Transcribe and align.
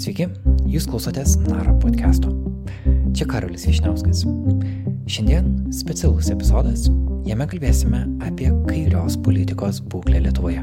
Sveiki, 0.00 0.30
jūs 0.64 0.86
klausotės 0.88 1.34
Naro 1.44 1.74
podcast'o. 1.82 2.30
Čia 3.12 3.26
Karolis 3.28 3.66
Višniauskas. 3.68 4.22
Šiandien 5.12 5.50
specialus 5.76 6.30
epizodas, 6.32 6.86
jame 7.28 7.44
kalbėsime 7.50 8.06
apie 8.24 8.48
kairios 8.64 9.18
politikos 9.20 9.82
būklę 9.92 10.22
Lietuvoje. 10.24 10.62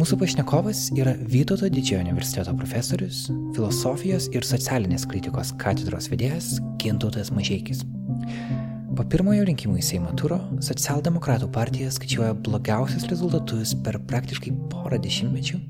Mūsų 0.00 0.18
pašnekovas 0.18 0.88
yra 0.98 1.14
Vytauto 1.30 1.70
didžiojo 1.70 2.08
universiteto 2.08 2.56
profesorius, 2.58 3.28
filosofijos 3.54 4.26
ir 4.34 4.50
socialinės 4.50 5.06
kritikos 5.06 5.54
katedros 5.62 6.10
vedėjas 6.10 6.56
Gintautas 6.82 7.30
Mažėkis. 7.30 7.86
Po 9.00 9.06
pirmojo 9.08 9.46
rinkimų 9.48 9.78
į 9.80 9.82
Seimą 9.86 10.10
turo 10.20 10.36
socialdemokratų 10.60 11.46
partija 11.54 11.88
skaičiuoja 11.88 12.34
blogiausius 12.44 13.06
rezultatus 13.08 13.70
per 13.80 13.96
praktiškai 14.10 14.50
porą 14.68 14.98
dešimtmečių. 15.00 15.60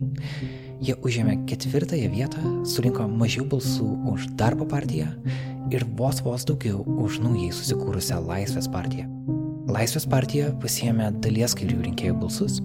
Jie 0.83 0.97
užėmė 1.07 1.37
ketvirtąją 1.47 2.09
vietą, 2.11 2.41
surinko 2.67 3.05
mažiau 3.07 3.45
balsų 3.53 3.87
už 4.11 4.25
darbo 4.41 4.67
partiją 4.67 5.13
ir 5.71 5.85
vos 6.01 6.19
vos 6.27 6.43
daugiau 6.49 6.83
už 6.83 7.21
naujai 7.23 7.53
susikūrusią 7.55 8.19
Laisvės 8.27 8.67
partiją. 8.73 9.07
Laisvės 9.71 10.09
partija 10.11 10.49
pasiėmė 10.65 11.13
dalies 11.23 11.55
kairių 11.61 11.85
rinkėjų 11.85 12.17
balsus 12.25 12.59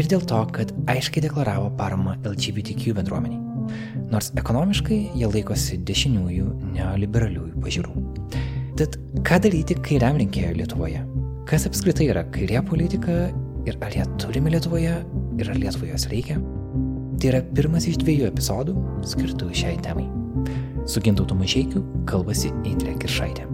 ir 0.00 0.08
dėl 0.08 0.24
to, 0.24 0.38
kad 0.56 0.72
aiškiai 0.88 1.26
deklaravo 1.26 1.74
paramą 1.76 2.16
LGBTQ 2.22 2.96
bendruomeniai. 3.02 3.76
Nors 4.08 4.32
ekonomiškai 4.40 5.02
jie 5.12 5.28
laikosi 5.28 5.76
dešiniųjų 5.92 6.48
neoliberaliųjų 6.78 7.66
pažiūrų. 7.66 8.49
Tad 8.80 8.94
ką 9.28 9.36
daryti 9.44 9.74
kairiam 9.84 10.16
rinkėjui 10.16 10.54
Lietuvoje? 10.56 11.02
Kas 11.50 11.66
apskritai 11.68 12.06
yra 12.08 12.22
kairė 12.32 12.62
politika 12.64 13.26
ir 13.68 13.76
ar 13.84 13.92
ją 13.92 14.06
turime 14.22 14.54
Lietuvoje 14.54 14.94
ir 15.36 15.50
ar 15.52 15.60
Lietuvoje 15.60 15.92
jos 15.92 16.06
reikia? 16.08 16.38
Tai 17.20 17.28
yra 17.34 17.42
pirmas 17.52 17.84
iš 17.90 17.98
dviejų 18.00 18.30
epizodų 18.30 18.72
skirtų 19.10 19.50
šiai 19.60 19.76
temai. 19.84 20.06
Su 20.88 21.04
Gintautu 21.04 21.36
Mažiekiu 21.36 21.84
kalbasi 22.08 22.54
Indrė 22.64 22.96
Kiršaitė. 23.02 23.44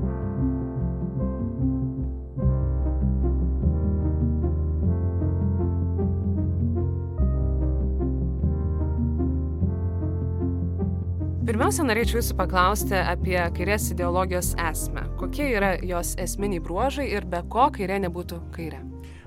Pirmiausia, 11.66 11.84
norėčiau 11.88 12.20
jūsų 12.20 12.34
paklausti 12.38 12.94
apie 12.94 13.40
kairės 13.56 13.88
ideologijos 13.90 14.52
esmę. 14.68 15.02
Kokie 15.18 15.48
yra 15.50 15.72
jos 15.82 16.12
esminiai 16.22 16.62
bruožai 16.62 17.08
ir 17.10 17.24
be 17.26 17.40
ko 17.50 17.64
kairė 17.74 17.96
nebūtų 18.04 18.36
kairė? 18.54 18.78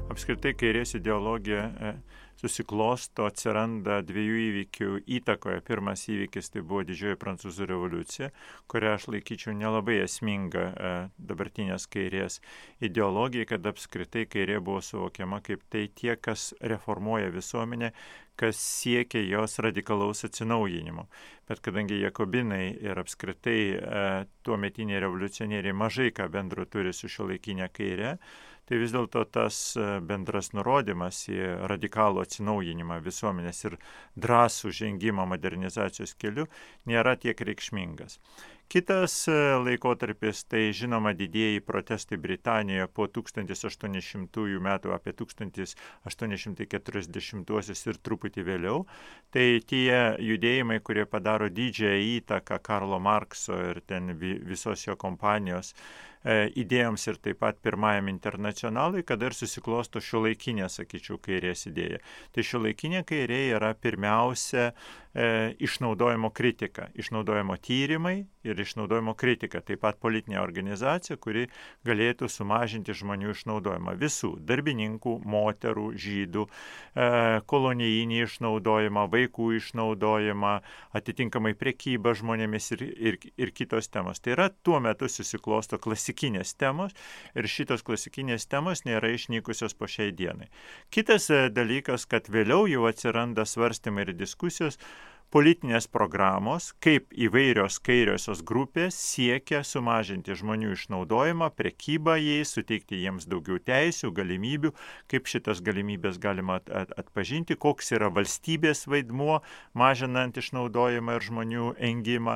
Apskritai 0.08 0.54
kairės 0.56 0.96
ideologija 0.96 1.66
e, 1.68 1.92
susiklosto, 2.40 3.28
atsiranda 3.28 4.00
dviejų 4.06 4.38
įvykių 4.46 4.90
įtakoje. 5.20 5.64
Pirmas 5.68 6.06
įvykis 6.12 6.54
tai 6.54 6.64
buvo 6.64 6.86
didžioji 6.88 7.20
prancūzų 7.20 7.68
revoliucija, 7.74 8.32
kurią 8.72 8.96
aš 8.96 9.10
laikyčiau 9.14 9.56
nelabai 9.58 10.00
esminga 10.06 10.64
e, 10.70 10.94
dabartinės 11.32 11.90
kairės 11.92 12.40
ideologija, 12.86 13.50
kad 13.54 13.68
apskritai 13.74 14.26
kairė 14.32 14.62
buvo 14.64 14.82
suvokiama 14.86 15.42
kaip 15.46 15.66
tai 15.70 15.88
tie, 15.96 16.16
kas 16.16 16.54
reformuoja 16.62 17.34
visuomenę, 17.36 17.92
kas 18.40 18.60
siekia 18.64 19.20
jos 19.28 19.60
radikalaus 19.60 20.24
atsinaujinimo. 20.24 21.10
Bet 21.50 21.60
kadangi 21.66 21.98
Jakobinai 22.00 22.70
ir 22.86 23.02
apskritai 23.02 23.60
e, 23.76 24.04
tuo 24.46 24.56
metiniai 24.58 25.02
revoliucionieriai 25.04 25.76
mažai 25.76 26.14
ką 26.16 26.30
bendro 26.32 26.64
turi 26.66 26.94
su 26.96 27.10
šio 27.12 27.28
laikinė 27.34 27.68
kairė, 27.76 28.14
tai 28.70 28.78
vis 28.78 28.94
dėlto 28.94 29.24
tas 29.34 29.56
e, 29.78 29.98
bendras 30.06 30.52
nurodymas 30.54 31.24
į 31.34 31.40
radikalų 31.72 32.22
atsinaujinimą 32.22 33.00
visuomenės 33.06 33.66
ir 33.66 33.74
drąsų 34.14 34.70
žengimą 34.84 35.26
modernizacijos 35.34 36.14
keliu 36.22 36.46
nėra 36.90 37.14
tiek 37.18 37.38
reikšmingas. 37.50 38.14
Kitas 38.70 39.26
e, 39.26 39.34
laikotarpis 39.66 40.46
tai 40.46 40.70
žinoma 40.78 41.18
didėjai 41.18 41.58
protestai 41.66 42.22
Britanijoje 42.22 42.86
po 42.94 43.10
1800 43.10 44.30
metų, 44.62 44.94
apie 44.94 45.10
1840 45.18 47.90
ir 47.90 47.98
truputį 48.06 48.46
vėliau. 48.52 48.86
Tai 49.34 49.48
tie 49.72 49.90
judėjimai, 50.22 50.78
kurie 50.86 51.10
padaro 51.10 51.50
didžiąją 51.50 51.98
įtaką 52.20 52.62
Karlo 52.62 53.02
Markso 53.02 53.58
ir 53.72 53.82
ten 53.90 54.14
visos 54.22 54.86
jo 54.86 54.94
kompanijos 55.02 55.74
E, 55.74 56.09
idėjoms 56.28 57.08
ir 57.08 57.20
taip 57.24 57.40
pat 57.40 57.60
pirmajam 57.64 58.10
internacionalui, 58.12 59.06
kada 59.08 59.30
ir 59.30 59.36
susiklosto 59.38 60.02
šio 60.04 60.26
laikinė, 60.26 60.68
sakyčiau, 60.70 61.20
kairės 61.24 61.68
idėja. 61.70 62.02
Tai 62.36 62.44
šio 62.44 62.64
laikinė 62.66 63.06
kairė 63.08 63.40
yra 63.56 63.72
pirmiausia 63.74 64.74
e, 65.14 65.54
išnaudojimo 65.60 66.30
kritika, 66.30 66.90
išnaudojimo 66.94 67.58
tyrimai 67.58 68.26
ir 68.44 68.60
išnaudojimo 68.60 69.14
kritika, 69.20 69.62
taip 69.62 69.82
pat 69.84 70.00
politinė 70.00 70.40
organizacija, 70.42 71.18
kuri 71.18 71.48
galėtų 71.86 72.30
sumažinti 72.30 72.96
žmonių 72.96 73.34
išnaudojimą 73.36 73.96
visų- 74.00 74.36
darbininkų, 74.50 75.20
moterų, 75.26 75.94
žydų, 75.96 76.48
e, 76.96 77.42
kolonijinį 77.46 78.24
išnaudojimą, 78.26 79.08
vaikų 79.10 79.52
išnaudojimą, 79.60 80.62
atitinkamai 80.94 81.54
priekybą 81.54 82.16
žmonėmis 82.16 82.72
ir, 82.78 82.84
ir, 82.84 83.18
ir 83.38 83.52
kitos 83.52 83.88
temos. 83.88 84.20
Tai 84.20 84.32
yra 84.32 84.50
tuo 84.64 84.80
metu 84.80 85.06
susiklosto 85.10 85.78
klasikinė 85.78 86.40
klasikinės 86.40 86.56
temos 86.58 86.94
ir 87.36 87.48
šitos 87.48 87.84
klasikinės 87.84 88.48
temos 88.48 88.84
nėra 88.86 89.12
išnykusios 89.14 89.76
po 89.78 89.88
šiai 89.88 90.12
dienai. 90.12 90.50
Kitas 90.92 91.30
e, 91.30 91.50
dalykas, 91.50 92.06
kad 92.06 92.30
vėliau 92.30 92.68
jau 92.68 92.88
atsiranda 92.88 93.46
svarstymai 93.46 94.08
ir 94.08 94.14
diskusijos, 94.14 94.80
politinės 95.30 95.86
programos, 95.94 96.72
kaip 96.82 97.12
įvairios 97.14 97.76
kairiosios 97.86 98.40
grupės 98.46 98.96
siekia 98.98 99.64
sumažinti 99.68 100.34
žmonių 100.34 100.72
išnaudojimą, 100.74 101.50
prekybą 101.54 102.16
jais, 102.18 102.50
suteikti 102.56 102.98
jiems 103.04 103.28
daugiau 103.30 103.60
teisių, 103.62 104.10
galimybių, 104.18 104.72
kaip 105.12 105.28
šitas 105.30 105.62
galimybės 105.66 106.18
galima 106.22 106.60
atpažinti, 106.66 107.56
koks 107.62 107.92
yra 107.94 108.10
valstybės 108.14 108.88
vaidmuo, 108.90 109.42
mažinant 109.78 110.38
išnaudojimą 110.42 111.16
ir 111.20 111.24
žmonių 111.28 111.66
engimą, 111.92 112.36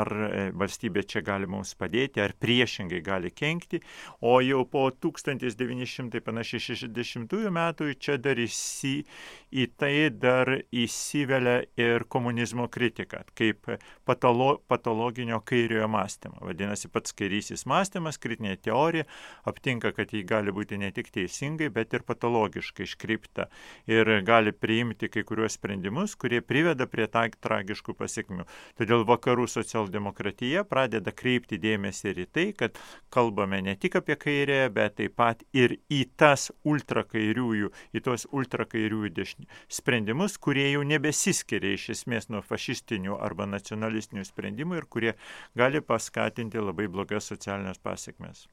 ar 0.00 0.08
e, 0.26 0.50
valstybė 0.58 1.02
čia 1.06 1.20
gali 1.26 1.46
mums 1.50 1.74
padėti, 1.78 2.20
ar 2.24 2.32
priešingai 2.42 3.00
gali 3.06 3.30
kenkti. 3.30 3.78
O 4.18 4.40
jau 4.42 4.64
po 4.66 4.90
1960 4.90 7.50
metų 7.54 7.94
čia 8.02 8.18
dar 8.18 8.34
įsi, 8.42 9.06
į 9.54 9.70
tai 9.78 10.10
dar 10.10 10.66
įsivelia 10.74 11.70
ir 11.78 11.99
ir 12.00 12.06
komunizmo 12.08 12.66
kritiką 12.72 13.22
kaip 13.38 13.68
patolo, 14.08 14.58
patologinio 14.68 15.40
kairiojo 15.44 15.88
mąstymo. 15.88 16.40
Vadinasi, 16.40 16.88
pats 16.92 17.14
kairysis 17.16 17.66
mąstymas, 17.68 18.18
kritinė 18.20 18.56
teorija 18.60 19.06
aptinka, 19.48 19.92
kad 19.96 20.12
jį 20.14 20.24
gali 20.28 20.54
būti 20.54 20.78
ne 20.80 20.90
tik 20.94 21.12
teisingai, 21.14 21.70
bet 21.74 21.94
ir 21.94 22.04
patologiškai 22.08 22.86
iškreipta 22.88 23.48
ir 23.90 24.10
gali 24.26 24.52
priimti 24.52 25.10
kai 25.12 25.24
kuriuos 25.26 25.58
sprendimus, 25.58 26.16
kurie 26.16 26.40
priveda 26.44 26.88
prie 26.90 27.06
ta, 27.10 27.26
tragiškų 27.28 27.94
pasiekmių. 27.98 28.46
Todėl 28.80 29.04
vakarų 29.08 29.46
socialdemokratija 29.50 30.64
pradeda 30.68 31.12
kreipti 31.12 31.60
dėmesį 31.60 32.12
ir 32.12 32.22
į 32.24 32.26
tai, 32.32 32.46
kad 32.56 32.78
kalbame 33.12 33.60
ne 33.64 33.76
tik 33.80 33.98
apie 34.00 34.16
kairę, 34.20 34.62
bet 34.72 34.96
taip 35.00 35.16
pat 35.20 35.42
ir 35.56 35.76
į 35.92 36.04
tas 36.20 36.48
ultrakairiųjų, 36.64 37.70
į 37.94 38.02
tos 38.06 38.26
ultrakairiųjų 38.32 39.12
dešinių 39.16 39.48
sprendimus, 39.70 40.38
kurie 40.40 40.70
jau 40.70 40.82
nebesiskiria 40.86 41.74
iš 41.76 41.89
esmės 41.94 42.30
nuo 42.30 42.44
fašistinių 42.46 43.18
arba 43.20 43.48
nacionalistinių 43.50 44.24
sprendimų 44.28 44.80
ir 44.80 44.88
kurie 44.96 45.12
gali 45.58 45.82
paskatinti 45.82 46.62
labai 46.62 46.88
blogas 46.88 47.30
socialinės 47.32 47.82
pasiekmes. 47.82 48.46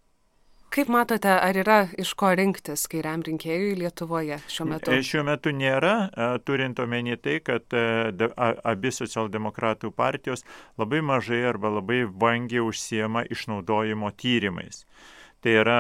Kaip 0.68 0.90
matote, 0.92 1.30
ar 1.32 1.56
yra 1.56 1.78
iš 2.00 2.10
ko 2.20 2.34
rinktis 2.36 2.84
kairiam 2.92 3.22
rinkėjui 3.24 3.78
Lietuvoje 3.80 4.38
šiuo 4.52 4.66
metu? 4.68 4.92
E, 4.92 5.04
šiuo 5.06 5.24
metu 5.24 5.54
nėra, 5.56 5.94
e, 6.12 6.28
turint 6.44 6.80
omeny 6.84 7.16
tai, 7.24 7.38
kad 7.46 7.72
e, 7.72 8.28
abi 8.68 8.92
socialdemokratų 8.92 9.94
partijos 9.96 10.44
labai 10.78 11.00
mažai 11.00 11.40
arba 11.48 11.72
labai 11.78 12.02
vangiai 12.04 12.66
užsiema 12.66 13.24
išnaudojimo 13.32 14.12
tyrimais. 14.20 14.84
Tai 15.42 15.56
yra, 15.62 15.80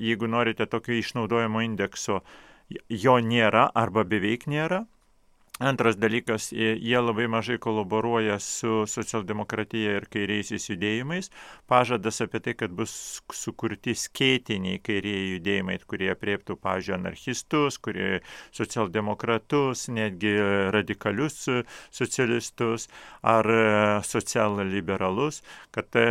jeigu 0.00 0.26
norite 0.26 0.66
tokio 0.66 0.96
išnaudojimo 0.96 1.62
indekso, 1.62 2.22
jo 2.90 3.18
nėra 3.22 3.68
arba 3.76 4.02
beveik 4.08 4.48
nėra, 4.50 4.86
Antras 5.56 5.96
dalykas, 5.96 6.50
jie 6.52 6.98
labai 7.00 7.30
mažai 7.32 7.56
kolaboruoja 7.56 8.34
su 8.44 8.82
socialdemokratija 8.92 9.94
ir 9.96 10.04
kairiaisiais 10.12 10.66
judėjimais. 10.68 11.30
Pažadas 11.64 12.20
apie 12.20 12.42
tai, 12.44 12.52
kad 12.60 12.74
bus 12.76 12.92
sukurti 13.32 13.94
skėtiniai 13.96 14.82
kairieji 14.84 15.30
judėjimai, 15.38 15.78
kurie 15.88 16.10
prieptų, 16.12 16.58
pažiūrėjau, 16.60 16.98
anarchistus, 17.00 17.78
kurie 17.80 18.20
socialdemokratus, 18.52 19.86
netgi 19.96 20.34
radikalius 20.76 21.38
socialistus 21.88 22.90
ar 23.24 23.48
socialliberalus, 24.04 25.40
kad 25.72 25.88
e, 25.96 26.04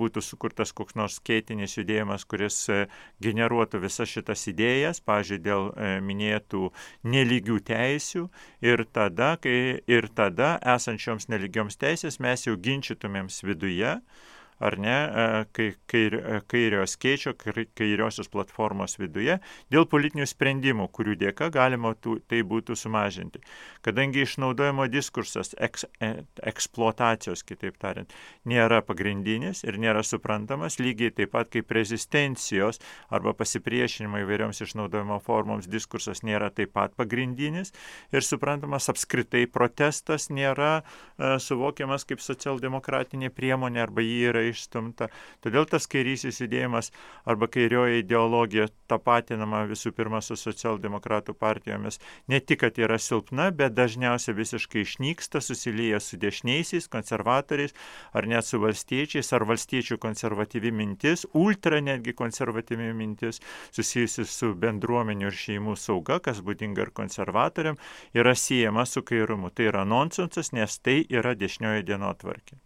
būtų 0.00 0.24
sukurtas 0.24 0.72
koks 0.72 0.96
nors 0.96 1.18
skėtinis 1.20 1.76
judėjimas, 1.76 2.24
kuris 2.24 2.62
e, 2.72 2.80
generuotų 3.20 3.84
visas 3.84 4.08
šitas 4.08 4.48
idėjas, 4.48 5.04
pažiūrėjau, 5.04 5.44
dėl 5.44 5.70
e, 5.76 5.92
minėtų 6.08 6.72
neligių 7.04 7.60
teisių 7.68 8.24
ir 8.64 8.77
ir 8.78 8.86
tada, 8.94 9.34
kai 9.42 9.80
ir 9.90 10.08
tada 10.16 10.54
esančioms 10.76 11.28
neligioms 11.32 11.78
teisės 11.80 12.20
mes 12.22 12.46
jau 12.46 12.56
ginčytumėms 12.56 13.42
viduje, 13.46 13.98
ar 14.58 14.78
ne, 14.78 14.94
e, 14.94 15.44
kai, 15.54 15.68
kair, 15.90 16.16
e, 16.18 16.40
kairio 16.50 16.84
skėčio, 16.88 17.34
kairiosios 17.78 18.30
platformos 18.32 18.98
viduje, 18.98 19.38
dėl 19.72 19.86
politinių 19.90 20.26
sprendimų, 20.28 20.88
kurių 20.94 21.16
dėka 21.20 21.50
galima 21.54 21.94
tų, 21.94 22.18
tai 22.30 22.42
būtų 22.46 22.76
sumažinti. 22.78 23.42
Kadangi 23.86 24.24
išnaudojimo 24.26 24.88
diskursas, 24.90 25.54
eks, 25.58 25.86
e, 26.02 26.10
eksploatacijos, 26.50 27.44
kitaip 27.46 27.78
tariant, 27.78 28.12
nėra 28.48 28.80
pagrindinis 28.86 29.62
ir 29.66 29.78
nėra 29.78 30.02
suprantamas, 30.06 30.80
lygiai 30.82 31.14
taip 31.14 31.34
pat 31.36 31.52
kaip 31.52 31.70
rezistencijos 31.74 32.82
arba 33.14 33.34
pasipriešinimo 33.38 34.22
įvairioms 34.24 34.62
išnaudojimo 34.64 35.20
formoms 35.22 35.68
diskursas 35.70 36.24
nėra 36.26 36.50
taip 36.54 36.74
pat 36.74 36.94
pagrindinis 36.98 37.72
ir 38.12 38.24
suprantamas 38.26 38.88
apskritai 38.90 39.44
protestas 39.50 40.28
nėra 40.32 40.80
uh, 40.82 41.36
suvokiamas 41.42 42.06
kaip 42.08 42.22
socialdemokratinė 42.24 43.30
priemonė 43.34 43.84
arba 43.84 44.04
jį 44.04 44.18
yra 44.32 44.44
išstumta. 44.52 45.08
Todėl 45.44 45.68
tas 45.70 45.86
kairysis 45.90 46.40
judėjimas 46.42 46.92
arba 47.28 47.48
kairioji 47.52 48.02
ideologija 48.02 48.68
tapatinama 48.90 49.64
visų 49.70 49.92
pirma 49.96 50.20
su 50.24 50.36
socialdemokratų 50.38 51.34
partijomis 51.38 52.00
ne 52.28 52.40
tik, 52.40 52.62
kad 52.64 52.78
yra 52.80 52.98
silpna, 52.98 53.50
bet 53.54 53.76
dažniausiai 53.76 54.36
visiškai 54.36 54.82
išnyksta, 54.84 55.42
susilyja 55.44 56.00
su 56.02 56.18
dešiniaisiais, 56.20 56.88
konservatoriais 56.90 57.76
ar 58.12 58.26
net 58.26 58.46
su 58.48 58.60
valstiečiais 58.62 59.32
ar 59.36 59.46
valstiečių 59.48 59.98
konservatyvi 60.02 60.72
mintis, 60.74 61.26
ultra 61.34 61.80
netgi 61.84 62.14
konservatyvi 62.18 62.92
mintis 62.98 63.42
susijusi 63.70 64.26
su 64.28 64.52
bendruomenių 64.58 65.28
ir 65.30 65.40
šeimų 65.44 65.76
sauga, 65.78 66.20
kas 66.24 66.42
būdinga 66.44 66.86
ir 66.86 66.94
konservatoriam, 67.00 67.78
yra 68.14 68.34
siejama 68.34 68.86
su 68.86 69.02
kairumu. 69.02 69.50
Tai 69.50 69.70
yra 69.72 69.84
nonsensas, 69.88 70.52
nes 70.56 70.80
tai 70.82 71.02
yra 71.08 71.36
dešinioji 71.38 71.86
dienotvarkė. 71.92 72.62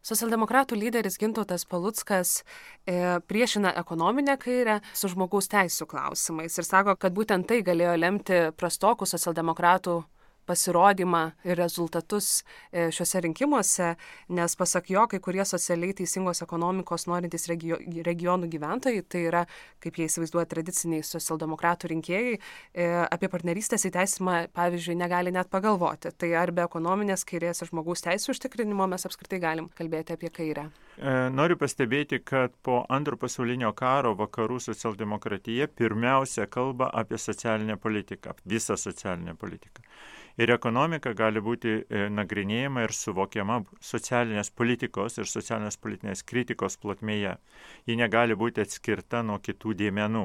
Socialdemokratų 0.00 0.78
lyderis 0.80 1.18
Gintautas 1.20 1.66
Paluckas 1.68 2.40
e, 2.40 3.18
priešina 3.28 3.74
ekonominę 3.82 4.38
kairę 4.40 4.78
su 4.96 5.10
žmogaus 5.12 5.50
teisų 5.52 5.86
klausimais 5.90 6.56
ir 6.56 6.64
sako, 6.64 6.96
kad 6.96 7.12
būtent 7.12 7.48
tai 7.50 7.60
galėjo 7.66 7.98
lemti 8.00 8.40
prastokų 8.56 9.08
socialdemokratų 9.10 9.98
pasirodymą 10.50 11.22
ir 11.46 11.58
rezultatus 11.60 12.40
e, 12.72 12.88
šiuose 12.94 13.22
rinkimuose, 13.26 13.92
nes 14.34 14.56
pasak 14.58 14.90
jo, 14.90 15.06
kai 15.10 15.20
kurie 15.22 15.44
socialiai 15.46 15.94
teisingos 15.96 16.42
ekonomikos 16.44 17.06
norintys 17.10 17.46
regio, 17.50 17.78
regionų 18.06 18.50
gyventojai, 18.50 19.04
tai 19.06 19.24
yra, 19.28 19.44
kaip 19.84 20.00
jie 20.00 20.08
įsivaizduoja, 20.10 20.48
tradiciniai 20.50 21.06
socialdemokratų 21.06 21.92
rinkėjai, 21.94 22.36
e, 22.36 22.88
apie 23.06 23.30
partnerystės 23.32 23.86
įteisimą, 23.90 24.36
pavyzdžiui, 24.56 24.98
negali 24.98 25.34
net 25.34 25.50
pagalvoti. 25.52 26.14
Tai 26.18 26.32
ar 26.42 26.54
be 26.56 26.66
ekonominės 26.66 27.26
kairės 27.28 27.62
ir 27.62 27.70
žmogaus 27.70 28.04
teisų 28.06 28.34
užtikrinimo 28.34 28.88
mes 28.90 29.06
apskritai 29.06 29.42
galim 29.42 29.70
kalbėti 29.78 30.16
apie 30.16 30.32
kairę? 30.34 30.68
E, 30.98 31.12
noriu 31.32 31.56
pastebėti, 31.60 32.20
kad 32.26 32.56
po 32.66 32.82
antro 32.92 33.16
pasaulinio 33.20 33.70
karo 33.76 34.16
vakarų 34.18 34.58
socialdemokratija 34.66 35.70
pirmiausia 35.78 36.50
kalba 36.50 36.90
apie 37.02 37.18
socialinę 37.18 37.78
politiką, 37.80 38.34
visą 38.50 38.76
socialinę 38.80 39.36
politiką 39.38 39.86
ir 40.40 40.50
ekonomika 40.54 41.12
gali 41.16 41.42
būti 41.44 41.72
e, 41.82 42.04
nagrinėjama 42.16 42.86
ir 42.86 42.94
suvokiama 42.96 43.60
socialinės 43.84 44.50
politikos 44.56 45.18
ir 45.20 45.28
socialinės 45.28 45.76
politinės 45.80 46.24
kritikos 46.26 46.78
plotmėje. 46.80 47.36
Ji 47.86 47.98
negali 48.00 48.36
būti 48.38 48.64
atskirta 48.64 49.22
nuo 49.26 49.38
kitų 49.44 49.76
dėmenų. 49.82 50.24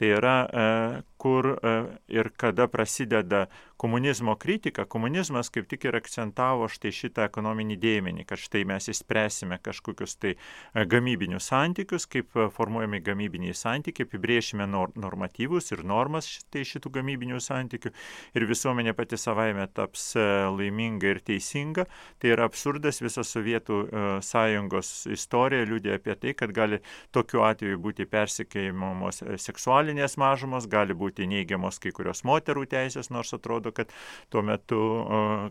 Tai 0.00 0.08
yra, 0.08 0.48
e, 0.48 1.02
kur 1.20 1.44
e, 1.44 1.72
ir 2.08 2.30
kada 2.36 2.68
prasideda 2.68 3.46
komunizmo 3.76 4.36
kritika, 4.36 4.84
komunizmas 4.84 5.50
kaip 5.52 5.66
tik 5.68 5.84
ir 5.84 5.96
akcentavo 5.98 6.68
štai 6.72 6.92
šitą 6.96 7.26
ekonominį 7.28 7.76
dėmenį, 7.80 8.24
kad 8.28 8.40
štai 8.40 8.62
mes 8.68 8.88
įspręsime 8.92 9.58
kažkokius 9.60 10.16
tai 10.16 10.30
e, 10.32 10.86
gamybinius 10.88 11.50
santykius, 11.52 12.06
kaip 12.08 12.32
formuojami 12.56 13.02
gamybiniai 13.04 13.56
santykiai, 13.56 14.06
apibriešime 14.08 14.64
nor 14.72 14.94
normatyvus 14.96 15.68
ir 15.76 15.84
normas 15.84 16.30
štai 16.38 16.64
šitų 16.70 16.94
gamybinių 16.96 17.42
santykių 17.44 17.92
ir 18.40 18.48
visuomenė 18.48 18.96
pati 18.96 19.20
savaime 19.20 19.68
taps 19.76 20.14
laiminga 20.16 21.12
ir 21.12 21.20
teisinga. 21.28 21.84
Tai 22.20 22.32
yra 22.32 22.48
absurdas, 22.48 23.02
visa 23.04 23.20
Sovietų 23.20 23.82
sąjungos 24.24 24.94
istorija 25.12 25.68
liūdė 25.68 25.98
apie 25.98 26.16
tai, 26.24 26.36
kad 26.40 26.56
gali 26.56 26.80
tokiu 27.12 27.44
atveju 27.44 27.84
būti 27.84 28.08
persikėjimamos 28.08 29.24
seksualinės 29.36 29.89
mažumos, 30.20 30.68
gali 30.70 30.94
būti 30.94 31.26
neigiamos 31.30 31.80
kai 31.82 31.92
kurios 31.96 32.22
moterų 32.28 32.66
teisės, 32.70 33.10
nors 33.10 33.32
atrodo, 33.36 33.72
kad 33.72 33.92
tuo 34.30 34.42
metu 34.46 34.80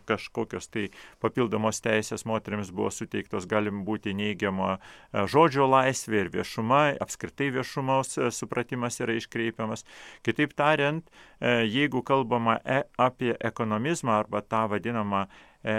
kažkokios 0.09 0.69
tai 0.71 0.87
papildomos 1.23 1.81
teisės 1.81 2.25
moteriams 2.29 2.71
buvo 2.75 2.91
suteiktos, 2.93 3.47
galim 3.49 3.83
būti 3.87 4.13
neigiama 4.17 4.77
žodžio 5.13 5.67
laisvė 5.69 6.25
ir 6.25 6.31
viešuma, 6.39 6.81
apskritai 7.01 7.49
viešumos 7.55 8.17
supratimas 8.35 8.99
yra 9.03 9.17
iškreipiamas. 9.19 9.85
Kitaip 10.25 10.55
tariant, 10.57 11.05
jeigu 11.41 12.03
kalbama 12.05 12.59
e, 12.65 12.83
apie 12.99 13.33
ekonomizmą 13.39 14.19
arba 14.19 14.41
tą 14.41 14.65
vadinamą 14.71 15.27
e, 15.63 15.75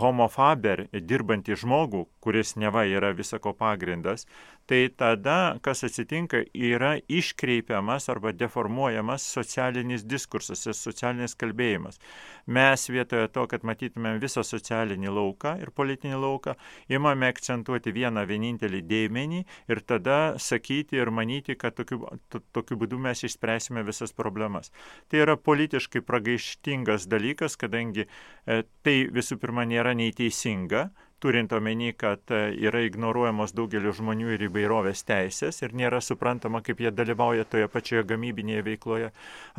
homo 0.00 0.28
faber, 0.32 0.86
dirbantį 0.92 1.58
žmogų, 1.62 2.06
kuris 2.20 2.56
neva 2.60 2.84
yra 2.88 3.12
visako 3.16 3.52
pagrindas, 3.56 4.26
tai 4.70 4.88
tada, 4.94 5.58
kas 5.66 5.82
atsitinka, 5.86 6.44
yra 6.54 6.92
iškreipiamas 7.10 8.06
arba 8.12 8.30
deformuojamas 8.32 9.24
socialinis 9.26 10.04
diskursas, 10.06 10.62
socialinis 10.78 11.34
kalbėjimas. 11.34 11.98
Mes 12.46 12.86
vietoje 12.90 13.26
to, 13.34 13.46
kad 13.50 13.66
matytumėm 13.66 14.20
visą 14.22 14.44
socialinį 14.46 15.10
lauką 15.16 15.56
ir 15.62 15.72
politinį 15.74 16.20
lauką, 16.22 16.54
imame 16.92 17.26
akcentuoti 17.32 17.90
vieną 17.96 18.22
vienintelį 18.30 18.82
dėmenį 18.92 19.42
ir 19.74 19.82
tada 19.82 20.20
sakyti 20.38 21.00
ir 21.02 21.10
manyti, 21.10 21.58
kad 21.58 21.74
tokiu, 21.74 22.04
tokiu 22.54 22.78
būdu 22.78 22.98
mes 23.02 23.24
išspręsime 23.26 23.82
visas 23.86 24.14
problemas. 24.14 24.70
Tai 25.10 25.24
yra 25.24 25.34
politiškai 25.34 26.04
pragaištingas 26.06 27.08
dalykas, 27.10 27.58
kadangi 27.58 28.06
e, 28.06 28.62
tai 28.86 28.96
visų 29.20 29.38
pirma 29.40 29.66
nėra 29.68 29.94
nei 29.96 30.12
teisinga, 30.16 30.88
turint 31.20 31.52
omeny, 31.52 31.92
kad 31.92 32.30
e, 32.32 32.38
yra 32.64 32.80
ignoruojamos 32.86 33.52
daugelio 33.52 33.92
žmonių 33.92 34.32
ir 34.34 34.44
įvairovės 34.46 35.02
teisės 35.04 35.60
ir 35.60 35.74
nėra 35.76 36.00
suprantama, 36.00 36.62
kaip 36.64 36.80
jie 36.80 36.92
dalyvauja 36.94 37.44
toje 37.44 37.68
pačioje 37.68 38.06
gamybinėje 38.08 38.62
veikloje. 38.64 39.10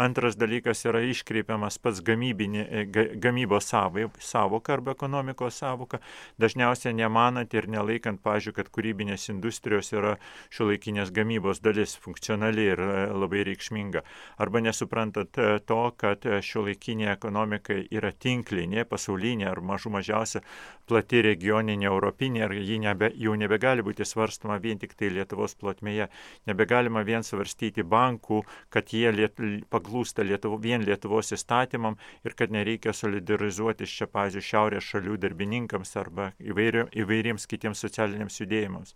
Antras 0.01 0.37
dalykas 0.41 0.81
yra 0.89 1.03
iškreipiamas 1.05 1.77
pats 1.83 2.01
gamybinė, 2.07 2.63
e, 2.65 3.05
gamybos 3.21 3.69
savoka 3.69 4.73
arba 4.73 4.95
ekonomikos 4.97 5.61
savoka, 5.61 6.01
dažniausiai 6.41 6.95
nemanant 6.97 7.53
ir 7.53 7.69
nelaikant, 7.69 8.23
pažiūrėjau, 8.25 8.57
kad 8.57 8.73
kūrybinės 8.73 9.29
industrijos 9.29 9.93
yra 9.93 10.15
šiuolaikinės 10.49 11.13
gamybos 11.13 11.61
dalis, 11.61 11.93
funkcionali 12.01 12.67
ir 12.73 12.81
e, 12.81 12.89
labai 13.13 13.45
reikšminga. 13.51 14.01
Arba 14.41 14.65
nesuprantant 14.65 15.37
to, 15.69 15.81
kad 16.01 16.25
šiuolaikinė 16.25 17.11
ekonomika 17.13 17.77
yra 17.93 18.09
tinklinė, 18.17 18.87
pasaulinė 18.89 19.51
ar 19.53 19.61
mažų 19.61 19.93
mažiausia 19.99 20.41
plati 20.89 21.21
regione 21.21 21.50
regioninė, 21.51 21.87
europinė, 21.87 22.43
ar 22.45 22.53
ji 22.53 22.79
nebe, 22.79 23.11
jau 23.15 23.35
nebegali 23.35 23.83
būti 23.83 24.05
svarstama 24.05 24.57
vien 24.61 24.79
tik 24.79 24.93
tai 24.95 25.09
Lietuvos 25.11 25.55
plotmėje. 25.55 26.07
Nebegalima 26.47 27.03
vien 27.03 27.23
svarstyti 27.23 27.83
bankų, 27.83 28.43
kad 28.69 28.91
jie 28.93 29.11
liet, 29.11 29.37
paklūsta 29.69 30.23
Lietuvo, 30.23 30.57
vien 30.57 30.81
Lietuvos 30.81 31.31
įstatymam 31.31 31.97
ir 32.23 32.35
kad 32.35 32.51
nereikia 32.51 32.93
solidarizuotis 32.93 33.89
čia, 33.89 34.07
pavyzdžiui, 34.07 34.47
šiaurės 34.47 34.83
šalių 34.83 35.17
darbininkams 35.17 35.95
arba 35.97 36.31
įvairio, 36.39 36.87
įvairiems 36.95 37.47
kitiems 37.47 37.81
socialiniams 37.83 38.39
judėjimams 38.41 38.95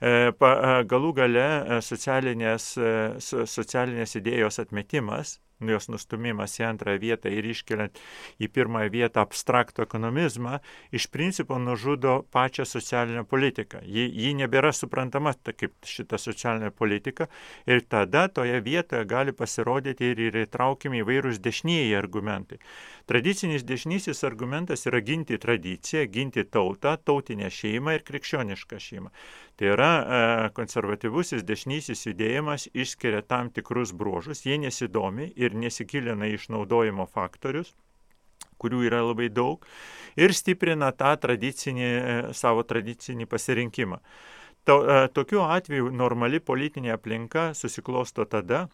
e, 0.00 0.30
e, 0.30 0.72
galų 0.84 1.12
gale 1.16 1.46
e, 1.48 1.80
socialinės, 1.82 2.74
socialinės 3.24 4.16
idėjos 4.20 4.60
atmetimas 4.60 5.38
jos 5.60 5.88
nustumimas 5.90 6.54
į 6.60 6.66
antrą 6.68 6.94
vietą 7.00 7.30
ir 7.32 7.46
iškeliant 7.50 7.98
į 8.38 8.48
pirmąją 8.54 8.92
vietą 8.94 9.24
abstraktų 9.24 9.84
ekonomizmą, 9.86 10.58
iš 10.94 11.08
principo 11.10 11.58
nužudo 11.58 12.22
pačią 12.34 12.66
socialinę 12.68 13.24
politiką. 13.28 13.82
Ji, 13.82 14.06
ji 14.06 14.34
nebėra 14.38 14.72
suprantama 14.72 15.34
ta, 15.34 15.52
kaip 15.52 15.74
šita 15.84 16.20
socialinė 16.20 16.70
politika 16.70 17.28
ir 17.66 17.82
tada 17.82 18.28
toje 18.28 18.60
vietoje 18.62 19.04
gali 19.08 19.34
pasirodyti 19.34 20.12
ir, 20.12 20.22
ir 20.28 20.40
įtraukiami 20.44 21.02
įvairūs 21.02 21.42
dešinieji 21.42 21.96
argumentai. 21.98 22.60
Tradicinis 23.08 23.64
dešinysis 23.64 24.20
argumentas 24.28 24.84
yra 24.86 25.00
ginti 25.00 25.38
tradiciją, 25.40 26.04
ginti 26.12 26.44
tautą, 26.44 26.92
tautinę 27.00 27.48
šeimą 27.48 27.94
ir 27.96 28.04
krikščionišką 28.04 28.80
šeimą. 28.84 29.12
Tai 29.56 29.70
yra 29.72 29.90
e, 29.98 30.18
konservatyvusis 30.58 31.46
dešinysis 31.48 32.04
judėjimas 32.10 32.68
išskiria 32.76 33.22
tam 33.24 33.48
tikrus 33.48 33.94
bruožus, 33.96 34.44
jie 34.44 34.60
nesidomi 34.60 35.30
ir 35.40 35.56
nesigilina 35.56 36.28
išnaudojimo 36.36 37.08
faktorius 37.08 37.72
kurių 38.58 38.82
yra 38.88 39.04
labai 39.06 39.28
daug, 39.30 39.64
ir 40.18 40.34
stiprina 40.34 40.90
tą 40.92 41.14
tradicinį, 41.22 41.88
e, 41.88 42.18
savo 42.34 42.64
tradicinį 42.66 43.28
pasirinkimą. 43.30 44.00
E, 44.68 44.98
tokiu 45.14 45.44
atveju 45.46 45.92
normali 45.94 46.40
politinė 46.44 46.92
aplinka 46.96 47.52
susiklosto 47.56 48.26
tada, 48.28 48.66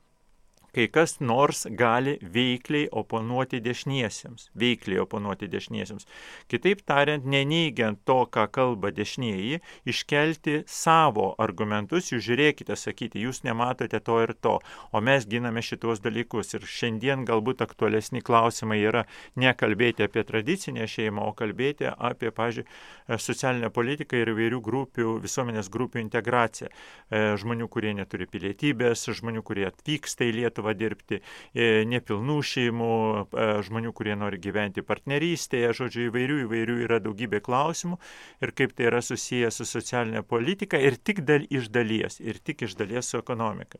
kai 0.75 0.87
kas 0.93 1.19
nors 1.21 1.65
gali 1.71 2.17
veikliai 2.35 2.89
oponuoti 2.93 3.61
dešiniesiems, 3.65 4.51
veikliai 4.59 5.03
oponuoti 5.05 5.49
dešiniesiems. 5.53 6.09
Kitaip 6.51 6.83
tariant, 6.89 7.25
neneigiant 7.25 8.01
to, 8.09 8.21
ką 8.35 8.47
kalba 8.55 8.91
dešinieji, 8.95 9.61
iškelti 9.89 10.63
savo 10.71 11.33
argumentus, 11.39 12.11
jūs 12.13 12.25
žiūrėkite, 12.27 12.77
sakyti, 12.79 13.23
jūs 13.25 13.45
nematote 13.47 14.01
to 14.05 14.21
ir 14.25 14.35
to, 14.35 14.59
o 14.93 15.05
mes 15.05 15.29
giname 15.31 15.63
šitos 15.65 16.03
dalykus. 16.05 16.55
Ir 16.55 16.67
šiandien 16.69 17.25
galbūt 17.29 17.65
aktualesni 17.65 18.23
klausimai 18.25 18.81
yra 18.83 19.05
ne 19.41 19.55
kalbėti 19.55 20.07
apie 20.07 20.25
tradicinę 20.27 20.89
šeimą, 20.91 21.31
o 21.31 21.37
kalbėti 21.37 21.91
apie, 21.93 22.33
pažiūrėjau, 22.35 23.19
socialinę 23.21 23.69
politiką 23.75 24.17
ir 24.17 24.31
įvairių 24.33 24.61
grupių, 24.65 25.19
visuomenės 25.25 25.69
grupių 25.73 26.01
integraciją. 26.01 26.71
E, 26.71 27.23
žmonių, 27.41 27.69
kurie 27.69 27.93
neturi 27.97 28.27
pilietybės, 28.31 29.05
žmonių, 29.19 29.43
kurie 29.45 29.67
atvyksta 29.69 30.25
į 30.25 30.33
Lietuvą 30.39 30.64
Lietuvą 30.65 30.75
dirbti, 30.79 31.21
e, 31.55 31.85
nepilnų 31.85 32.39
šeimų, 32.43 32.95
e, 33.33 33.63
žmonių, 33.67 33.93
kurie 33.93 34.17
nori 34.17 34.39
gyventi 34.39 34.83
partnerystėje, 34.83 35.73
žodžiu, 35.75 36.09
įvairių, 36.09 36.39
įvairių 36.47 36.79
yra 36.87 37.01
daugybė 37.01 37.41
klausimų 37.45 37.99
ir 38.43 38.53
kaip 38.53 38.73
tai 38.73 38.89
yra 38.89 39.03
susiję 39.03 39.51
su 39.51 39.65
socialinė 39.65 40.23
politika 40.23 40.79
ir 40.79 40.97
tik 40.97 41.25
dal, 41.25 41.45
iš 41.51 41.69
dalies, 41.69 42.21
ir 42.21 42.39
tik 42.39 42.63
iš 42.63 42.77
dalies 42.77 43.09
su 43.09 43.19
ekonomika. 43.19 43.79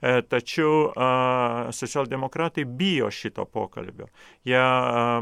E, 0.00 0.22
tačiau 0.22 0.92
socialdemokratai 1.72 2.64
bijo 2.64 3.10
šito 3.10 3.44
pokalbio. 3.44 4.06
Jie 4.44 4.60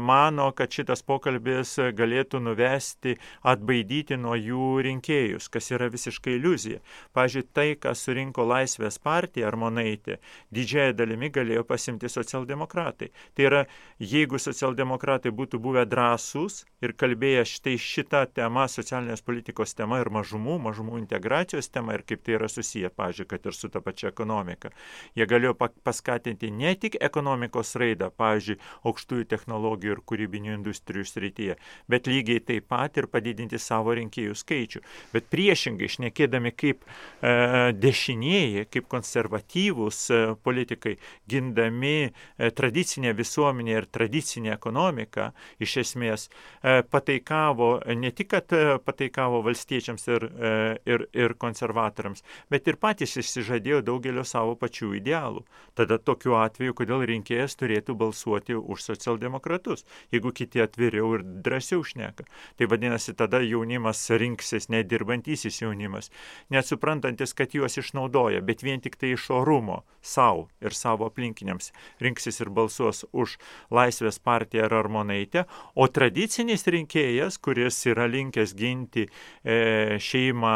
mano, 0.01 0.49
kad 0.55 0.71
šitas 0.71 1.03
pokalbis 1.03 1.77
galėtų 1.95 2.41
nuvesti, 2.43 3.15
atbaidyti 3.47 4.17
nuo 4.19 4.35
jų 4.35 4.67
rinkėjus, 4.85 5.47
kas 5.51 5.71
yra 5.71 5.87
visiškai 5.91 6.35
iliuzija. 6.37 6.81
Pavyzdžiui, 7.15 7.45
tai, 7.55 7.67
kas 7.79 8.03
surinko 8.05 8.45
Laisvės 8.45 8.99
partija 8.99 9.47
ar 9.49 9.57
Monaitė, 9.59 10.19
didžiąją 10.53 10.95
dalimi 10.99 11.31
galėjo 11.33 11.63
pasimti 11.67 12.11
socialdemokratai. 12.11 13.11
Tai 13.35 13.47
yra, 13.47 13.63
jeigu 13.99 14.39
socialdemokratai 14.41 15.31
būtų 15.35 15.61
buvę 15.63 15.85
drąsūs 15.89 16.63
ir 16.83 16.95
kalbėję 16.99 17.45
štai 17.55 17.77
šitą 17.81 18.25
temą, 18.35 18.67
socialinės 18.71 19.23
politikos 19.25 19.73
tema 19.77 20.01
ir 20.03 20.11
mažumų, 20.13 20.59
mažumų 20.67 20.99
integracijos 21.01 21.71
tema 21.71 21.95
ir 21.95 22.05
kaip 22.07 22.23
tai 22.25 22.37
yra 22.39 22.51
susiję, 22.51 22.91
pavyzdžiui, 22.91 23.29
kad 23.31 23.45
ir 23.45 23.57
su 23.57 23.71
ta 23.71 23.81
pačia 23.81 24.11
ekonomika 24.11 24.64
ekonomiką. 24.65 25.15
Jie 25.15 25.25
galėjo 25.25 25.53
paskatinti 25.83 26.51
ne 26.51 26.75
tik 26.75 26.97
ekonomikos 26.99 27.75
raidą, 27.79 28.09
pavyzdžiui, 28.11 28.57
aukštųjų 28.85 29.25
technologijų 29.31 29.95
ir 29.95 30.01
kūrybinių 30.05 30.53
industrijų 30.57 31.05
srityje, 31.05 31.55
bet 31.87 32.07
lygiai 32.07 32.41
taip 32.43 32.67
pat 32.67 32.97
ir 32.97 33.07
padidinti 33.07 33.59
savo 33.59 33.93
rinkėjų 33.95 34.35
skaičių. 34.35 34.81
Bet 35.13 35.29
priešingai, 35.31 35.87
išnekėdami 35.87 36.51
kaip 36.51 36.83
e, 36.83 37.71
dešinieji, 37.73 38.65
kaip 38.71 38.89
konservatyvūs 38.91 40.01
e, 40.11 40.21
politikai, 40.43 40.97
gindami 41.27 42.09
e, 42.09 42.51
tradicinę 42.51 43.13
visuomenę 43.15 43.71
ir 43.77 43.87
tradicinę 43.87 44.53
ekonomiką, 44.55 45.31
iš 45.59 45.77
esmės 45.85 46.27
e, 46.27 46.81
pataikavo, 46.83 47.79
ne 47.95 48.11
tik, 48.11 48.33
kad 48.33 48.51
e, 48.51 48.77
pataikavo 48.83 49.41
valstiečiams 49.45 50.07
ir, 50.11 50.27
e, 50.27 50.53
ir, 50.91 51.07
ir 51.15 51.37
konservatoriams, 51.39 52.25
bet 52.51 52.67
ir 52.67 52.79
patys 52.81 53.15
išsižadėjo 53.21 53.81
daugelio 53.85 54.25
savo 54.27 54.54
savo 54.55 54.59
pačių 54.59 54.95
idealų. 54.99 55.43
Tada 55.75 55.97
tokiu 55.97 56.35
atveju, 56.39 56.73
kodėl 56.73 57.03
rinkėjas 57.05 57.55
turėtų 57.59 57.95
balsuoti 57.95 58.55
už 58.55 58.81
socialdemokratus, 58.81 59.85
jeigu 60.11 60.31
kiti 60.31 60.61
atviriau 60.61 61.15
ir 61.17 61.23
drąsiau 61.23 61.83
šneka. 61.83 62.25
Tai 62.57 62.67
vadinasi, 62.67 63.13
tada 63.13 63.41
jaunimas 63.41 64.09
rinksis 64.09 64.69
nedirbantysis 64.69 65.61
jaunimas, 65.61 66.11
nesuprantantis, 66.49 67.33
kad 67.33 67.53
juos 67.53 67.77
išnaudoja, 67.77 68.41
bet 68.41 68.63
vien 68.63 68.81
tik 68.81 68.95
tai 68.95 69.15
iš 69.15 69.29
orumo 69.29 69.83
savo 70.01 70.47
ir 70.61 70.73
savo 70.73 71.05
aplinkiniams 71.09 71.71
rinksis 71.99 72.39
ir 72.41 72.49
balsuos 72.49 73.05
už 73.11 73.37
Laisvės 73.71 74.19
partiją 74.19 74.65
ar 74.65 74.73
Armonaitę, 74.79 75.45
o 75.75 75.87
tradicinis 75.87 76.65
rinkėjas, 76.67 77.37
kuris 77.41 77.81
yra 77.89 78.07
linkęs 78.07 78.55
ginti 78.55 79.07
e, 79.43 79.97
šeimą, 79.99 80.55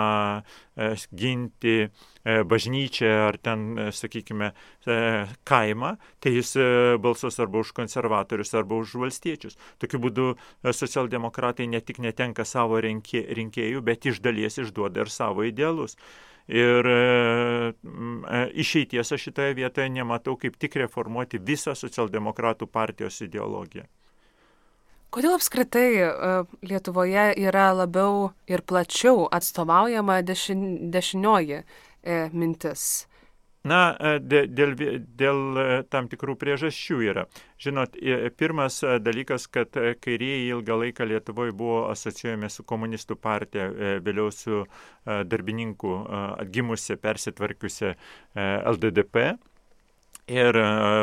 e, 0.78 0.94
ginti 1.12 1.90
bažnyčią 2.44 3.10
ar 3.28 3.38
ten, 3.38 3.78
e, 3.78 3.92
sakykime, 3.92 4.52
e, 4.88 5.28
kaimą, 5.44 5.96
tai 6.20 6.34
jis 6.36 6.56
balsuos 7.00 7.40
arba 7.40 7.60
už 7.60 7.72
konservatorius, 7.74 8.54
arba 8.54 8.76
už 8.76 8.96
valstiečius. 9.02 9.58
Tokiu 9.80 10.00
būdu 10.00 10.26
socialdemokratai 10.64 11.68
ne 11.68 11.82
tik 11.82 12.00
netenka 12.00 12.46
savo 12.46 12.80
rinkėjų, 12.80 13.82
bet 13.82 14.06
iš 14.06 14.20
dalies 14.22 14.60
išduoda 14.60 15.06
ir 15.06 15.10
savo 15.10 15.44
idealus. 15.48 15.98
Ir 16.50 16.86
e, 16.86 18.50
išeities 18.58 19.12
aš 19.12 19.30
šitoje 19.30 19.54
vietoje 19.54 19.90
nematau, 19.90 20.36
kaip 20.36 20.58
tik 20.58 20.76
reformuoti 20.82 21.38
visą 21.38 21.76
socialdemokratų 21.78 22.68
partijos 22.68 23.22
ideologiją. 23.22 23.86
Kodėl 25.10 25.40
apskritai 25.40 25.88
Lietuvoje 26.62 27.32
yra 27.42 27.72
labiau 27.74 28.30
ir 28.46 28.62
plačiau 28.62 29.24
atstovaujama 29.34 30.20
dešin, 30.22 30.92
dešinioji 30.94 31.64
e, 32.10 32.24
mintis? 32.34 32.90
Na, 33.68 33.92
e, 34.00 34.20
dėl, 34.24 34.72
dėl 35.20 35.40
e, 35.60 35.64
tam 35.92 36.08
tikrų 36.08 36.38
priežasčių 36.40 37.00
yra. 37.04 37.26
Žinot, 37.60 37.98
pirmas 38.40 38.80
e, 38.88 38.96
dalykas, 39.04 39.50
kad 39.52 39.76
kairieji 40.00 40.48
ilgą 40.54 40.78
laiką 40.80 41.08
Lietuvoje 41.10 41.52
buvo 41.52 41.82
asocijuojami 41.92 42.50
su 42.50 42.64
komunistų 42.64 43.18
partija, 43.20 43.68
vėliau 44.06 44.32
su 44.32 44.64
darbininkų 45.06 45.92
atgimusi, 46.40 46.96
persitvarkiusi 47.04 47.92
LDDP. 48.40 49.34
Ir 50.30 50.56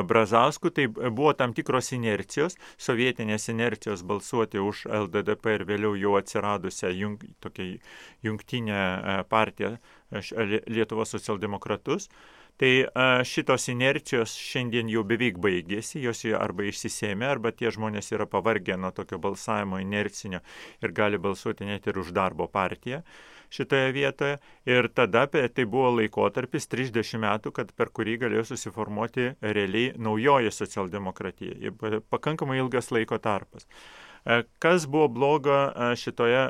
Brazausku 0.06 0.70
tai 0.70 0.86
buvo 0.86 1.32
tam 1.34 1.52
tikros 1.52 1.90
inercijos, 1.92 2.54
sovietinės 2.78 3.50
inercijos 3.50 4.04
balsuoti 4.06 4.62
už 4.62 4.84
LDDP 4.86 5.58
ir 5.58 5.66
vėliau 5.66 5.96
jau 5.98 6.14
atsiradusią 6.20 6.92
jung, 6.94 7.26
jungtinę 8.22 9.24
partiją 9.28 9.74
Lietuvos 10.10 11.14
socialdemokratus. 11.16 12.10
Tai 12.56 12.70
šitos 13.28 13.68
inercijos 13.68 14.32
šiandien 14.40 14.88
jau 14.88 15.02
beveik 15.04 15.36
baigėsi, 15.44 16.00
jos 16.00 16.22
arba 16.38 16.64
išsisėmė, 16.64 17.26
arba 17.28 17.52
tie 17.52 17.68
žmonės 17.68 18.08
yra 18.16 18.24
pavargę 18.24 18.78
nuo 18.80 18.94
tokio 18.96 19.18
balsavimo 19.20 19.76
inercinio 19.82 20.40
ir 20.80 20.94
gali 20.96 21.20
balsuoti 21.20 21.68
net 21.68 21.86
ir 21.86 22.00
už 22.00 22.14
darbo 22.16 22.48
partiją 22.48 23.02
šitoje 23.50 23.92
vietoje. 23.92 24.38
Ir 24.66 24.88
tada 24.88 25.26
tai 25.26 25.64
buvo 25.64 25.92
laikotarpis 25.98 26.68
30 26.72 27.20
metų, 27.22 27.52
kad 27.54 27.72
per 27.76 27.92
kurį 27.94 28.18
galėjo 28.24 28.46
susiformuoti 28.52 29.32
realiai 29.42 29.92
naujoji 29.98 30.52
socialdemokratija. 30.52 31.72
Pakankamai 32.10 32.58
ilgas 32.62 32.90
laiko 32.94 33.18
tarpas. 33.22 33.68
E, 34.26 34.42
kas 34.58 34.86
buvo 34.86 35.08
blogo 35.08 35.54
e, 35.54 35.92
šitoje, 35.94 36.40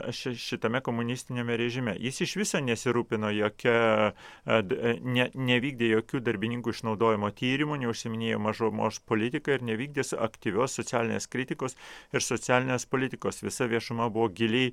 šitame 0.41 0.81
komunistinėme 0.81 1.59
režime? 1.61 1.93
Jis 2.01 2.23
iš 2.25 2.33
viso 2.41 2.61
nesirūpino 2.65 3.29
jokia, 3.37 4.15
e, 4.49 4.95
ne, 5.05 5.27
nevykdė 5.37 5.91
jokių 5.91 6.23
darbininkų 6.25 6.73
išnaudojimo 6.73 7.29
tyrimų, 7.37 7.77
neužsiminėjo 7.83 8.41
mažomos 8.41 9.01
politiką 9.05 9.59
ir 9.59 9.67
nevykdė 9.69 10.07
aktyvios 10.25 10.79
socialinės 10.81 11.29
kritikos 11.29 11.77
ir 12.17 12.25
socialinės 12.25 12.89
politikos. 12.89 13.43
Visa 13.45 13.69
viešuma 13.69 14.09
buvo 14.15 14.31
giliai, 14.33 14.73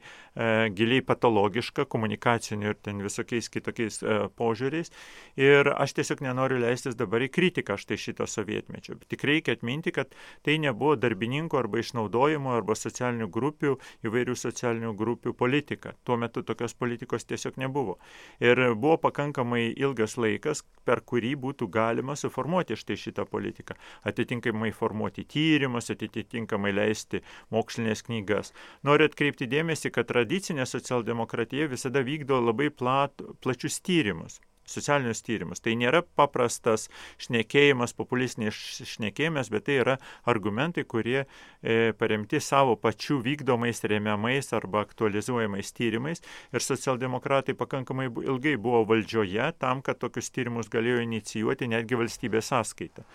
giliai 0.72 1.04
patologiška 1.04 1.86
komunikaciniu 1.92 2.72
ir 2.72 2.80
ten 2.80 3.04
visokiais 3.04 3.50
kitokiais 3.52 4.00
požiūriais. 4.40 4.94
Ir 5.40 5.74
aš 5.76 5.98
tiesiog 6.00 6.24
nenoriu 6.24 6.62
leistis 6.64 6.96
dabar 6.96 7.26
į 7.26 7.32
kritiką 7.36 7.76
štai 7.80 8.00
šito 8.00 8.28
sovietmečio. 8.30 8.96
Tik 9.12 9.28
reikia 9.28 9.58
atminti, 9.58 9.92
kad 9.96 10.16
tai 10.46 10.60
nebuvo 10.64 10.96
darbininkų 11.00 11.60
arba 11.60 11.84
išnaudojimo 11.84 12.56
arba 12.56 12.78
socialinės 12.78 12.93
socialinių 12.94 13.28
grupių, 13.34 13.74
įvairių 14.06 14.36
socialinių 14.38 14.94
grupių 14.98 15.34
politiką. 15.34 15.94
Tuo 16.06 16.18
metu 16.18 16.44
tokios 16.44 16.74
politikos 16.74 17.26
tiesiog 17.26 17.58
nebuvo. 17.58 17.98
Ir 18.40 18.76
buvo 18.76 18.98
pakankamai 19.08 19.74
ilgas 19.74 20.18
laikas, 20.18 20.64
per 20.86 21.02
kurį 21.02 21.34
būtų 21.42 21.70
galima 21.74 22.16
suformuoti 22.16 22.78
štai 22.78 22.98
šitą 23.00 23.26
politiką. 23.26 23.76
Atitinkamai 24.06 24.72
formuoti 24.72 25.26
tyrimus, 25.26 25.90
atitinkamai 25.90 26.74
leisti 26.74 27.24
mokslinės 27.52 28.06
knygas. 28.06 28.54
Noriu 28.84 29.10
atkreipti 29.10 29.50
dėmesį, 29.50 29.94
kad 29.94 30.10
tradicinė 30.12 30.68
socialdemokratija 30.70 31.70
visada 31.72 32.04
vykdo 32.06 32.42
labai 32.44 32.70
plat, 32.70 33.22
plačius 33.42 33.82
tyrimus 33.82 34.42
socialinius 34.70 35.24
tyrimus. 35.26 35.62
Tai 35.64 35.76
nėra 35.80 36.04
paprastas 36.18 36.88
šnekėjimas, 37.22 37.96
populistinis 37.98 38.58
šnekėjimas, 38.94 39.52
bet 39.54 39.68
tai 39.68 39.80
yra 39.82 39.98
argumentai, 40.30 40.86
kurie 40.90 41.24
e, 41.24 41.92
paremti 41.98 42.42
savo 42.44 42.76
pačių 42.80 43.20
vykdomais, 43.26 43.84
remiamais 43.90 44.54
arba 44.56 44.84
aktualizuojamais 44.88 45.74
tyrimais. 45.76 46.24
Ir 46.54 46.66
socialdemokratai 46.66 47.58
pakankamai 47.60 48.10
ilgai 48.24 48.56
buvo 48.62 48.84
valdžioje 48.94 49.52
tam, 49.62 49.84
kad 49.86 50.02
tokius 50.02 50.32
tyrimus 50.34 50.72
galėjo 50.74 51.04
inicijuoti 51.04 51.70
netgi 51.72 52.00
valstybės 52.00 52.52
sąskaitą. 52.54 53.06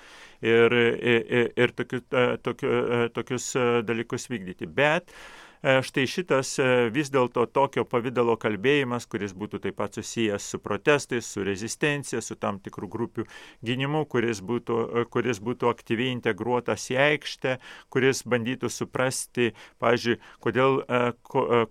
Ir, 0.45 0.73
ir, 0.73 1.53
ir, 1.59 1.75
tokiu, 1.75 2.05
tokiu, 2.45 2.73
tokius 3.15 3.53
dalykus 3.89 4.29
vykdyti. 4.31 4.69
Bet 4.71 5.11
E, 5.11 5.48
štai 5.63 6.07
šitas 6.07 6.53
e, 6.63 6.65
vis 6.95 7.11
dėlto 7.11 7.43
tokio 7.51 7.83
pavydalo 7.89 8.37
kalbėjimas, 8.39 9.09
kuris 9.11 9.35
būtų 9.35 9.59
taip 9.65 9.79
pat 9.81 9.97
susijęs 9.99 10.45
su 10.53 10.61
protestais, 10.63 11.27
su 11.27 11.43
rezistencija, 11.43 12.21
su 12.23 12.37
tam 12.39 12.61
tikrų 12.63 12.89
grupių 12.89 13.25
gynimu, 13.67 14.05
kuris 14.07 14.39
būtų, 14.39 14.77
e, 15.03 15.05
kuris 15.11 15.41
būtų 15.43 15.71
aktyviai 15.71 16.13
integruotas 16.15 16.87
į 16.93 16.99
aikštę, 17.09 17.57
kuris 17.91 18.23
bandytų 18.23 18.71
suprasti, 18.71 19.51
pavyzdžiui, 19.83 20.19
kodėl, 20.45 20.79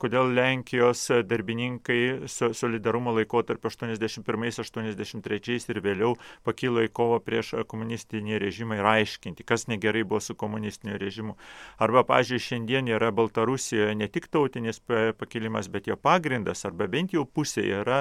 kodėl 0.01 0.34
Lenkijos 0.36 1.06
darbininkai 1.27 2.27
solidarumo 2.27 3.13
laikotarpio 3.15 3.72
81-83 3.72 5.72
ir 5.72 5.82
vėliau 5.84 6.15
pakilo 6.44 6.84
į 6.84 6.91
kovą 6.91 7.22
prieš 7.24 7.53
komunistinį 7.70 8.41
režimą 8.44 8.79
ir 8.79 8.91
aiškinti, 8.91 9.48
kas 9.48 9.67
negerai 9.72 10.03
buvo 10.03 10.20
su 10.24 10.36
komunistiniu 10.36 11.00
režimu. 11.00 11.38
Arba, 11.79 12.03
pavyzdžiui, 12.08 12.44
šiandien 12.50 12.91
yra 12.91 13.13
Baltarusija 13.15 13.76
Rusijoje 13.77 13.96
ne 13.96 14.07
tik 14.07 14.27
tautinis 14.27 14.79
pakilimas, 15.17 15.67
bet 15.69 15.88
jo 15.88 15.96
pagrindas, 15.96 16.65
arba 16.65 16.88
bent 16.88 17.13
jau 17.13 17.25
pusė 17.25 17.62
yra 17.81 18.00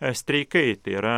e, 0.00 0.14
streikai. 0.14 0.78
Tai 0.80 0.94
yra 0.96 1.16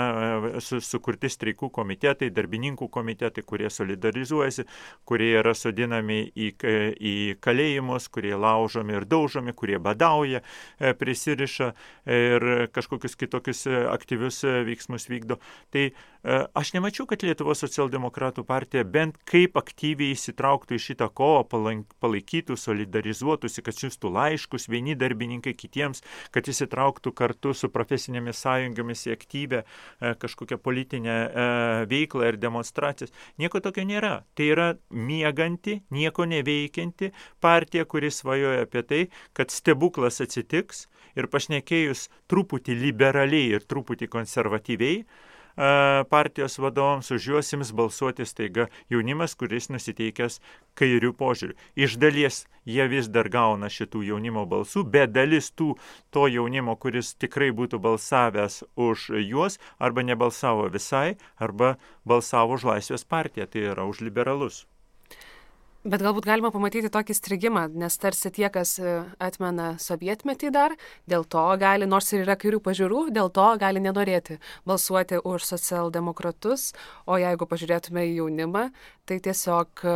e, 0.57 0.61
su, 0.61 0.81
sukurti 0.83 1.31
streikų 1.31 1.71
komitetai, 1.71 2.31
darbininkų 2.35 2.89
komitetai, 2.91 3.45
kurie 3.47 3.71
solidarizuojasi, 3.71 4.67
kurie 5.07 5.31
yra 5.39 5.55
sodinami 5.55 6.25
į, 6.35 6.51
į 6.99 7.15
kalėjimus, 7.41 8.09
kurie 8.11 8.35
laužomi 8.35 8.97
ir 8.99 9.07
daužomi, 9.07 9.55
kurie 9.55 9.79
badauja, 9.79 10.43
e, 10.79 10.95
prisiriša 10.95 11.71
ir 12.11 12.49
kažkokius 12.75 13.15
kitokius 13.17 13.67
aktyvius 13.71 14.43
veiksmus 14.67 15.07
vykdo. 15.11 15.39
Tai 15.71 15.91
aš 16.55 16.73
nemačiau, 16.75 17.07
kad 17.09 17.23
Lietuvos 17.25 17.63
socialdemokratų 17.63 18.45
partija 18.49 18.85
bent 18.85 19.17
kaip 19.29 19.57
aktyviai 19.61 20.17
įsitrauktų 20.17 20.77
į 20.77 20.83
šitą 20.91 21.09
kovą, 21.17 21.47
palaikytų, 22.03 22.59
solidarizuotųsi, 22.61 23.63
kad 23.65 23.79
siūstų 24.01 24.11
laiškus 24.13 24.69
vieni 24.69 24.97
darbininkai 24.97 25.55
kitiems, 25.55 26.03
kad 26.33 26.49
įsitrauktų 26.49 27.13
kartu 27.13 27.53
su 27.55 27.69
profesinėmis 27.69 28.41
sąjungomis 28.41 29.07
į 29.07 29.15
aktyvę 29.15 29.63
e, 29.65 30.15
kažkokią 30.17 30.59
politinę 30.59 31.11
e, 31.11 31.87
veiklą 31.87 32.33
ir 32.33 32.39
demonstracijas. 32.39 33.13
Nieko 33.39 33.61
tokio 33.61 33.85
nėra. 33.85 34.25
Tai 34.35 34.45
yra 34.45 34.69
mieganti, 34.91 35.83
nieko 35.91 36.25
neveikianti 36.25 37.13
partija, 37.41 37.85
kuris 37.85 38.23
svajoja 38.23 38.65
apie 38.65 38.83
tai, 38.83 39.03
kad 39.35 39.51
stebuklas 39.51 40.21
atsitiks 40.21 40.89
ir 41.17 41.29
pašnekėjus 41.29 42.09
truputį 42.31 42.77
liberaliai 42.79 43.57
ir 43.57 43.67
truputį 43.67 44.09
konservatyviai, 44.09 45.05
partijos 46.09 46.59
vadovams, 46.59 47.11
už 47.11 47.27
juos 47.33 47.53
ims 47.53 47.73
balsuoti 47.77 48.25
staiga 48.25 48.69
jaunimas, 48.89 49.35
kuris 49.37 49.69
nusiteikęs 49.69 50.41
kairių 50.81 51.13
požiūrių. 51.21 51.57
Iš 51.77 51.99
dalies 52.01 52.47
jie 52.65 52.87
vis 52.89 53.11
dar 53.13 53.29
gauna 53.29 53.69
šitų 53.69 54.03
jaunimo 54.09 54.47
balsų, 54.49 54.87
bet 54.89 55.13
dalis 55.13 55.53
tų 55.53 55.75
to 56.15 56.27
jaunimo, 56.33 56.77
kuris 56.81 57.13
tikrai 57.15 57.51
būtų 57.53 57.83
balsavęs 57.83 58.63
už 58.81 59.11
juos, 59.21 59.61
arba 59.79 60.07
nebalsavo 60.07 60.71
visai, 60.73 61.19
arba 61.37 61.77
balsavo 62.05 62.57
už 62.57 62.69
Laisvės 62.73 63.05
partiją, 63.05 63.51
tai 63.51 63.69
yra 63.75 63.85
už 63.85 64.01
liberalus. 64.07 64.65
Bet 65.81 66.03
galbūt 66.05 66.27
galima 66.29 66.51
pamatyti 66.53 66.91
tokį 66.93 67.15
strigimą, 67.17 67.63
nes 67.73 67.95
tarsi 67.97 68.29
tie, 68.37 68.51
kas 68.53 68.75
e, 68.77 68.99
atmena 69.17 69.71
sovietmetį 69.81 70.51
dar, 70.53 70.75
dėl 71.09 71.25
to 71.25 71.45
gali, 71.57 71.89
nors 71.89 72.13
ir 72.13 72.27
yra 72.27 72.37
kairių 72.37 72.61
pažiūrų, 72.67 73.07
dėl 73.17 73.33
to 73.33 73.47
gali 73.57 73.81
nenorėti 73.81 74.37
balsuoti 74.69 75.23
už 75.25 75.49
socialdemokratus, 75.55 76.75
o 77.09 77.17
jeigu 77.17 77.49
pažiūrėtume 77.49 78.05
į 78.11 78.19
jaunimą, 78.19 78.67
tai 79.09 79.23
tiesiog 79.25 79.87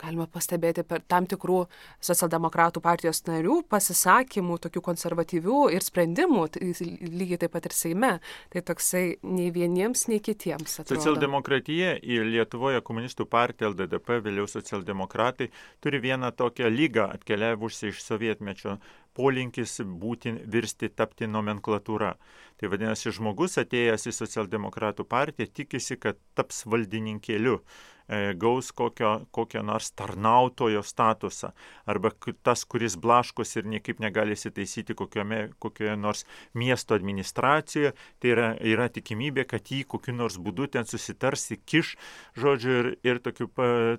galima 0.00 0.26
pastebėti 0.30 0.84
per 0.88 1.02
tam 1.08 1.26
tikrų 1.28 1.64
socialdemokratų 2.04 2.82
partijos 2.84 3.22
narių 3.28 3.62
pasisakymų, 3.70 4.58
tokių 4.66 4.82
konservatyvių 4.90 5.62
ir 5.76 5.84
sprendimų, 5.84 6.44
tai 6.54 6.72
lygiai 6.78 7.40
taip 7.42 7.54
pat 7.56 7.68
ir 7.68 7.76
Seime. 7.76 8.12
Tai 8.52 8.62
toksai 8.70 9.04
nei 9.26 9.50
vieniems, 9.54 10.06
nei 10.10 10.20
kitiems. 10.24 10.80
Atrodo. 10.82 11.00
Socialdemokratija 11.00 11.96
ir 12.02 12.28
Lietuvoje 12.28 12.82
komunistų 12.84 13.28
partija 13.30 13.72
LDDP, 13.72 14.20
vėliau 14.24 14.48
socialdemokratai, 14.50 15.50
turi 15.84 16.02
vieną 16.02 16.32
tokią 16.38 16.70
lygą 16.72 17.10
atkeliavusi 17.18 17.92
iš 17.92 18.02
sovietmečio 18.04 18.78
polinkis 19.18 19.80
būti, 19.82 20.36
virsti, 20.54 20.88
tapti 20.94 21.28
nomenklatūra. 21.30 22.14
Tai 22.58 22.72
vadinasi, 22.72 23.12
žmogus 23.14 23.58
atėjęs 23.62 24.08
į 24.10 24.16
socialdemokratų 24.16 25.06
partiją 25.10 25.50
tikisi, 25.60 25.98
kad 26.00 26.18
taps 26.38 26.64
valdininkėliu 26.66 27.60
E, 28.08 28.32
gaus 28.34 28.70
kokio, 28.72 29.10
kokio 29.30 29.60
nors 29.62 29.90
tarnautojo 29.92 30.80
statusą, 30.82 31.50
arba 31.84 32.08
tas, 32.42 32.62
kuris 32.64 32.94
blaškos 32.96 33.50
ir 33.60 33.66
niekaip 33.68 33.98
negali 34.00 34.32
įsitaisyti 34.32 34.96
kokiame, 34.96 35.40
kokioje 35.60 35.96
nors 36.00 36.24
miesto 36.56 36.96
administracijoje, 36.96 37.92
tai 38.16 38.30
yra, 38.32 38.46
yra 38.64 38.86
tikimybė, 38.94 39.44
kad 39.50 39.68
jį 39.68 39.82
kokiu 39.92 40.14
nors 40.16 40.38
būdu 40.40 40.70
ten 40.72 40.88
susitarsi, 40.88 41.60
kiš, 41.60 41.98
žodžiu, 42.40 42.78
ir, 42.78 42.88
ir 43.04 43.20
tokiu, 43.20 43.50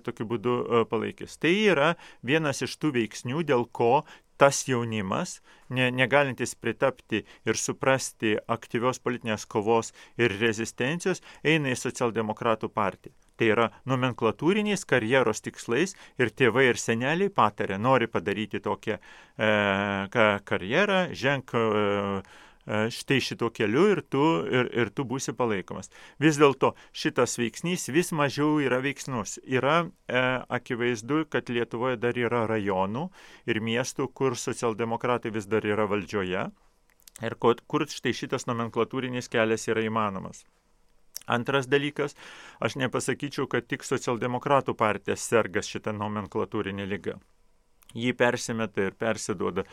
tokiu 0.02 0.26
būdu 0.34 0.56
e, 0.58 0.82
palaikys. 0.90 1.38
Tai 1.38 1.54
yra 1.54 1.92
vienas 2.26 2.66
iš 2.66 2.74
tų 2.82 2.90
veiksnių, 2.98 3.46
dėl 3.46 3.68
ko 3.70 4.00
tas 4.40 4.62
jaunimas, 4.68 5.38
ne, 5.68 5.90
negalintis 5.92 6.54
pritapti 6.56 7.24
ir 7.44 7.58
suprasti 7.60 8.38
aktyvios 8.48 9.00
politinės 9.04 9.44
kovos 9.44 9.92
ir 10.20 10.32
rezistencijos, 10.40 11.20
eina 11.44 11.74
į 11.74 11.80
socialdemokratų 11.80 12.72
partiją. 12.72 13.12
Tai 13.40 13.48
yra 13.48 13.66
nomenklatūriniais 13.88 14.84
karjeros 14.88 15.40
tikslais 15.44 15.94
ir 16.20 16.32
tėvai 16.36 16.66
ir 16.70 16.80
seneliai 16.80 17.32
patarė, 17.32 17.78
nori 17.80 18.08
padaryti 18.08 18.60
tokią 18.64 18.98
e, 19.00 19.52
karjerą, 20.48 20.98
ženk 21.16 21.54
e, 21.56 21.62
štai 22.70 23.18
šito 23.24 23.50
keliu 23.54 23.86
ir 23.90 24.02
tu, 24.06 24.22
ir, 24.46 24.68
ir 24.76 24.90
tu 24.94 25.04
būsi 25.08 25.34
palaikomas. 25.36 25.90
Vis 26.22 26.38
dėlto 26.40 26.72
šitas 26.92 27.36
veiksnys 27.40 27.88
vis 27.90 28.12
mažiau 28.14 28.60
yra 28.62 28.78
veiksnus. 28.84 29.38
Yra 29.42 29.82
e, 29.84 30.22
akivaizdu, 30.48 31.24
kad 31.32 31.50
Lietuvoje 31.50 31.98
dar 32.00 32.18
yra 32.18 32.44
rajonų 32.50 33.08
ir 33.50 33.60
miestų, 33.64 34.10
kur 34.14 34.38
socialdemokratai 34.38 35.34
vis 35.34 35.50
dar 35.50 35.66
yra 35.66 35.88
valdžioje 35.90 36.46
ir 37.20 37.36
kur, 37.40 37.86
štai 37.90 38.14
šitas 38.16 38.46
nomenklatūrinis 38.48 39.28
kelias 39.32 39.66
yra 39.68 39.84
įmanomas. 39.84 40.44
Antras 41.30 41.68
dalykas, 41.70 42.16
aš 42.64 42.78
nepasakyčiau, 42.80 43.46
kad 43.50 43.66
tik 43.70 43.84
socialdemokratų 43.86 44.74
partija 44.78 45.18
serga 45.20 45.62
šitą 45.62 45.92
nomenklatūrinę 45.94 46.88
lygą 46.90 47.18
jį 47.94 48.12
persimeta 48.18 48.86
ir 48.88 48.96
persiduoda. 48.98 49.64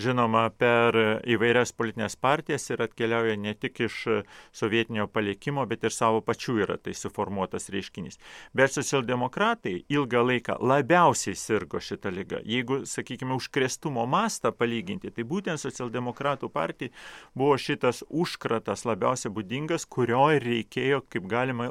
Žinoma, 0.00 0.48
per 0.56 0.96
įvairias 1.28 1.72
politinės 1.76 2.16
partijas 2.20 2.68
ir 2.70 2.82
atkeliauja 2.84 3.36
ne 3.40 3.54
tik 3.54 3.80
iš 3.86 3.98
sovietinio 4.56 5.06
palikimo, 5.12 5.64
bet 5.68 5.84
ir 5.84 5.94
savo 5.94 6.22
pačių 6.24 6.56
yra 6.64 6.78
tai 6.80 6.94
suformuotas 6.96 7.70
reiškinys. 7.72 8.20
Bet 8.56 8.74
socialdemokratai 8.76 9.76
ilgą 9.92 10.24
laiką 10.30 10.58
labiausiai 10.60 11.36
sirgo 11.36 11.80
šitą 11.82 12.12
lygą. 12.14 12.42
Jeigu, 12.44 12.82
sakykime, 12.88 13.36
užkrestumo 13.36 14.06
mastą 14.10 14.52
palyginti, 14.56 15.12
tai 15.14 15.26
būtent 15.28 15.60
socialdemokratų 15.60 16.50
partijai 16.52 16.92
buvo 17.36 17.56
šitas 17.60 18.02
užkratas 18.08 18.86
labiausiai 18.88 19.32
būdingas, 19.32 19.86
kurio 19.88 20.26
reikėjo 20.42 21.02
kaip 21.12 21.26
galima, 21.30 21.70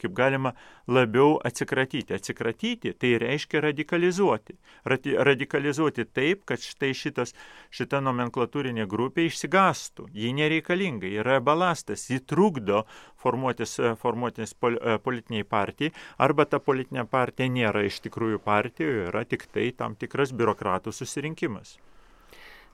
kaip 0.00 0.14
galima 0.16 0.54
labiau 0.88 1.38
atsikratyti. 1.44 2.14
Atsikratyti 2.16 2.92
tai 2.98 3.14
reiškia 3.22 3.62
radikalizuoti. 3.68 4.56
Radi, 4.88 5.16
radikalizuoti 5.38 6.04
taip, 6.04 6.44
kad 6.44 6.58
štai 6.58 6.90
šitas, 6.94 7.34
šita 7.70 8.00
nomenklatūrinė 8.02 8.86
grupė 8.90 9.28
išsigastų. 9.28 10.08
Ji 10.12 10.32
nereikalinga, 10.34 11.06
yra 11.06 11.38
balastas, 11.40 12.08
ji 12.10 12.18
trukdo 12.20 12.84
formuotis, 13.22 13.78
formuotis 14.02 14.54
pol, 14.54 14.78
politiniai 15.04 15.44
partijai, 15.44 15.92
arba 16.18 16.44
ta 16.44 16.58
politinė 16.58 17.06
partija 17.06 17.48
nėra 17.48 17.84
iš 17.86 18.00
tikrųjų 18.08 18.42
partijų, 18.42 19.10
yra 19.12 19.24
tik 19.24 19.46
tai 19.52 19.70
tam 19.70 19.94
tikras 19.94 20.34
biurokratų 20.34 20.92
susirinkimas. 20.92 21.78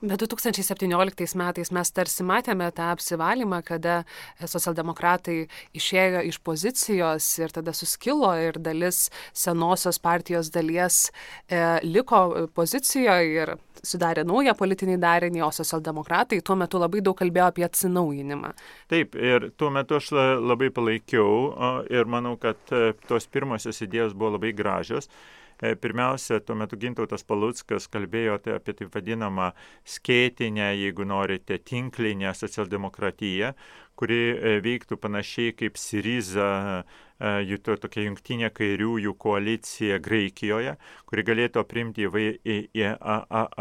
Bet 0.01 0.19
2017 0.19 1.37
metais 1.39 1.71
mes 1.71 1.91
tarsi 1.95 2.23
matėme 2.27 2.67
tą 2.75 2.89
apsivalymą, 2.93 3.61
kada 3.63 4.01
socialdemokratai 4.43 5.45
išėjo 5.77 6.23
iš 6.29 6.39
pozicijos 6.43 7.27
ir 7.39 7.53
tada 7.55 7.71
suskilo 7.73 8.33
ir 8.35 8.59
dalis 8.59 9.07
senosios 9.33 9.99
partijos 10.03 10.51
dalies 10.51 11.07
e, 11.47 11.61
liko 11.87 12.47
pozicijoje 12.53 13.39
ir 13.39 13.53
sudarė 13.85 14.25
naują 14.27 14.55
politinį 14.59 14.97
darinį, 14.99 15.45
o 15.47 15.51
socialdemokratai 15.55 16.41
tuo 16.43 16.57
metu 16.59 16.81
labai 16.81 16.99
daug 17.05 17.15
kalbėjo 17.19 17.47
apie 17.53 17.65
atsinaujinimą. 17.67 18.51
Taip, 18.91 19.15
ir 19.15 19.49
tuo 19.55 19.71
metu 19.71 19.99
aš 19.99 20.11
labai 20.43 20.71
palaikiau 20.75 21.81
ir 21.87 22.11
manau, 22.11 22.35
kad 22.41 22.59
e, 22.75 22.91
tos 23.07 23.31
pirmosios 23.31 23.79
idėjos 23.85 24.13
buvo 24.17 24.35
labai 24.35 24.51
gražios. 24.57 25.07
E, 25.61 25.75
pirmiausia, 25.75 26.41
tuo 26.43 26.55
metu 26.59 26.75
Gintautas 26.79 27.23
Paluckas 27.23 27.87
kalbėjo 27.91 28.35
tai 28.43 28.57
apie 28.57 28.73
taip 28.75 28.91
vadinamą 28.95 29.51
skėtinę, 29.87 30.73
jeigu 30.81 31.07
norite, 31.07 31.59
tinklinę 31.63 32.33
socialdemokratiją, 32.35 33.53
kuri 33.99 34.21
e, 34.33 34.55
veiktų 34.65 34.99
panašiai 35.01 35.55
kaip 35.57 35.79
Siriza 35.79 36.51
E, 37.15 37.29
jų 37.47 37.61
to, 37.63 37.75
tokia 37.79 38.03
jungtinė 38.09 38.49
kairiųjų 38.51 39.13
koalicija 39.15 40.01
Graikijoje, 40.03 40.73
kuri 41.07 41.23
galėtų 41.23 41.61
aprimti 41.61 42.03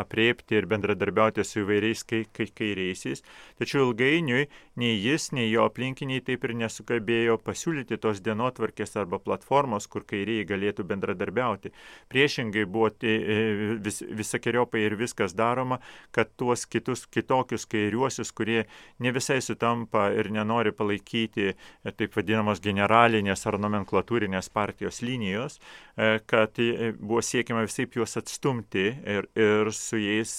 apriepti 0.02 0.56
ir 0.58 0.66
bendradarbiauti 0.66 1.44
su 1.46 1.60
įvairiais 1.62 2.02
kai, 2.08 2.24
kai, 2.34 2.48
kairiaisiais. 2.50 3.22
Tačiau 3.60 3.84
ilgainiui 3.86 4.48
nei 4.82 4.96
jis, 4.98 5.28
nei 5.36 5.46
jo 5.52 5.68
aplinkiniai 5.68 6.24
taip 6.26 6.48
ir 6.48 6.56
nesukabėjo 6.64 7.38
pasiūlyti 7.46 8.00
tos 8.02 8.22
dienotvarkės 8.26 8.96
arba 8.98 9.20
platformos, 9.22 9.86
kur 9.86 10.02
kairiai 10.02 10.48
galėtų 10.48 10.88
bendradarbiauti. 10.90 11.70
Priešingai 12.10 12.66
buvo 12.66 12.90
e, 13.06 13.78
vis, 13.86 14.02
visakiojopai 14.02 14.82
ir 14.88 14.98
viskas 14.98 15.36
daroma, 15.38 15.78
kad 16.10 16.34
tuos 16.34 16.66
kitus 16.66 17.06
kitokius 17.06 17.68
kairiuosius, 17.70 18.34
kurie 18.34 18.64
ne 18.98 19.14
visai 19.14 19.38
sutampa 19.44 20.08
ir 20.10 20.23
nenori 20.32 20.72
palaikyti 20.76 21.48
e, 21.50 21.92
taip 21.92 22.14
vadinamos 22.16 22.60
generalinės 22.64 23.44
ar 23.48 23.58
nomenklatūrinės 23.62 24.50
partijos 24.54 25.00
linijos, 25.04 25.58
e, 25.96 26.20
kad 26.26 26.60
e, 26.62 26.92
buvo 26.98 27.22
siekiama 27.24 27.64
visai 27.66 27.86
juos 27.94 28.16
atstumti 28.20 28.86
ir, 29.16 29.28
ir 29.38 29.72
su 29.74 30.00
jais 30.00 30.32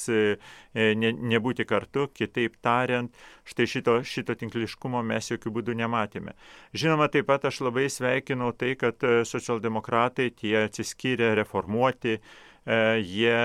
ne, 0.76 1.12
nebūti 1.36 1.66
kartu, 1.68 2.08
kitaip 2.14 2.58
tariant, 2.66 3.14
štai 3.48 3.68
šito, 3.70 4.00
šito 4.04 4.36
tinkliškumo 4.40 5.04
mes 5.06 5.32
jokių 5.32 5.54
būdų 5.60 5.78
nematėme. 5.80 6.36
Žinoma, 6.76 7.08
taip 7.14 7.30
pat 7.30 7.48
aš 7.48 7.62
labai 7.68 7.88
sveikinau 7.92 8.52
tai, 8.58 8.74
kad 8.80 9.00
socialdemokratai 9.30 10.32
tie 10.36 10.58
atsiskyrė 10.66 11.34
reformuoti, 11.40 12.20
jie 12.66 13.36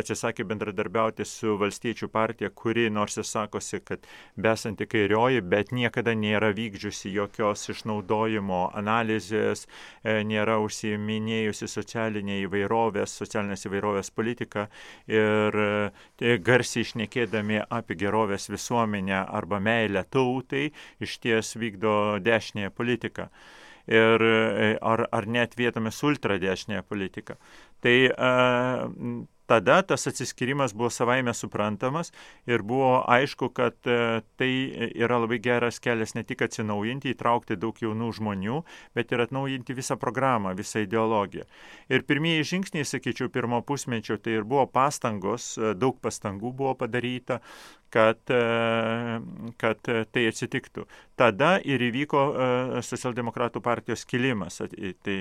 atsisakė 0.00 0.44
bendradarbiauti 0.48 1.24
su 1.28 1.54
valstiečių 1.60 2.08
partija, 2.10 2.50
kuri 2.50 2.88
nors 2.90 3.18
ir 3.20 3.26
sakosi, 3.26 3.78
kad 3.86 4.06
besanti 4.36 4.88
kairioji, 4.90 5.40
bet 5.40 5.70
niekada 5.70 6.16
nėra 6.18 6.50
vykdžiusi 6.56 7.12
jokios 7.14 7.68
išnaudojimo 7.70 8.72
analizės, 8.74 9.66
e, 10.02 10.22
nėra 10.26 10.58
užsiminėjusi 10.64 11.70
socialinė 11.70 12.40
įvairovės, 12.46 13.14
socialinės 13.22 13.66
įvairovės 13.70 14.10
politika 14.10 14.66
ir 15.06 15.62
e, 15.62 16.36
garsiai 16.42 16.82
išnekėdami 16.88 17.62
apie 17.70 17.94
gerovės 18.02 18.50
visuomenę 18.50 19.24
arba 19.28 19.62
meilę 19.62 20.04
tautai, 20.10 20.70
iš 20.98 21.18
ties 21.22 21.54
vykdo 21.54 22.18
dešinėje 22.18 22.74
politiką 22.74 23.30
ir 23.90 24.22
ar, 24.86 25.06
ar 25.10 25.26
net 25.26 25.56
vietomis 25.58 25.98
ultradešinėje 26.06 26.82
politika. 26.86 27.36
Tai 27.80 27.96
uh, 28.10 29.26
tada 29.50 29.82
tas 29.82 30.06
atsiskyrimas 30.06 30.72
buvo 30.74 30.90
savaime 30.94 31.32
suprantamas 31.34 32.12
ir 32.46 32.62
buvo 32.62 33.00
aišku, 33.10 33.48
kad 33.50 33.74
e, 33.82 34.20
tai 34.38 34.50
yra 34.94 35.18
labai 35.18 35.40
geras 35.42 35.80
kelias 35.82 36.14
ne 36.14 36.22
tik 36.22 36.44
atsinaujinti, 36.46 37.10
įtraukti 37.10 37.56
daug 37.58 37.80
jaunų 37.82 38.12
žmonių, 38.20 38.60
bet 38.94 39.10
ir 39.10 39.24
atnaujinti 39.24 39.74
visą 39.74 39.96
programą, 39.98 40.54
visą 40.54 40.84
ideologiją. 40.84 41.48
Ir 41.90 42.06
pirmieji 42.06 42.46
žingsniai, 42.52 42.86
sakyčiau, 42.86 43.26
pirmo 43.34 43.58
pusmečio 43.66 44.20
tai 44.22 44.38
ir 44.38 44.46
buvo 44.46 44.68
pastangos, 44.70 45.56
e, 45.58 45.74
daug 45.74 45.98
pastangų 45.98 46.54
buvo 46.62 46.76
padaryta, 46.84 47.40
kad, 47.92 48.22
e, 48.32 49.20
kad 49.60 49.80
tai 49.84 50.26
atsitiktų. 50.30 50.86
Tada 51.20 51.58
ir 51.68 51.82
įvyko 51.84 52.20
socialdemokratų 52.80 53.60
partijos 53.60 54.06
kilimas, 54.08 54.62
tai 55.04 55.16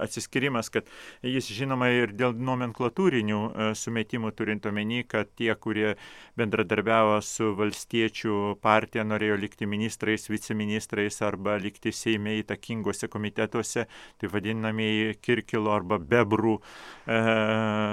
atsiskirimas, 0.00 0.70
kad 0.72 0.88
jis 1.20 1.50
žinoma 1.52 1.90
ir 1.92 2.14
dėl 2.16 2.32
nomenklatūrinių 2.40 3.40
E, 3.60 3.70
sumetimų, 3.76 4.32
turint 4.36 4.66
omeny, 4.68 5.02
kad 5.08 5.30
tie, 5.38 5.50
kurie 5.58 5.94
bendradarbiavo 6.38 7.18
su 7.24 7.50
valstiečių 7.58 8.56
partija, 8.62 9.04
norėjo 9.06 9.38
likti 9.40 9.68
ministrais, 9.70 10.28
viceministrais 10.30 11.20
arba 11.26 11.56
likti 11.60 11.92
Seime 11.94 12.36
įtakingose 12.40 13.10
komitetuose, 13.12 13.86
tai 14.20 14.32
vadinamieji 14.32 15.18
Kirkilo 15.24 15.74
arba 15.74 15.98
Bebrų 15.98 16.56
e, 16.60 17.20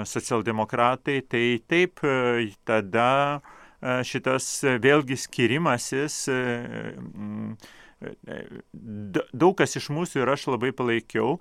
socialdemokratai, 0.08 1.20
tai 1.28 1.44
taip 1.68 2.04
e, 2.06 2.50
tada 2.68 3.10
e, 3.38 3.57
šitas 3.80 4.46
vėlgi 4.82 5.18
skirimasis. 5.18 6.20
Daug 9.32 9.54
kas 9.58 9.78
iš 9.78 9.90
mūsų 9.94 10.22
ir 10.22 10.32
aš 10.34 10.48
labai 10.52 10.72
palaikiau. 10.76 11.38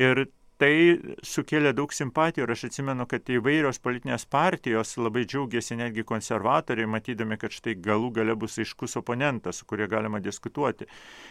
Ir 0.00 0.26
tai 0.60 1.00
sukėlė 1.24 1.72
daug 1.72 1.92
simpatijų 1.94 2.44
ir 2.44 2.52
aš 2.52 2.66
atsimenu, 2.68 3.06
kad 3.08 3.28
įvairios 3.32 3.80
politinės 3.80 4.26
partijos 4.28 4.92
labai 5.00 5.22
džiaugiasi 5.24 5.78
netgi 5.80 6.04
konservatoriai, 6.04 6.88
matydami, 6.90 7.38
kad 7.40 7.54
štai 7.54 7.78
galų 7.80 8.10
gale 8.18 8.34
bus 8.36 8.58
aiškus 8.60 8.98
oponentas, 9.00 9.60
su 9.60 9.68
kuriuo 9.70 9.88
galima 9.88 10.20
diskutuoti. 10.20 10.84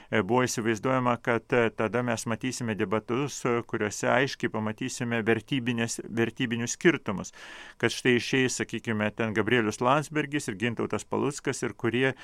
E, 0.09 0.23
buvo 0.23 0.41
įsivaizduojama, 0.47 1.13
kad 1.21 1.45
e, 1.53 1.67
tada 1.69 2.01
mes 2.05 2.25
matysime 2.25 2.73
debatus, 2.79 3.37
e, 3.45 3.59
kuriuose 3.69 4.09
aiškiai 4.09 4.49
pamatysime 4.53 5.21
vertybinius 5.27 6.73
skirtumus, 6.73 7.33
kad 7.77 7.93
štai 7.93 8.15
išeis, 8.17 8.57
sakykime, 8.63 9.11
ten 9.13 9.37
Gabrielius 9.37 9.81
Landsbergis 9.85 10.49
ir 10.49 10.57
Gintautas 10.57 11.05
Paluckas 11.05 11.61
ir 11.61 11.77
kurie 11.77 12.15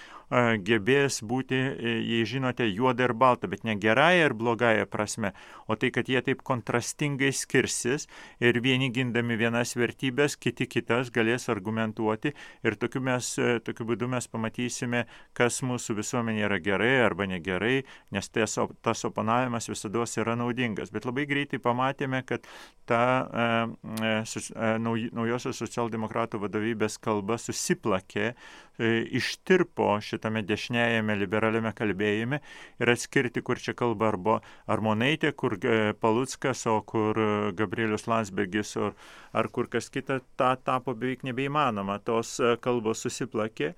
gebės 0.65 1.21
būti, 1.21 1.57
jei 1.85 2.25
žinote, 2.25 2.65
juoda 2.65 3.05
ir 3.05 3.13
balta, 3.13 3.49
bet 3.51 3.63
ne 3.67 3.77
gerąją 3.77 4.31
ir 4.31 4.37
blogąją 4.37 4.89
prasme, 4.89 5.35
o 5.69 5.77
tai, 5.77 5.91
kad 5.93 6.09
jie 6.09 6.21
taip 6.25 6.41
kontrastingai 6.45 6.94
klastingai 6.95 7.31
skirsis 7.33 8.07
ir 8.39 8.61
vieni 8.63 8.89
gindami 8.91 9.35
vienas 9.37 9.75
vertybės, 9.75 10.37
kiti 10.37 10.65
kitas 10.67 11.11
galės 11.11 11.49
argumentuoti 11.49 12.33
ir 12.63 12.75
tokiu, 12.75 13.01
mes, 13.01 13.35
tokiu 13.65 13.85
būdu 13.85 14.07
mes 14.07 14.27
pamatysime, 14.27 15.05
kas 15.33 15.61
mūsų 15.61 15.95
visuomenė 15.99 16.45
yra 16.47 16.59
gerai 16.59 17.03
arba 17.03 17.25
negerai, 17.27 17.83
nes 18.11 18.29
tas, 18.29 18.57
tas 18.81 19.05
oponavimas 19.05 19.67
visada 19.69 20.05
yra 20.17 20.35
naudingas. 20.35 20.91
Bet 20.91 21.05
labai 21.05 21.25
greitai 21.25 21.59
pamatėme, 21.59 22.23
kad 22.25 22.45
ta 22.85 23.27
e, 23.27 24.23
e, 24.23 24.77
naujosios 24.79 25.57
socialdemokratų 25.57 26.39
vadovybės 26.39 26.97
kalba 26.97 27.37
susiplakė 27.37 28.33
E, 28.33 28.33
ištirpo 28.79 29.87
šitame 30.03 30.43
dešinėjame 30.45 31.15
liberaliame 31.19 31.71
kalbėjime 31.75 32.41
ir 32.81 32.91
atskirti, 32.91 33.43
kur 33.45 33.59
čia 33.61 33.75
kalba 33.77 34.09
arba 34.11 34.39
Armonaitė, 34.67 35.31
kur 35.37 35.57
e, 35.61 35.93
Paluckas, 35.99 36.65
o 36.67 36.81
kur 36.87 37.19
e, 37.19 37.27
Gabrielius 37.55 38.07
Landsbergis, 38.11 38.75
ar, 38.77 38.95
ar 39.33 39.51
kur 39.51 39.69
kas 39.71 39.89
kita, 39.89 40.19
ta 40.35 40.55
tapo 40.55 40.95
beveik 40.95 41.23
nebeįmanoma. 41.27 41.99
Tos 42.03 42.37
kalbos 42.61 43.05
susiplakė. 43.05 43.73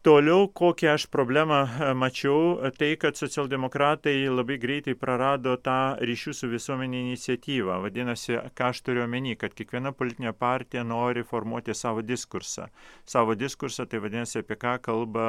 Toliau, 0.00 0.46
kokią 0.48 0.94
aš 0.96 1.02
problemą 1.12 1.56
e, 1.60 1.88
mačiau, 1.94 2.56
tai, 2.72 2.94
kad 2.96 3.18
socialdemokratai 3.20 4.30
labai 4.32 4.56
greitai 4.56 4.94
prarado 4.96 5.58
tą 5.60 5.74
ryšių 6.00 6.32
su 6.38 6.48
visuomenė 6.48 7.02
iniciatyvą. 7.02 7.74
Vadinasi, 7.84 8.38
ką 8.56 8.70
aš 8.72 8.80
turiu 8.86 9.02
omeny, 9.04 9.34
kad 9.36 9.52
kiekviena 9.52 9.92
politinė 9.92 10.32
partija 10.32 10.86
nori 10.88 11.20
formuoti 11.20 11.76
savo 11.76 12.00
diskursą. 12.00 12.70
Savo 13.04 13.36
diskursą 13.36 13.84
tai 13.84 14.00
vadinasi, 14.00 14.40
apie 14.40 14.56
ką 14.62 14.78
kalba 14.88 15.26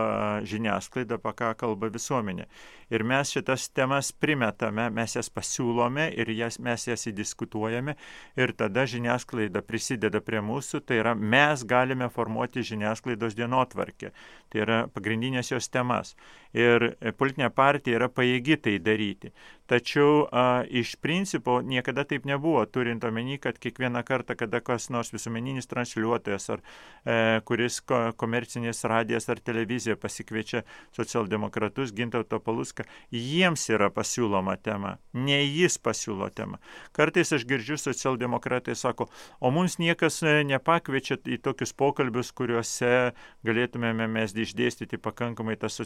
žiniasklaida, 0.47 1.19
apie 1.19 1.35
ką 1.43 1.51
kalba 1.65 1.91
visuomenė. 1.91 2.47
Ir 2.95 3.03
mes 3.03 3.35
šitas 3.35 3.67
temas 3.75 4.13
primetame, 4.15 4.87
mes 4.87 5.17
jas 5.19 5.27
pasiūlome 5.35 6.13
ir 6.15 6.31
jas, 6.37 6.61
mes 6.63 6.87
jas 6.87 7.05
įdiskutuojame 7.11 7.97
ir 8.39 8.55
tada 8.55 8.87
žiniasklaida 8.87 9.67
prisideda 9.67 10.23
prie 10.23 10.39
mūsų, 10.39 10.79
tai 10.87 11.03
yra 11.03 11.11
mes 11.15 11.67
galime 11.67 12.07
formuoti 12.07 12.63
žiniasklaidos 12.71 13.35
dienotvarkę. 13.35 14.15
Tai 14.51 14.60
yra 14.65 14.79
pagrindinės 14.93 15.51
jos 15.53 15.69
temas. 15.73 16.15
Ir 16.57 16.91
politinė 17.17 17.51
partija 17.55 17.99
yra 17.99 18.09
pajėgi 18.11 18.57
tai 18.65 18.77
daryti. 18.83 19.31
Tačiau 19.71 20.25
a, 20.27 20.63
iš 20.67 20.97
principo 20.99 21.61
niekada 21.63 22.03
taip 22.03 22.25
nebuvo, 22.27 22.59
turint 22.67 23.05
omeny, 23.07 23.37
kad 23.39 23.55
kiekvieną 23.55 24.01
kartą, 24.03 24.35
kada 24.35 24.59
kas 24.59 24.89
nors 24.91 25.13
visuomeninis 25.15 25.69
transliuotojas 25.71 26.49
ar 26.51 26.59
e, 26.59 27.39
kuris 27.47 27.77
ko, 27.87 27.99
komercinės 28.19 28.83
radijas 28.91 29.29
ar 29.31 29.39
televizija 29.39 29.95
pasikviečia 29.95 30.65
socialdemokratus 30.97 31.93
Gintautą 31.95 32.41
Paluską, 32.43 32.83
jiems 33.15 33.63
yra 33.71 33.87
pasiūloma 33.95 34.57
tema, 34.59 34.97
ne 35.13 35.39
jis 35.45 35.79
pasiūlo 35.79 36.27
temą. 36.35 36.59
Kartais 36.91 37.31
aš 37.31 37.47
girdžiu 37.47 37.79
socialdemokratai 37.79 38.75
sako, 38.75 39.07
o 39.39 39.53
mums 39.55 39.79
niekas 39.79 40.19
e, 40.25 40.41
nepakviečia 40.51 41.21
į 41.23 41.39
tokius 41.47 41.71
pokalbius, 41.71 42.33
kuriuose 42.35 43.13
galėtumėme 43.47 44.11
mes 44.11 44.35
išdėstyti 44.35 44.99
pakankamai 44.99 45.55
tas 45.63 45.79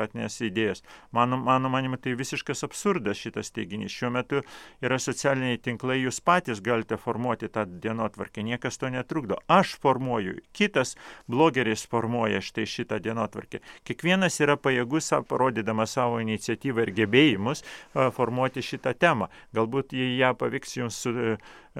socialdemokratinės 0.00 0.40
idėjas. 0.40 0.82
Mano, 1.12 1.36
mano 1.36 1.68
manimu, 1.68 1.96
tai 1.96 2.14
visiškas 2.14 2.64
absurdas 2.64 3.18
šitas 3.18 3.50
teiginys. 3.52 3.92
Šiuo 3.92 4.10
metu 4.10 4.42
yra 4.82 4.98
socialiniai 4.98 5.58
tinklai, 5.58 6.00
jūs 6.00 6.20
patys 6.20 6.60
galite 6.60 6.96
formuoti 6.96 7.48
tą 7.48 7.66
dienotvarkę, 7.66 8.42
niekas 8.42 8.78
to 8.78 8.88
netrukdo. 8.90 9.38
Aš 9.48 9.76
formuoju, 9.80 10.40
kitas 10.52 10.96
blogeris 11.28 11.86
formuoja 11.86 12.40
štai 12.40 12.66
šitą 12.66 13.00
dienotvarkę. 13.00 13.60
Kiekvienas 13.84 14.40
yra 14.40 14.56
pajėgus, 14.56 15.12
parodydamas 15.28 15.96
savo 15.96 16.20
iniciatyvą 16.20 16.86
ir 16.86 16.94
gebėjimus, 16.94 17.64
formuoti 17.94 18.62
šitą 18.62 18.94
temą. 18.94 19.28
Galbūt 19.54 19.92
ją 19.92 20.34
pavyks 20.38 20.76
jums 20.76 21.04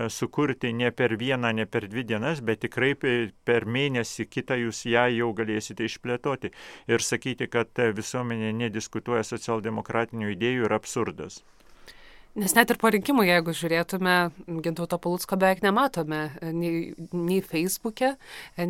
sukurti 0.08 0.72
ne 0.72 0.90
per 0.94 1.16
vieną, 1.18 1.52
ne 1.56 1.66
per 1.66 1.88
dvi 1.90 2.04
dienas, 2.06 2.40
bet 2.40 2.62
tikrai 2.64 2.92
per 2.96 3.66
mėnesį 3.66 4.26
kitą 4.30 4.58
jūs 4.64 4.84
ją 4.90 5.06
jau 5.16 5.30
galėsite 5.36 5.86
išplėtoti 5.86 6.52
ir 6.90 7.04
sakyti, 7.04 7.50
kad 7.50 7.82
visuomenė 7.96 8.52
nediskutuoja 8.64 9.24
socialdemokratinių 9.26 10.34
idėjų 10.36 10.68
yra 10.68 10.78
absurdas. 10.80 11.40
Nes 12.38 12.54
net 12.54 12.70
ir 12.70 12.78
po 12.78 12.92
rinkimų, 12.94 13.24
jeigu 13.26 13.52
žiūrėtume, 13.58 14.14
Gintauto 14.62 15.00
Palutsko 15.02 15.34
beveik 15.40 15.64
nematome 15.64 16.28
nei, 16.54 16.92
nei 17.10 17.40
Facebook'e, 17.42 18.12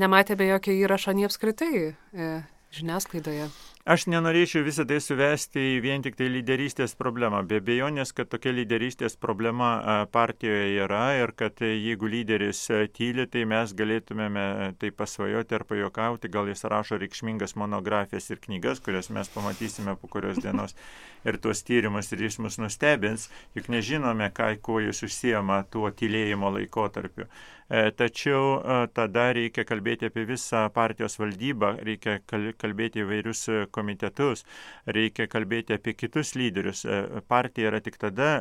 nematėme 0.00 0.46
jokio 0.48 0.72
įrašo 0.72 1.12
nei 1.12 1.26
apskritai 1.28 1.90
e, 1.90 2.30
žiniasklaidoje. 2.72 3.50
Aš 3.90 4.04
nenorėčiau 4.06 4.62
visą 4.62 4.84
tai 4.86 5.00
suvesti 5.02 5.62
į 5.72 5.78
vien 5.82 6.02
tik 6.04 6.14
tai 6.14 6.28
lyderystės 6.30 6.92
problemą. 6.94 7.40
Be 7.50 7.58
abejonės, 7.58 8.12
kad 8.14 8.28
tokia 8.30 8.52
lyderystės 8.54 9.16
problema 9.18 9.70
partijoje 10.14 10.84
yra 10.84 11.16
ir 11.18 11.32
kad 11.34 11.58
jeigu 11.58 12.06
lyderis 12.12 12.60
tyli, 12.94 13.24
tai 13.26 13.42
mes 13.50 13.74
galėtumėme 13.74 14.44
tai 14.78 14.92
pasvajoti 14.94 15.58
ar 15.58 15.64
pajokauti, 15.66 16.30
gal 16.30 16.52
jis 16.52 16.62
rašo 16.70 17.00
reikšmingas 17.02 17.56
monografijas 17.58 18.30
ir 18.30 18.38
knygas, 18.44 18.78
kurias 18.84 19.10
mes 19.10 19.32
pamatysime 19.34 19.96
po 19.98 20.12
kurios 20.12 20.38
dienos 20.38 20.76
ir 21.24 21.38
tuos 21.42 21.62
tyrimus 21.66 22.12
ir 22.12 22.24
jis 22.26 22.38
mus 22.42 22.58
nustebins, 22.62 23.28
juk 23.56 23.70
nežinome, 23.72 24.30
ką, 24.36 24.52
kuo 24.64 24.80
jis 24.84 25.02
užsiema 25.06 25.62
tuo 25.70 25.90
tylėjimo 25.90 26.52
laikotarpiu. 26.56 27.28
E, 27.70 27.90
tačiau 27.94 28.56
e, 28.58 28.78
tada 28.96 29.28
reikia 29.36 29.62
kalbėti 29.68 30.08
apie 30.08 30.24
visą 30.26 30.64
partijos 30.74 31.14
valdybą, 31.20 31.76
reikia 31.86 32.16
kalbėti 32.26 33.04
įvairius 33.04 33.44
komitetus, 33.70 34.42
reikia 34.86 35.28
kalbėti 35.30 35.76
apie 35.76 35.94
kitus 35.94 36.34
lyderius. 36.34 36.82
E, 36.84 37.22
partija 37.30 37.70
yra 37.70 37.82
tik 37.84 38.00
tada 38.00 38.32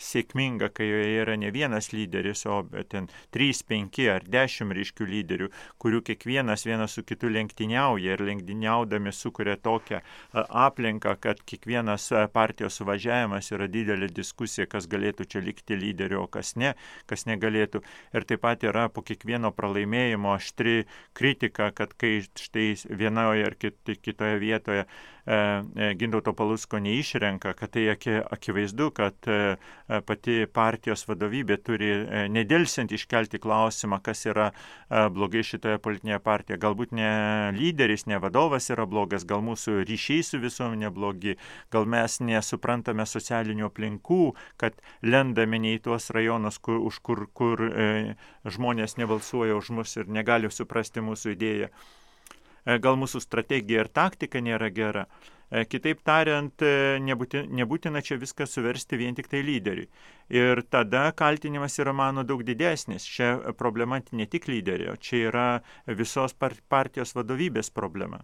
sėkminga, 0.00 0.68
kai 0.74 0.86
joje 0.88 1.20
yra 1.22 1.36
ne 1.38 1.50
vienas 1.54 1.90
lyderis, 1.94 2.44
o 2.50 2.62
ten 2.90 3.06
3, 3.34 3.62
5 3.70 4.00
ar 4.12 4.26
10 4.26 4.74
ryškių 4.76 5.06
lyderių, 5.10 5.48
kurių 5.82 6.00
kiekvienas 6.08 6.66
vienas 6.66 6.96
su 6.96 7.04
kitu 7.06 7.30
lenktyniauja 7.32 8.16
ir 8.16 8.24
lenktyniaudami 8.28 9.12
sukuria 9.14 9.56
tokią 9.56 10.00
aplinką, 10.64 11.16
kad 11.22 11.42
kiekvienas 11.46 12.10
partijos 12.34 12.80
suvažiavimas 12.80 13.52
yra 13.54 13.68
didelė 13.70 14.10
diskusija, 14.14 14.66
kas 14.70 14.88
galėtų 14.90 15.28
čia 15.30 15.44
likti 15.44 15.78
lyderiu, 15.78 16.24
o 16.24 16.28
kas 16.28 16.54
ne, 16.60 16.74
kas 17.10 17.26
negalėtų. 17.30 17.84
Ir 18.14 18.28
taip 18.28 18.44
pat 18.44 18.66
yra 18.66 18.88
po 18.92 19.04
kiekvieno 19.06 19.52
pralaimėjimo 19.54 20.34
aštri 20.34 20.84
kritika, 21.16 21.70
kad 21.72 21.94
kai 21.98 22.18
štai 22.24 22.72
vienoje 22.90 23.46
ar 23.46 23.58
kitoje 23.60 24.38
vietoje 24.42 24.88
E, 25.26 25.64
e, 25.74 25.94
Gintauto 25.96 26.34
Palusko 26.36 26.78
neišrenka, 26.78 27.54
kad 27.56 27.70
tai 27.72 27.88
akivaizdu, 27.88 28.90
kad 28.92 29.16
e, 29.24 29.56
pati 30.04 30.44
partijos 30.52 31.06
vadovybė 31.08 31.56
turi 31.64 31.88
nedelsiant 32.32 32.92
iškelti 32.92 33.40
klausimą, 33.40 34.02
kas 34.04 34.26
yra 34.28 34.50
blogai 35.14 35.44
šitoje 35.46 35.80
politinėje 35.84 36.20
partijoje. 36.24 36.60
Galbūt 36.60 36.92
ne 36.96 37.08
lyderis, 37.56 38.04
ne 38.10 38.20
vadovas 38.20 38.68
yra 38.72 38.84
blogas, 38.88 39.24
gal 39.28 39.40
mūsų 39.44 39.78
ryšiai 39.88 40.26
su 40.28 40.40
visuomenė 40.42 40.92
blogi, 40.92 41.38
gal 41.72 41.88
mes 41.88 42.20
nesuprantame 42.20 43.08
socialinių 43.08 43.68
aplinkų, 43.70 44.22
kad 44.60 44.76
lendame 45.02 45.60
ne 45.60 45.74
į 45.78 45.82
tuos 45.88 46.10
rajonus, 46.12 46.60
kur, 46.60 46.80
už 46.84 47.00
kur, 47.04 47.26
kur 47.32 47.64
žmonės 48.44 48.98
nebalsuoja 49.00 49.56
už 49.56 49.72
mus 49.72 49.96
ir 49.96 50.08
negali 50.08 50.52
suprasti 50.52 51.04
mūsų 51.04 51.36
idėją. 51.36 51.72
E, 52.64 52.78
gal 52.80 52.96
mūsų 53.00 53.20
strategija 53.20 53.84
ir 53.84 53.90
taktika 53.92 54.40
nėra 54.40 54.70
gera. 54.72 55.04
E, 55.50 55.64
kitaip 55.68 56.00
tariant, 56.06 56.62
e, 56.64 56.98
nebūtina, 57.04 57.44
nebūtina 57.60 58.02
čia 58.04 58.16
viską 58.20 58.46
suversti 58.48 58.98
vien 59.00 59.16
tik 59.16 59.28
tai 59.28 59.42
lyderiui. 59.44 59.90
Ir 60.32 60.64
tada 60.72 61.10
kaltinimas 61.16 61.76
yra 61.78 61.92
mano 61.92 62.24
daug 62.24 62.42
didesnis. 62.42 63.04
Čia 63.04 63.36
problema 63.58 64.00
ne 64.12 64.26
tik 64.26 64.48
lyderio, 64.48 64.96
čia 64.96 65.28
yra 65.28 65.48
visos 65.86 66.32
partijos 66.68 67.12
vadovybės 67.16 67.70
problema. 67.70 68.22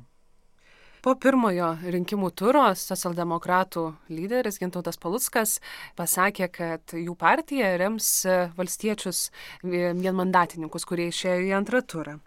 Po 1.00 1.14
pirmojo 1.16 1.78
rinkimų 1.80 2.28
turo 2.36 2.66
socialdemokratų 2.76 3.84
lyderis 4.12 4.58
Gintautas 4.60 4.98
Paluckas 5.00 5.54
pasakė, 5.96 6.48
kad 6.52 6.92
jų 6.92 7.14
partija 7.16 7.70
rems 7.80 8.10
valstiečius 8.58 9.30
vienmandatininkus, 9.64 10.84
kurie 10.84 11.08
išėjo 11.08 11.46
į 11.46 11.54
antrą 11.56 11.80
turą. 11.80 12.18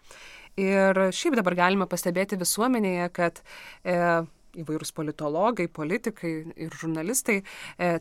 Ir 0.60 1.00
šiaip 1.14 1.34
dabar 1.40 1.56
galime 1.58 1.86
pastebėti 1.90 2.38
visuomenėje, 2.38 3.08
kad 3.16 3.40
e, 3.82 3.98
įvairūs 4.62 4.94
politologai, 4.94 5.66
politikai 5.66 6.32
ir 6.54 6.76
žurnalistai 6.78 7.40
e, 7.40 7.44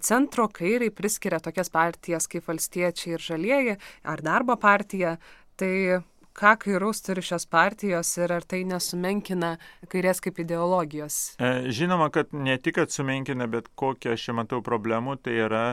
centro 0.05 0.47
kairiai 0.53 0.93
priskiria 0.93 1.41
tokias 1.43 1.73
partijas 1.73 2.29
kaip 2.29 2.45
valstiečiai 2.49 3.15
ir 3.15 3.23
žalieji 3.25 3.77
ar 4.05 4.25
darbo 4.25 4.57
partija. 4.61 5.17
Tai 5.57 5.73
ką 6.33 6.53
kairus 6.61 7.03
turi 7.05 7.21
šios 7.25 7.45
partijos 7.49 8.09
ir 8.17 8.33
ar 8.33 8.45
tai 8.45 8.63
nesumenkina 8.69 9.55
kairės 9.89 10.21
kaip 10.23 10.39
ideologijos? 10.41 11.35
E, 11.37 11.73
žinoma, 11.73 12.09
kad 12.13 12.33
ne 12.33 12.57
tik, 12.57 12.79
kad 12.79 12.93
sumenkina, 12.93 13.49
bet 13.49 13.69
kokią 13.79 14.15
aš 14.15 14.29
čia 14.29 14.37
matau 14.37 14.61
problemų, 14.65 15.19
tai 15.25 15.37
yra 15.45 15.65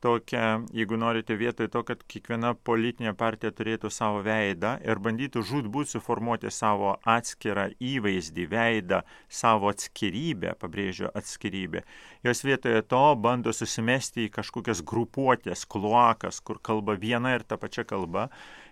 tokią, 0.00 0.66
jeigu 0.74 0.96
norite, 1.00 1.36
vietoj 1.36 1.68
to, 1.72 1.82
kad 1.86 2.02
kiekviena 2.10 2.54
politinė 2.66 3.14
partija 3.18 3.52
turėtų 3.54 3.90
savo 3.92 4.22
veidą 4.26 4.76
ir 4.86 5.00
bandytų 5.02 5.42
žudbūt 5.48 5.90
suformuoti 5.92 6.52
savo 6.54 6.94
atskirą 7.08 7.68
įvaizdį, 7.82 8.46
veidą, 8.52 9.02
savo 9.28 9.72
atskirybę, 9.72 10.54
pabrėžiu 10.60 11.10
atskirybę. 11.18 11.84
Jos 12.26 12.44
vietoje 12.46 12.82
to 12.86 13.02
bando 13.18 13.54
susimesti 13.54 14.26
į 14.26 14.32
kažkokias 14.38 14.82
grupuotės, 14.86 15.66
kluakas, 15.66 16.40
kur 16.40 16.62
kalba 16.62 16.98
viena 16.98 17.36
ir 17.36 17.46
ta 17.46 17.58
pačia 17.60 17.86
kalba 17.88 18.28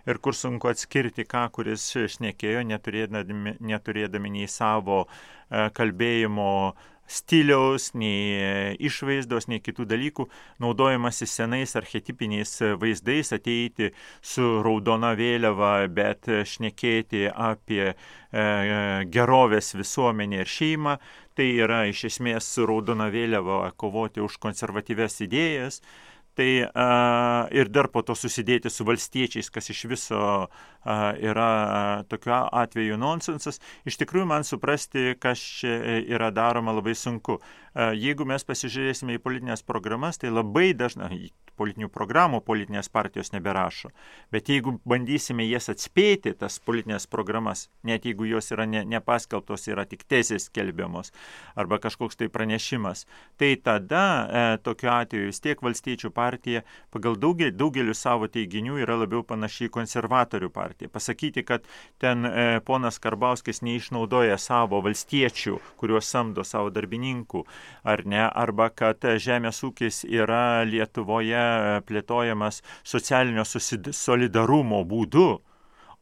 ir 0.07 0.19
kur 0.23 0.35
sunku 0.35 0.71
atskirti, 0.71 1.27
ką 1.27 1.47
kuris 1.55 1.89
šnekėjo, 2.15 2.63
neturėdami, 2.67 3.57
neturėdami 3.59 4.31
nei 4.39 4.47
savo 4.51 5.03
e, 5.03 5.67
kalbėjimo 5.75 6.51
stiliaus, 7.07 7.91
nei 7.97 8.75
išvaizdos, 8.83 9.47
nei 9.47 9.61
kitų 9.63 9.87
dalykų, 9.87 10.27
naudojamasi 10.63 11.27
senais 11.29 11.75
archetipiniais 11.79 12.57
vaizdais, 12.81 13.31
ateiti 13.35 13.91
su 14.21 14.57
raudona 14.65 15.13
vėliava, 15.17 15.87
bet 15.87 16.27
šnekėti 16.27 17.27
apie 17.31 17.85
e, 17.87 17.95
gerovės 19.13 19.73
visuomenę 19.79 20.43
ir 20.43 20.51
šeimą, 20.51 20.97
tai 21.37 21.51
yra 21.61 21.85
iš 21.87 22.07
esmės 22.11 22.49
su 22.55 22.65
raudona 22.67 23.11
vėliava 23.13 23.71
kovoti 23.77 24.23
už 24.25 24.39
konservatyves 24.43 25.21
idėjas, 25.27 25.81
tai 26.37 26.49
a, 26.69 26.87
ir 27.51 27.71
dar 27.73 27.89
po 27.93 28.03
to 28.05 28.15
susidėti 28.17 28.69
su 28.69 28.85
valstiečiais, 28.87 29.49
kas 29.53 29.71
iš 29.73 29.83
viso 29.89 30.21
a, 30.21 30.97
yra 31.17 31.49
tokiu 32.09 32.35
atveju 32.37 32.99
nonsensas, 33.01 33.61
iš 33.89 33.97
tikrųjų 34.03 34.29
man 34.29 34.45
suprasti, 34.47 35.15
kas 35.19 35.41
čia 35.61 36.01
yra 36.05 36.29
daroma 36.31 36.75
labai 36.77 36.95
sunku. 36.97 37.39
Jeigu 37.75 38.25
mes 38.29 38.45
pasižiūrėsime 38.47 39.17
į 39.17 39.23
politinės 39.23 39.65
programas, 39.65 40.17
tai 40.21 40.31
labai 40.33 40.71
dažnai 40.77 41.27
politinių 41.57 41.89
programų 41.93 42.41
politinės 42.45 42.89
partijos 42.93 43.33
neberašo. 43.33 43.91
Bet 44.33 44.49
jeigu 44.51 44.77
bandysime 44.87 45.45
jas 45.47 45.71
atspėti, 45.73 46.35
tas 46.37 46.59
politinės 46.63 47.07
programas, 47.09 47.67
net 47.87 48.05
jeigu 48.05 48.27
jos 48.29 48.51
yra 48.53 48.67
ne, 48.69 48.83
nepaskelbtos, 48.85 49.67
yra 49.71 49.87
tik 49.89 50.05
tezės 50.07 50.47
skelbiamos 50.51 51.11
arba 51.57 51.79
kažkoks 51.81 52.19
tai 52.19 52.29
pranešimas, 52.31 53.05
tai 53.41 53.55
tada 53.63 54.03
e, 54.03 54.43
tokiu 54.63 54.91
atveju 54.93 55.31
vis 55.31 55.41
tiek 55.43 55.61
valstiečių 55.63 56.11
partija 56.13 56.63
pagal 56.93 57.17
daugelį, 57.19 57.55
daugelių 57.57 57.95
savo 57.97 58.29
teiginių 58.31 58.77
yra 58.83 58.99
labiau 59.01 59.23
panaši 59.27 59.67
į 59.67 59.73
konservatorių 59.73 60.51
partiją. 60.53 60.91
Pasakyti, 60.93 61.43
kad 61.47 61.65
ten 62.01 62.25
e, 62.29 62.45
ponas 62.65 63.01
Karbauskis 63.01 63.63
neišnaudoja 63.65 64.37
savo 64.41 64.81
valstiečių, 64.85 65.57
kuriuos 65.81 66.09
samdo 66.11 66.45
savo 66.47 66.71
darbininkų, 66.73 67.43
ar 67.83 68.03
ne, 68.05 68.23
arba 68.27 68.69
kad 68.69 69.03
žemės 69.21 69.63
ūkis 69.67 70.03
yra 70.07 70.63
Lietuvoje 70.67 71.43
plėtojamas 71.87 72.61
socialinio 72.83 73.45
solidarumo 73.47 74.83
būdu, 74.87 75.29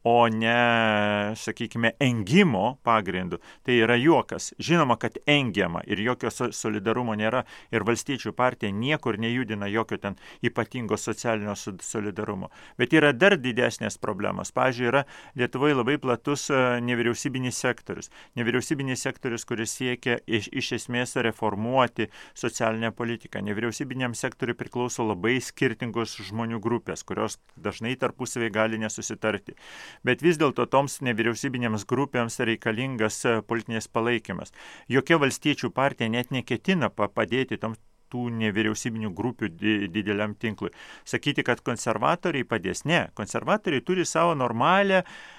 o 0.08 0.28
ne, 0.28 1.34
sakykime, 1.34 1.90
engimo 2.00 2.78
pagrindu, 2.82 3.40
tai 3.66 3.80
yra 3.82 3.96
juokas. 3.98 4.52
Žinoma, 4.62 4.94
kad 5.02 5.16
engiama 5.26 5.80
ir 5.82 5.98
jokio 5.98 6.30
solidarumo 6.30 7.16
nėra 7.18 7.40
ir 7.74 7.82
valstiečių 7.82 8.30
partija 8.38 8.70
niekur 8.70 9.18
nejudina 9.18 9.66
jokio 9.66 9.98
ten 9.98 10.14
ypatingo 10.46 10.94
socialinio 10.94 11.56
solidarumo. 11.58 12.52
Bet 12.78 12.94
yra 12.94 13.10
dar 13.10 13.34
didesnės 13.34 13.98
problemos. 13.98 14.54
Pavyzdžiui, 14.54 14.86
yra 14.92 15.02
Lietuvoje 15.34 15.74
labai 15.74 15.98
platus 15.98 16.46
e, 16.54 16.60
nevyriausybinis 16.86 17.58
sektorius. 17.66 18.12
Nevyriausybinis 18.38 19.02
sektorius, 19.02 19.42
kuris 19.50 19.74
siekia 19.74 20.20
iš, 20.22 20.46
iš 20.54 20.70
esmės 20.78 21.16
reformuoti 21.18 22.06
socialinę 22.30 22.92
politiką. 22.94 23.42
Nevyriausybiniam 23.50 24.14
sektoriui 24.14 24.54
priklauso 24.62 25.10
labai 25.10 25.40
skirtingos 25.42 26.14
žmonių 26.30 26.62
grupės, 26.62 27.02
kurios 27.02 27.40
dažnai 27.58 27.98
tarpusavai 27.98 28.54
gali 28.54 28.78
nesusitarti 28.78 29.58
bet 30.04 30.24
vis 30.24 30.40
dėlto 30.40 30.66
toms 30.70 31.00
nevyriausybinėms 31.06 31.86
grupėms 31.88 32.40
reikalingas 32.40 33.22
e, 33.24 33.36
politinės 33.46 33.88
palaikymas. 33.88 34.52
Jokia 34.88 35.20
valstiečių 35.22 35.72
partija 35.76 36.10
net 36.12 36.32
neketina 36.34 36.90
padėti 36.90 37.60
toms 37.60 37.80
tų 38.12 38.28
nevyriausybinių 38.38 39.10
grupių 39.18 39.48
dideliam 39.90 40.36
tinklui. 40.38 40.70
Sakyti, 41.04 41.42
kad 41.42 41.62
konservatoriai 41.66 42.46
padės. 42.46 42.84
Ne, 42.86 43.08
konservatoriai 43.18 43.82
turi 43.82 44.06
savo 44.06 44.36
normalią 44.38 45.02
E, 45.02 45.35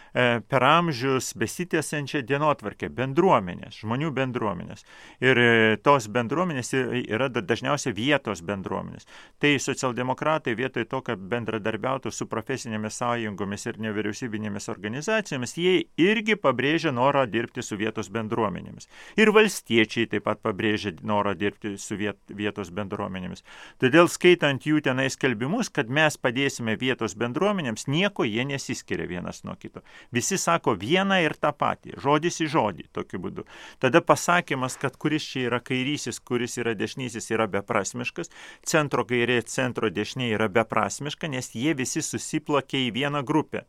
per 0.50 0.64
amžius 0.64 1.34
besitęsiančią 1.38 2.24
dienotvarkę 2.26 2.90
bendruomenės, 2.90 3.82
žmonių 3.84 4.10
bendruomenės. 4.18 4.86
Ir 5.22 5.38
e, 5.38 5.50
tos 5.84 6.08
bendruomenės 6.14 6.74
yra 6.74 7.28
dažniausiai 7.30 7.94
vietos 7.94 8.42
bendruomenės. 8.46 9.06
Tai 9.42 9.52
socialdemokratai 9.62 10.56
vietoj 10.58 10.88
to, 10.90 11.02
kad 11.06 11.22
bendradarbiautų 11.22 12.12
su 12.14 12.26
profesinėmis 12.32 12.98
sąjungomis 12.98 13.68
ir 13.70 13.78
nevyriausybinėmis 13.86 14.70
organizacijomis, 14.74 15.54
jie 15.62 15.76
irgi 16.02 16.38
pabrėžia 16.42 16.94
norą 16.96 17.28
dirbti 17.30 17.62
su 17.62 17.78
vietos 17.78 18.10
bendruomenėmis. 18.14 18.90
Ir 19.22 19.34
valstiečiai 19.36 20.10
taip 20.10 20.26
pat 20.26 20.42
pabrėžia 20.42 20.96
norą 21.06 21.36
dirbti 21.38 21.76
su 21.82 21.98
vietos 22.00 22.74
bendruomenėmis. 22.74 23.46
Todėl 23.82 24.10
skaitant 24.10 24.66
jų 24.66 24.82
tenai 24.86 25.12
skelbimus, 25.14 25.70
kad 25.70 25.92
mes 25.94 26.18
padėsime 26.18 26.78
vietos 26.80 27.14
bendruomenėms, 27.20 27.86
nieko 27.92 28.26
jie 28.26 28.48
nesiskiria 28.50 29.06
vienas 29.10 29.44
nuo 29.46 29.54
kito. 29.60 29.86
Visi 30.12 30.38
sako 30.38 30.76
vieną 30.80 31.20
ir 31.24 31.36
tą 31.36 31.52
patį, 31.52 31.96
žodis 32.04 32.40
į 32.44 32.50
žodį 32.54 32.88
tokiu 32.96 33.20
būdu. 33.24 33.46
Tada 33.84 34.02
pasakymas, 34.02 34.78
kad 34.80 34.96
kuris 34.98 35.26
čia 35.28 35.48
yra 35.50 35.60
kairysis, 35.60 36.20
kuris 36.20 36.58
yra 36.62 36.76
dešinysis, 36.80 37.32
yra 37.36 37.48
beprasmiškas, 37.52 38.32
centro 38.64 39.04
kairė, 39.08 39.42
centro 39.44 39.92
dešinė 39.92 40.32
yra 40.36 40.48
beprasmiška, 40.48 41.28
nes 41.32 41.52
jie 41.56 41.76
visi 41.78 42.04
susiplakė 42.06 42.88
į 42.88 42.94
vieną 43.02 43.24
grupę 43.28 43.66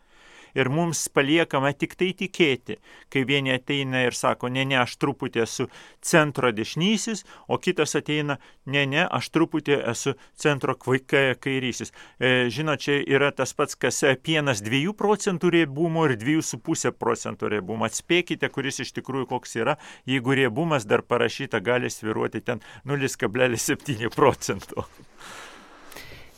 ir 0.58 0.70
mums 0.72 1.04
paliekama 1.14 1.72
tik 1.76 1.94
tai 1.98 2.10
tikėti, 2.18 2.78
kai 3.12 3.24
vieni 3.28 3.54
ateina 3.54 4.02
ir 4.06 4.16
sako, 4.16 4.50
ne, 4.52 4.64
ne, 4.68 4.78
aš 4.82 4.96
truputį 5.00 5.42
esu 5.44 5.68
centro 6.04 6.50
dešinysis, 6.54 7.24
o 7.48 7.58
kitas 7.62 7.94
ateina, 7.98 8.38
ne, 8.66 8.84
ne, 8.90 9.04
aš 9.06 9.30
truputį 9.34 9.78
esu 9.92 10.14
centro 10.38 10.74
kairysis. 10.78 11.92
E, 12.18 12.48
žinot, 12.52 12.82
čia 12.84 12.98
yra 13.02 13.30
tas 13.34 13.54
pats, 13.56 13.78
kas 13.78 14.02
pienas 14.24 14.62
2 14.64 14.94
procentų 14.98 15.52
riebumo 15.58 16.06
ir 16.08 16.16
2,5 16.20 16.94
procentų 16.98 17.52
riebumo. 17.54 17.88
Atspėkite, 17.88 18.50
kuris 18.52 18.82
iš 18.84 18.94
tikrųjų 18.98 19.28
koks 19.32 19.58
yra, 19.60 19.78
jeigu 20.08 20.36
riebumas 20.38 20.88
dar 20.88 21.04
parašyta 21.06 21.62
gali 21.64 21.90
sviruoti 21.92 22.42
ten 22.44 22.64
0,7 22.88 24.10
procentų. 24.14 24.88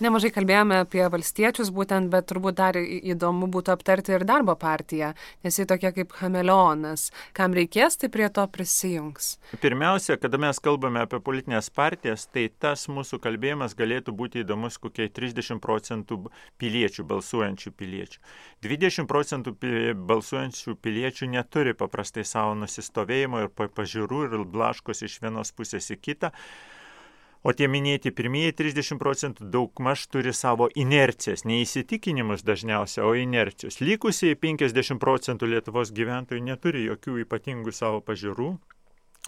Nemažai 0.01 0.31
kalbėjome 0.33 0.79
apie 0.81 1.03
valstiečius 1.13 1.69
būtent, 1.77 2.09
bet 2.09 2.25
turbūt 2.31 2.57
dar 2.57 2.77
įdomu 2.81 3.51
būtų 3.53 3.75
aptarti 3.75 4.15
ir 4.17 4.23
darbo 4.25 4.55
partiją, 4.57 5.11
nes 5.45 5.59
ji 5.61 5.67
tokia 5.69 5.91
kaip 5.93 6.15
chameleonas. 6.17 7.11
Kam 7.37 7.53
reikės, 7.53 7.99
tai 8.01 8.09
prie 8.09 8.31
to 8.33 8.47
prisijungs. 8.49 9.35
Pirmiausia, 9.61 10.17
kada 10.23 10.41
mes 10.41 10.63
kalbame 10.65 11.03
apie 11.05 11.21
politinės 11.21 11.69
partijas, 11.77 12.25
tai 12.33 12.47
tas 12.49 12.87
mūsų 12.89 13.21
kalbėjimas 13.27 13.77
galėtų 13.77 14.17
būti 14.17 14.41
įdomus 14.41 14.81
kokiai 14.81 15.13
30 15.13 15.61
procentų 15.61 16.23
piliečių, 16.57 17.05
balsuojančių 17.13 17.77
piliečių. 17.77 18.25
20 18.65 19.09
procentų 19.11 19.57
balsuojančių 20.01 20.79
piliečių 20.81 21.29
neturi 21.37 21.77
paprastai 21.77 22.25
savo 22.25 22.57
nusistovėjimo 22.65 23.45
ir 23.45 23.53
pažiūrų 23.53 24.27
ir 24.31 24.43
blaškos 24.49 25.05
iš 25.05 25.21
vienos 25.21 25.53
pusės 25.53 25.93
į 25.93 26.01
kitą. 26.09 26.33
O 27.43 27.55
tie 27.57 27.71
minėti 27.73 28.11
pirmieji 28.13 28.53
30 28.59 28.99
procentų 29.01 29.47
daugmaž 29.55 30.03
turi 30.13 30.33
savo 30.37 30.67
inercijas, 30.83 31.47
neįsitikinimus 31.49 32.45
dažniausiai, 32.45 33.07
o 33.07 33.15
inercijos. 33.17 33.79
Likusiai 33.81 34.37
50 34.37 35.01
procentų 35.01 35.49
Lietuvos 35.55 35.95
gyventojų 35.97 36.43
neturi 36.45 36.85
jokių 36.85 37.23
ypatingų 37.25 37.73
savo 37.73 38.03
pažiūrų, 38.05 38.51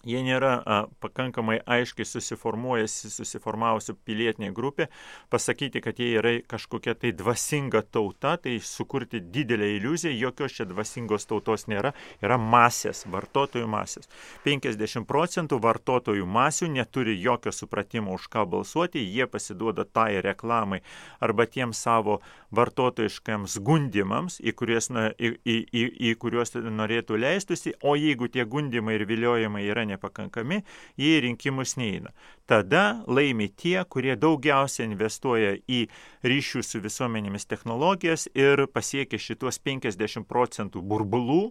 jie 0.06 0.22
nėra 0.26 0.52
a, 0.58 0.78
pakankamai 1.02 1.58
aiškiai 1.66 2.06
susiformuojasi, 2.08 3.10
susiformavusi 3.12 3.94
pilietinė 4.06 4.50
grupė, 4.54 4.88
pasakyti, 5.32 5.82
kad 5.84 6.00
jie 6.00 6.10
yra 6.18 6.34
kažkokia 6.48 6.94
tai 6.98 7.12
dvasinga 7.16 7.84
tauta, 7.92 8.36
tai 8.42 8.58
sukurti 8.64 9.22
didelę 9.22 9.68
iliuziją, 9.76 10.14
jokios 10.18 10.56
čia 10.58 10.66
dvasingos 10.68 11.28
tautos 11.30 11.68
nėra, 11.70 11.92
yra 12.22 12.38
masės, 12.40 13.04
vartotojų 13.10 13.68
masės. 13.70 14.10
50 14.46 15.06
procentų 15.08 15.60
vartotojų 15.62 16.26
masių 16.26 16.70
neturi 16.72 17.18
jokio 17.22 17.54
supratimo, 17.54 18.16
už 18.18 18.28
ką 18.32 18.46
balsuoti, 18.56 19.02
jie 19.02 19.28
pasiduoda 19.30 19.84
tai 19.84 20.20
reklamai 20.24 20.82
arba 21.22 21.46
tiems 21.46 21.78
savo 21.82 22.20
vartotojiškams 22.52 23.58
gundimams, 23.64 24.38
į, 24.42 24.54
kuriuos, 24.58 24.90
na, 24.92 25.06
į, 25.16 25.34
į, 25.44 25.56
į, 25.72 25.84
į 26.10 26.14
kuriuos 26.20 26.56
norėtų 26.58 27.18
leistusi, 27.20 27.74
o 27.80 27.94
jeigu 27.96 28.28
tie 28.32 28.44
gundimai 28.48 28.98
ir 28.98 29.06
viliojimai 29.08 29.64
yra 29.64 29.86
nepakankami, 29.92 30.62
jie 30.98 31.12
į 31.18 31.22
rinkimus 31.28 31.76
neina. 31.80 32.12
Tada 32.48 33.02
laimi 33.06 33.46
tie, 33.48 33.78
kurie 33.88 34.16
daugiausia 34.18 34.84
investuoja 34.88 35.54
į 35.70 35.84
ryšių 36.26 36.64
su 36.66 36.82
visuomenėmis 36.82 37.46
technologijas 37.48 38.26
ir 38.34 38.66
pasiekia 38.72 39.20
šitos 39.22 39.60
50 39.62 40.26
procentų 40.28 40.82
burbulų, 40.82 41.42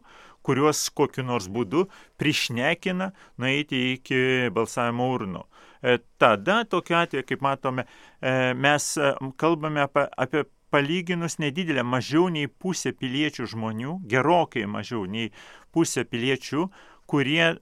kuriuos 0.45 0.83
kokiu 0.97 1.25
nors 1.25 1.47
būdu 1.49 1.87
prišnekina 2.21 3.11
nueiti 3.41 3.91
iki 3.95 4.49
balsavimo 4.53 5.11
urnų. 5.15 5.45
E, 5.81 5.97
tada 6.21 6.63
tokiu 6.69 6.99
atveju, 7.01 7.25
kaip 7.25 7.41
matome, 7.41 7.85
e, 8.21 8.53
mes 8.53 8.95
e, 8.97 9.13
kalbame 9.41 9.81
apie, 9.87 10.05
apie 10.17 10.43
palyginus 10.71 11.39
nedidelę, 11.41 11.83
mažiau 11.83 12.29
nei 12.31 12.47
pusė 12.47 12.93
piliečių 12.95 13.47
žmonių, 13.53 13.97
gerokai 14.11 14.67
mažiau 14.69 15.03
nei 15.09 15.31
pusė 15.75 16.05
piliečių 16.07 16.67
kurie 17.11 17.43
e, 17.43 17.55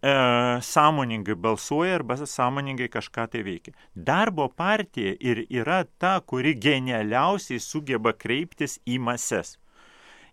sąmoningai 0.62 1.36
balsuoja 1.36 1.96
arba 1.96 2.16
sąmoningai 2.26 2.90
kažką 2.90 3.28
tai 3.32 3.42
veikia. 3.44 3.74
Darbo 3.96 4.46
partija 4.50 5.16
ir 5.20 5.42
yra 5.50 5.80
ta, 5.98 6.20
kuri 6.22 6.54
genialiausiai 6.66 7.60
sugeba 7.60 8.14
kreiptis 8.14 8.78
į 8.86 9.00
mases. 9.08 9.56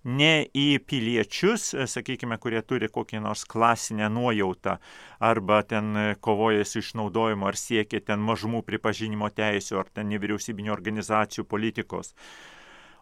Ne 0.04 0.46
į 0.54 0.66
piliečius, 0.86 1.70
e, 1.74 1.86
sakykime, 1.88 2.36
kurie 2.42 2.60
turi 2.62 2.90
kokį 2.92 3.22
nors 3.24 3.46
klasinę 3.48 4.10
nuojautą 4.12 4.76
arba 5.30 5.62
ten 5.62 5.96
e, 5.96 6.04
kovoja 6.20 6.68
su 6.68 6.84
išnaudojimu 6.84 7.48
ar 7.48 7.56
siekia 7.56 8.02
ten 8.10 8.20
mažumų 8.20 8.60
pripažinimo 8.68 9.32
teisų 9.40 9.80
ar 9.80 9.88
ten 9.96 10.12
nevyriausybinio 10.12 10.76
organizacijų 10.76 11.48
politikos. 11.48 12.12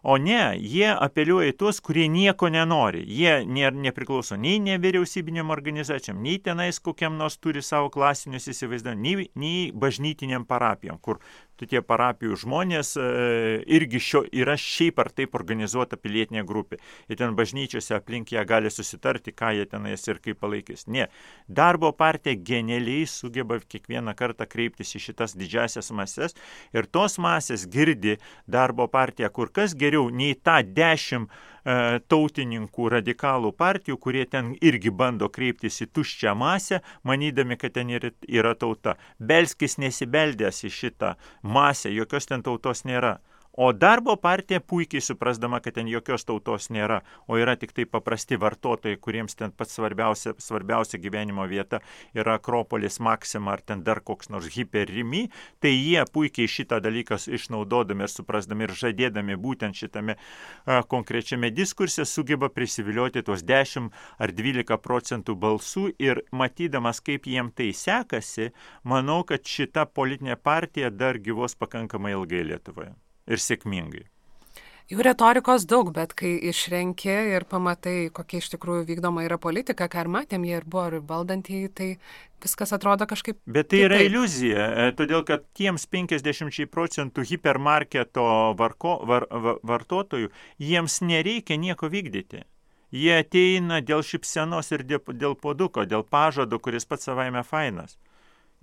O 0.07 0.19
ne, 0.21 0.37
jie 0.61 0.91
apeliuoja 0.93 1.49
į 1.49 1.55
tuos, 1.57 1.79
kurie 1.81 2.03
nieko 2.13 2.45
nenori. 2.53 2.99
Jie 3.09 3.39
nepriklauso 3.73 4.37
nei 4.37 4.59
nevyriausybinėm 4.61 5.49
organizacijom, 5.55 6.19
nei 6.21 6.37
tenais 6.45 6.77
kokiam 6.77 7.15
nors 7.17 7.39
turi 7.41 7.63
savo 7.65 7.89
klasinius 7.89 8.45
įsivaizdavimus, 8.53 9.01
nei, 9.01 9.25
nei 9.33 9.71
bažnytiniam 9.73 10.45
parapijom, 10.45 10.99
kur 11.01 11.17
tie 11.63 11.79
parapijų 11.79 12.35
žmonės 12.43 12.95
e, 12.99 13.05
irgi 13.77 14.01
šio, 14.03 14.23
yra 14.35 14.57
šiaip 14.59 14.99
ar 14.99 15.09
taip 15.15 15.37
organizuota 15.39 15.95
pilietinė 15.95 16.43
grupė. 16.47 16.81
Ir 17.07 17.19
ten 17.21 17.37
bažnyčiose 17.37 17.95
aplink 17.95 18.33
ją 18.35 18.43
gali 18.47 18.71
susitarti, 18.73 19.31
ką 19.31 19.53
jie 19.55 19.65
tenais 19.71 20.03
ir 20.09 20.19
kaip 20.23 20.41
palaikys. 20.43 20.87
Ne. 20.91 21.07
Darbo 21.47 21.93
partija 21.95 22.35
genialiai 22.35 23.07
sugeba 23.07 23.61
kiekvieną 23.63 24.15
kartą 24.19 24.47
kreiptis 24.49 24.95
į 24.97 25.03
šitas 25.07 25.37
didžiasias 25.39 25.93
mases 25.95 26.35
ir 26.75 26.91
tos 26.91 27.15
masės 27.21 27.63
girdi 27.71 28.17
darbo 28.47 28.89
partiją 28.91 29.31
kur 29.31 29.51
kas 29.53 29.75
geriau 29.77 30.09
nei 30.11 30.35
tą 30.35 30.59
dešimt 30.65 31.31
tautininkų 31.65 32.89
radikalų 32.93 33.51
partijų, 33.57 33.97
kurie 33.97 34.25
ten 34.29 34.53
irgi 34.61 34.91
bando 34.93 35.29
kreiptis 35.33 35.81
į 35.81 35.89
tuščią 35.97 36.35
masę, 36.37 36.81
manydami, 37.03 37.57
kad 37.57 37.73
ten 37.77 37.89
yra 37.89 38.55
tauta. 38.55 38.95
Belskis 39.19 39.79
nesibeldęs 39.81 40.63
į 40.69 40.73
šitą 40.79 41.15
masę, 41.41 41.89
jokios 41.93 42.29
ten 42.29 42.45
tautos 42.45 42.85
nėra. 42.85 43.17
O 43.57 43.71
darbo 43.71 44.15
partija 44.15 44.59
puikiai 44.59 45.01
suprasdama, 45.01 45.61
kad 45.63 45.77
ten 45.77 45.87
jokios 45.87 46.25
tautos 46.27 46.65
nėra, 46.75 46.97
o 47.31 47.37
yra 47.39 47.53
tik 47.55 47.71
tai 47.71 47.85
paprasti 47.87 48.35
vartotojai, 48.35 48.97
kuriems 48.99 49.37
ten 49.39 49.53
pats 49.55 49.77
svarbiausia, 49.77 50.33
svarbiausia 50.43 50.99
gyvenimo 50.99 51.45
vieta 51.47 51.79
yra 52.11 52.35
Akropolis 52.35 52.99
Maxima 52.99 53.53
ar 53.53 53.63
ten 53.63 53.83
dar 53.87 54.01
koks 54.03 54.27
nors 54.33 54.49
hiperrimi, 54.57 55.29
tai 55.63 55.71
jie 55.71 56.03
puikiai 56.11 56.51
šitą 56.51 56.81
dalyką 56.83 57.15
išnaudodami 57.37 58.03
ir 58.03 58.11
suprasdami 58.11 58.67
ir 58.67 58.75
žadėdami 58.81 59.39
būtent 59.39 59.79
šitame 59.79 60.17
a, 60.17 60.81
konkrečiame 60.83 61.53
diskurse 61.55 62.03
sugeba 62.03 62.51
prisivilioti 62.51 63.23
tuos 63.23 63.45
10 63.47 63.87
ar 64.19 64.35
12 64.35 64.81
procentų 64.83 65.37
balsų 65.47 65.85
ir 66.03 66.25
matydamas, 66.35 66.99
kaip 66.99 67.31
jiem 67.31 67.55
tai 67.55 67.71
sekasi, 67.71 68.51
manau, 68.83 69.23
kad 69.23 69.47
šita 69.47 69.87
politinė 69.87 70.35
partija 70.35 70.91
dar 70.91 71.23
gyvos 71.23 71.55
pakankamai 71.55 72.17
ilgai 72.19 72.43
Lietuvoje 72.51 72.91
ir 73.27 73.41
sėkmingai. 73.41 74.05
Jų 74.85 75.01
retorikos 75.01 75.63
daug, 75.65 75.87
bet 75.95 76.11
kai 76.13 76.35
išrenki 76.45 77.09
ir 77.09 77.47
pamatai, 77.49 78.11
kokia 78.13 78.37
iš 78.37 78.51
tikrųjų 78.53 78.83
vykdoma 78.85 79.23
yra 79.25 79.39
politika, 79.41 79.87
ką 79.89 80.03
ir 80.03 80.09
matėm, 80.13 80.43
jie 80.45 80.59
ir 80.59 80.67
buvo 80.69 80.83
ir 80.91 80.97
valdantieji, 81.09 81.71
tai 81.73 81.87
viskas 82.45 82.69
atrodo 82.75 83.07
kažkaip. 83.09 83.39
Bet 83.49 83.71
tai 83.73 83.79
yra 83.87 83.97
iliuzija, 84.05 84.67
e, 84.83 84.91
todėl 84.99 85.25
kad 85.25 85.47
tiems 85.57 85.87
50 85.89 86.69
procentų 86.69 87.25
hipermarketo 87.31 88.27
varko, 88.59 88.99
var, 89.09 89.25
var, 89.31 89.57
vartotojų, 89.65 90.29
jiems 90.61 90.99
nereikia 91.01 91.57
nieko 91.57 91.89
vykdyti. 91.89 92.45
Jie 92.93 93.17
ateina 93.23 93.81
dėl 93.81 94.05
šipsenos 94.05 94.69
ir 94.69 94.85
dėl, 94.85 95.01
dėl 95.17 95.33
poduko, 95.33 95.89
dėl 95.89 96.05
pažado, 96.05 96.61
kuris 96.61 96.85
pats 96.85 97.09
savaime 97.09 97.41
fainas. 97.41 97.97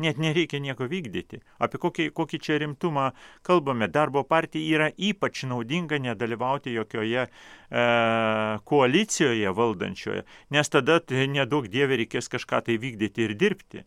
Net 0.03 0.19
nereikia 0.23 0.61
nieko 0.63 0.89
vykdyti. 0.91 1.41
Apie 1.63 1.81
kokį, 1.83 2.09
kokį 2.17 2.41
čia 2.43 2.59
rimtumą 2.63 3.11
kalbame. 3.47 3.89
Darbo 3.93 4.25
partija 4.27 4.77
yra 4.77 4.91
ypač 4.97 5.45
naudinga 5.49 6.01
nedalyvauti 6.03 6.75
jokioje 6.75 7.27
e, 7.29 7.31
koalicijoje 8.73 9.55
valdančioje, 9.57 10.27
nes 10.51 10.73
tada 10.73 11.01
nedaug 11.31 11.69
dievė 11.71 12.03
reikės 12.03 12.31
kažką 12.33 12.65
tai 12.69 12.79
vykdyti 12.83 13.29
ir 13.29 13.37
dirbti. 13.39 13.87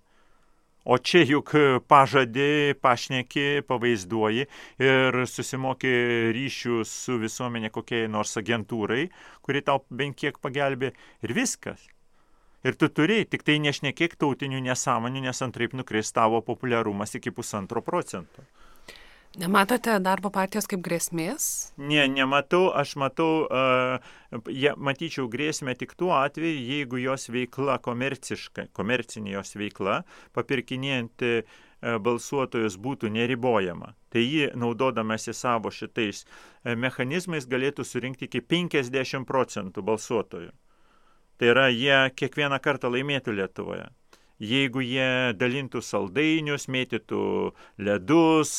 O 0.85 0.99
čia 1.01 1.23
juk 1.25 1.49
pažadė, 1.89 2.75
pašneki, 2.77 3.63
pavaizduoji 3.65 4.45
ir 4.85 5.17
susimoki 5.25 5.93
ryšių 6.37 6.83
su 6.85 7.17
visuomenė 7.23 7.73
kokiai 7.73 8.05
nors 8.05 8.37
agentūrai, 8.37 9.07
kuri 9.41 9.65
tau 9.65 9.81
bent 9.89 10.21
kiek 10.21 10.37
pagelbė 10.45 10.93
ir 11.25 11.33
viskas. 11.33 11.89
Ir 12.65 12.73
tu 12.81 12.87
turi, 12.89 13.19
tik 13.29 13.43
tai 13.45 13.59
nešnekėk 13.61 14.15
tautinių 14.17 14.63
nesąmonių, 14.65 15.27
nes 15.27 15.41
antraip 15.45 15.75
nukris 15.77 16.09
tavo 16.15 16.39
populiarumas 16.41 17.13
iki 17.19 17.29
pusantro 17.29 17.83
procento. 17.85 18.41
Nematote 19.35 19.97
darbo 19.99 20.31
partijos 20.31 20.65
kaip 20.71 20.81
grėsmės? 20.81 21.45
Ne, 21.77 22.07
nematau, 22.07 22.69
aš 22.71 22.95
matau, 22.97 23.27
uh, 23.45 23.99
ja, 24.49 24.73
matyčiau 24.79 25.27
grėsmę 25.29 25.75
tik 25.77 25.93
tuo 25.99 26.13
atveju, 26.15 26.63
jeigu 26.71 27.03
jos 27.03 27.27
veikla 27.35 27.77
komerciška, 27.85 28.69
komercinė 28.73 29.35
jos 29.35 29.53
veikla, 29.59 29.99
papirkinėjant 30.33 31.27
uh, 31.27 31.59
balsuotojus 32.01 32.79
būtų 32.81 33.11
neribojama. 33.13 33.93
Tai 34.09 34.23
ji, 34.23 34.49
naudodamasi 34.55 35.35
savo 35.37 35.69
šitais 35.69 36.23
uh, 36.23 36.73
mechanizmais, 36.79 37.45
galėtų 37.45 37.85
surinkti 37.85 38.31
iki 38.31 38.41
50 38.55 39.27
procentų 39.29 39.85
balsuotojų. 39.85 40.55
Tai 41.37 41.51
yra, 41.51 41.67
jie 41.73 41.97
kiekvieną 42.15 42.59
kartą 42.63 42.91
laimėtų 42.93 43.35
Lietuvoje 43.35 43.89
jeigu 44.41 44.83
jie 44.83 45.33
dalintų 45.37 45.81
saldainius, 45.83 46.67
mėtytų 46.71 47.21
ledus, 47.85 48.57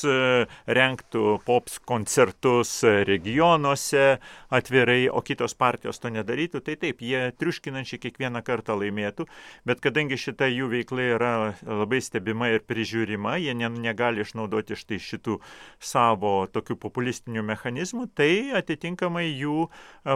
renktų 0.67 1.25
pops 1.47 1.79
koncertus 1.85 2.81
regionuose 3.07 4.19
atvirai, 4.49 5.07
o 5.13 5.21
kitos 5.25 5.57
partijos 5.59 6.01
to 6.01 6.11
nedarytų, 6.15 6.63
tai 6.65 6.77
taip, 6.81 7.03
jie 7.05 7.31
triuškinančiai 7.37 8.01
kiekvieną 8.07 8.43
kartą 8.47 8.79
laimėtų, 8.81 9.27
bet 9.69 9.83
kadangi 9.85 10.19
šita 10.21 10.49
jų 10.49 10.71
veikla 10.73 11.09
yra 11.17 11.33
labai 11.67 12.01
stebima 12.05 12.51
ir 12.55 12.65
prižiūrima, 12.65 13.37
jie 13.43 13.55
ne, 13.59 13.69
negali 13.69 14.25
išnaudoti 14.25 14.79
štai 14.79 15.01
šitų 15.03 15.39
savo 15.83 16.47
tokių 16.53 16.79
populistinių 16.81 17.45
mechanizmų, 17.47 18.09
tai 18.17 18.57
atitinkamai 18.57 19.27
jų 19.29 19.69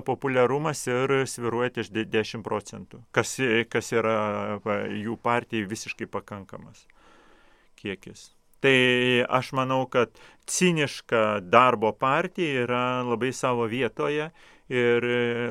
populiarumas 0.08 0.86
ir 0.88 1.20
sviruoja 1.28 1.76
ties 1.76 1.92
10 1.92 2.44
procentų, 2.46 3.04
kas, 3.12 3.36
kas 3.68 3.92
yra 3.92 4.16
jų 4.88 5.18
partijų 5.20 5.49
partijai 5.50 5.68
visiškai 5.68 6.06
pakankamas 6.06 6.86
kiekis. 7.76 8.30
Tai 8.60 9.24
aš 9.28 9.52
manau, 9.52 9.86
kad 9.88 10.10
ciniška 10.46 11.40
darbo 11.40 11.92
partija 11.92 12.62
yra 12.64 13.02
labai 13.02 13.32
savo 13.32 13.66
vietoje 13.66 14.30
ir 14.68 15.02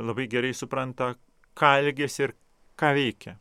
labai 0.06 0.28
gerai 0.28 0.54
supranta, 0.54 1.16
ką 1.56 1.80
elgesi 1.82 2.24
ir 2.24 2.34
ką 2.78 2.94
veikia. 2.94 3.36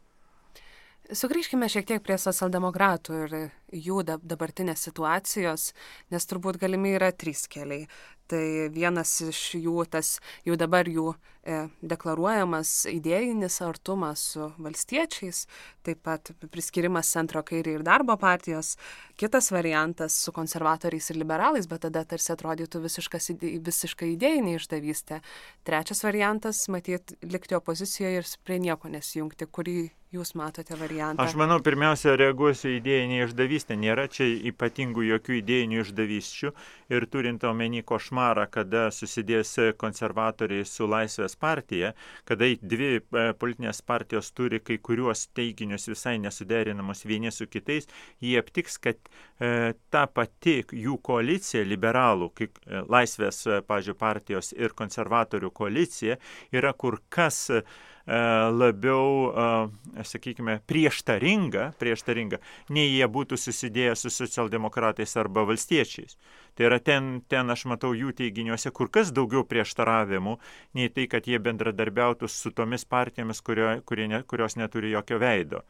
Sugrįžkime 1.09 1.71
šiek 1.73 1.87
tiek 1.89 2.03
prie 2.05 2.19
socialdemokratų 2.21 3.15
ir 3.25 3.35
jų 3.73 4.03
dabartinės 4.05 4.83
situacijos, 4.85 5.71
nes 6.13 6.27
turbūt 6.29 6.59
galimi 6.61 6.91
yra 6.99 7.09
trys 7.17 7.47
keliai. 7.49 7.87
Tai 8.29 8.69
vienas 8.75 9.15
iš 9.25 9.39
jų, 9.57 9.87
tas 9.89 10.19
jau 10.45 10.53
dabar 10.61 10.85
jų 10.85 11.15
e, 11.15 11.63
deklaruojamas 11.81 12.73
idėjinis 12.93 13.57
artumas 13.65 14.21
su 14.35 14.51
valstiečiais, 14.61 15.47
taip 15.81 16.03
pat 16.05 16.29
priskirimas 16.53 17.09
centro 17.09 17.41
kairiai 17.41 17.79
ir 17.79 17.87
darbo 17.87 18.19
partijos. 18.21 18.75
Kitas 19.17 19.49
variantas 19.49 20.13
su 20.13 20.35
konservatoriais 20.37 21.09
ir 21.09 21.23
liberalais, 21.23 21.71
bet 21.71 21.87
tada 21.87 22.03
tarsi 22.05 22.35
atrodytų 22.37 22.83
visiškai 22.85 24.11
idėjinė 24.13 24.59
išdavystė. 24.59 25.23
Trečias 25.65 26.05
variantas- 26.05 26.67
matyt, 26.75 27.17
likti 27.25 27.57
opozicijoje 27.57 28.21
ir 28.21 28.29
prie 28.45 28.61
nieko 28.61 28.93
nesijungti, 28.93 29.49
kurį 29.49 29.89
jūs 30.15 30.33
matote 30.39 30.77
variantą. 30.79 31.23
Aš 31.23 31.35
manau, 31.39 31.59
pirmiausia, 31.65 32.15
reaguosiu 32.19 32.71
idėjinį 32.79 33.21
išdavystę 33.27 33.77
nėra 33.77 34.07
čia 34.13 34.27
ypatingų 34.51 35.05
jokių 35.09 35.37
idėjinių 35.41 35.83
išdavysčių 35.83 36.53
ir 36.95 37.07
turint 37.13 37.45
omeny 37.45 37.83
košmarą, 37.87 38.47
kada 38.53 38.89
susidės 38.95 39.55
konservatoriai 39.81 40.65
su 40.69 40.89
Laisvės 40.89 41.37
partija, 41.37 41.93
kada 42.29 42.49
dvi 42.63 42.91
e, 42.99 43.25
politinės 43.39 43.83
partijos 43.85 44.33
turi 44.33 44.63
kai 44.65 44.79
kuriuos 44.81 45.27
teiginius 45.37 45.89
visai 45.91 46.17
nesuderinamus 46.23 47.05
vieni 47.09 47.33
su 47.35 47.49
kitais, 47.51 47.89
jie 48.25 48.39
aptiks, 48.41 48.79
kad 48.81 49.01
e, 49.41 49.75
ta 49.93 50.07
pati 50.09 50.63
jų 50.73 50.97
koalicija, 51.05 51.67
liberalų, 51.69 52.33
kaip 52.39 52.57
e, 52.65 52.85
Laisvės, 52.89 53.45
e, 53.47 53.61
pažiūrėjau, 53.61 53.97
partijos 53.99 54.53
ir 54.53 54.75
konservatorių 54.77 55.49
koalicija 55.55 56.19
yra 56.55 56.75
kur 56.77 56.99
kas 57.13 57.47
E, 57.49 57.63
labiau, 58.09 59.33
e, 59.99 60.05
sakykime, 60.05 60.59
prieštaringa, 60.67 61.73
prieštaringa, 61.81 62.39
nei 62.73 62.89
jie 62.95 63.05
būtų 63.05 63.37
susidėję 63.37 63.97
su 64.01 64.11
socialdemokratais 64.11 65.17
arba 65.21 65.45
valstiečiais. 65.49 66.17
Tai 66.57 66.71
yra 66.71 66.79
ten, 66.81 67.21
ten 67.29 67.51
aš 67.51 67.67
matau 67.69 67.93
jų 67.93 68.15
teiginiuose 68.17 68.73
kur 68.73 68.89
kas 68.89 69.13
daugiau 69.13 69.45
prieštaravimų, 69.45 70.39
nei 70.75 70.89
tai, 70.89 71.07
kad 71.07 71.29
jie 71.29 71.39
bendradarbiautų 71.39 72.31
su 72.33 72.51
tomis 72.51 72.89
partijomis, 72.89 73.43
kurio, 73.45 73.77
ne, 74.09 74.23
kurios 74.25 74.57
neturi 74.57 74.97
jokio 74.97 75.21
veido. 75.21 75.63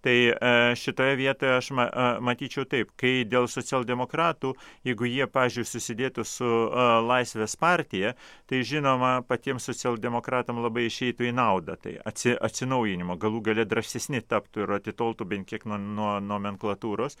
Tai 0.00 0.16
e, 0.28 0.34
šitoje 0.76 1.16
vietoje 1.16 1.56
aš 1.58 1.70
e, 1.70 1.84
matyčiau 2.24 2.64
taip, 2.64 2.92
kai 2.96 3.26
dėl 3.28 3.48
socialdemokratų, 3.52 4.54
jeigu 4.88 5.08
jie, 5.08 5.26
pažiūrėjau, 5.28 5.68
susidėtų 5.68 6.24
su 6.24 6.48
e, 6.48 6.86
Laisvės 7.04 7.56
partija, 7.60 8.14
tai 8.48 8.62
žinoma, 8.64 9.18
patiems 9.28 9.68
socialdemokratam 9.68 10.62
labai 10.64 10.86
išeitų 10.88 11.28
į 11.28 11.34
naudą, 11.36 11.76
tai 11.76 11.98
atsi, 12.08 12.32
atsinaujinimo, 12.32 13.18
galų 13.20 13.42
gale 13.50 13.66
drąsesni 13.68 14.22
taptų 14.24 14.64
ir 14.64 14.74
atitoltų 14.78 15.26
bent 15.28 15.48
kiek 15.50 15.66
nuo, 15.68 15.76
nuo 15.76 16.14
nomenklatūros. 16.24 17.18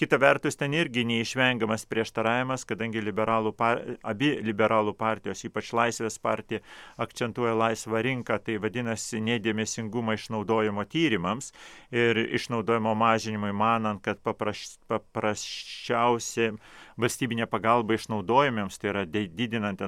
Kita 0.00 0.16
vertus, 0.22 0.56
ten 0.56 0.72
irgi 0.72 1.04
neišvengiamas 1.08 1.84
prieštaravimas, 1.90 2.64
kadangi 2.68 3.04
liberalų 3.04 3.52
par, 3.56 3.84
abi 4.08 4.38
liberalų 4.40 4.96
partijos, 4.96 5.44
ypač 5.44 5.74
Laisvės 5.76 6.16
partija, 6.22 6.62
akcentuoja 6.96 7.52
laisvą 7.60 8.00
rinką, 8.08 8.40
tai 8.40 8.56
vadinasi 8.62 9.20
nedėmesingumą 9.20 10.16
išnaudojimo 10.16 10.88
tyrimams. 10.88 11.52
Ir 11.92 12.21
išnaudojimo 12.38 12.94
mažinimui, 12.98 13.52
manant, 13.56 14.02
kad 14.04 14.20
papraš, 14.24 14.76
paprasčiausiai 14.90 16.54
valstybinė 17.00 17.46
pagalba 17.50 17.96
išnaudojimiems, 17.96 18.78
tai 18.78 18.90
yra 18.92 19.04
didinant, 19.08 19.82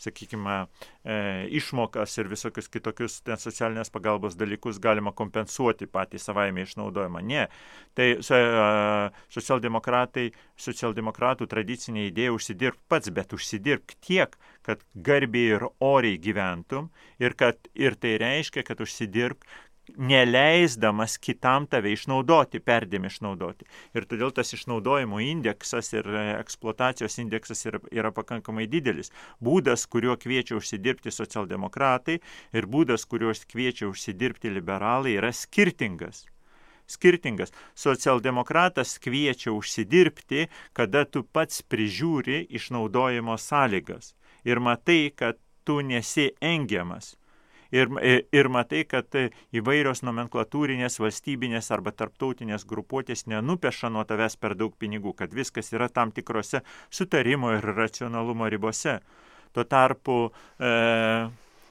sakykime, 0.00 0.56
išmokas 1.52 2.16
ir 2.20 2.30
visokius 2.30 2.70
kitokius 2.72 3.18
ten 3.26 3.40
socialinės 3.40 3.92
pagalbos 3.92 4.36
dalykus 4.38 4.80
galima 4.80 5.12
kompensuoti 5.16 5.88
patį 5.90 6.20
savaime 6.22 6.64
išnaudojimą. 6.64 7.22
Ne. 7.26 7.46
Tai 7.98 8.08
socialdemokratai, 9.36 10.30
socialdemokratų 10.60 11.48
tradicinė 11.50 12.06
idėja 12.08 12.36
užsidirbti 12.36 12.86
pats, 12.88 13.12
bet 13.12 13.34
užsidirbti 13.36 13.98
tiek, 14.06 14.38
kad 14.64 14.84
garbiai 14.94 15.56
ir 15.56 15.66
oriai 15.80 16.20
gyventum 16.20 16.90
ir, 17.20 17.36
kad, 17.36 17.58
ir 17.74 17.96
tai 18.00 18.16
reiškia, 18.20 18.64
kad 18.64 18.80
užsidirbk 18.80 19.44
neleisdamas 19.96 21.16
kitam 21.18 21.66
tave 21.70 21.92
išnaudoti, 21.94 22.60
perdėm 22.60 23.06
išnaudoti. 23.08 23.68
Ir 23.96 24.06
todėl 24.10 24.32
tas 24.36 24.52
išnaudojimo 24.56 25.20
indeksas 25.24 25.92
ir 25.94 26.08
e, 26.08 26.24
eksploatacijos 26.40 27.18
indeksas 27.22 27.64
yra, 27.68 27.80
yra 27.90 28.12
pakankamai 28.14 28.66
didelis. 28.70 29.12
Būdas, 29.42 29.86
kuriuo 29.90 30.18
kviečia 30.20 30.58
užsidirbti 30.58 31.14
socialdemokratai 31.14 32.20
ir 32.56 32.68
būdas, 32.70 33.06
kuriuo 33.06 33.34
kviečia 33.52 33.88
užsidirbti 33.90 34.52
liberalai 34.52 35.16
yra 35.20 35.32
skirtingas 35.32 36.26
skirtingas. 36.90 37.52
Socialdemokratas 37.78 38.98
kviečia 38.98 39.52
užsidirbti, 39.54 40.48
kada 40.74 41.04
tu 41.06 41.22
pats 41.22 41.62
prižiūri 41.62 42.42
išnaudojimo 42.50 43.38
sąlygas 43.38 44.14
ir 44.44 44.58
matai, 44.58 45.12
kad 45.14 45.38
tu 45.64 45.80
nesi 45.86 46.30
engiamas 46.40 47.14
ir, 47.72 47.90
ir 48.32 48.48
matai, 48.52 48.84
kad 48.88 49.16
įvairios 49.56 50.04
nomenklatūrinės 50.06 51.00
valstybinės 51.02 51.70
arba 51.74 51.92
tarptautinės 51.96 52.66
grupuotės 52.68 53.26
nenupeša 53.30 53.90
nuo 53.92 54.04
tavęs 54.08 54.36
per 54.40 54.56
daug 54.58 54.74
pinigų, 54.78 55.14
kad 55.18 55.34
viskas 55.34 55.72
yra 55.74 55.88
tam 55.88 56.12
tikrose 56.12 56.62
sutarimo 56.90 57.54
ir 57.56 57.70
racionalumo 57.76 58.48
ribose. 58.50 59.00
Tuo 59.52 59.64
tarpu 59.66 60.18
e, 60.30 60.70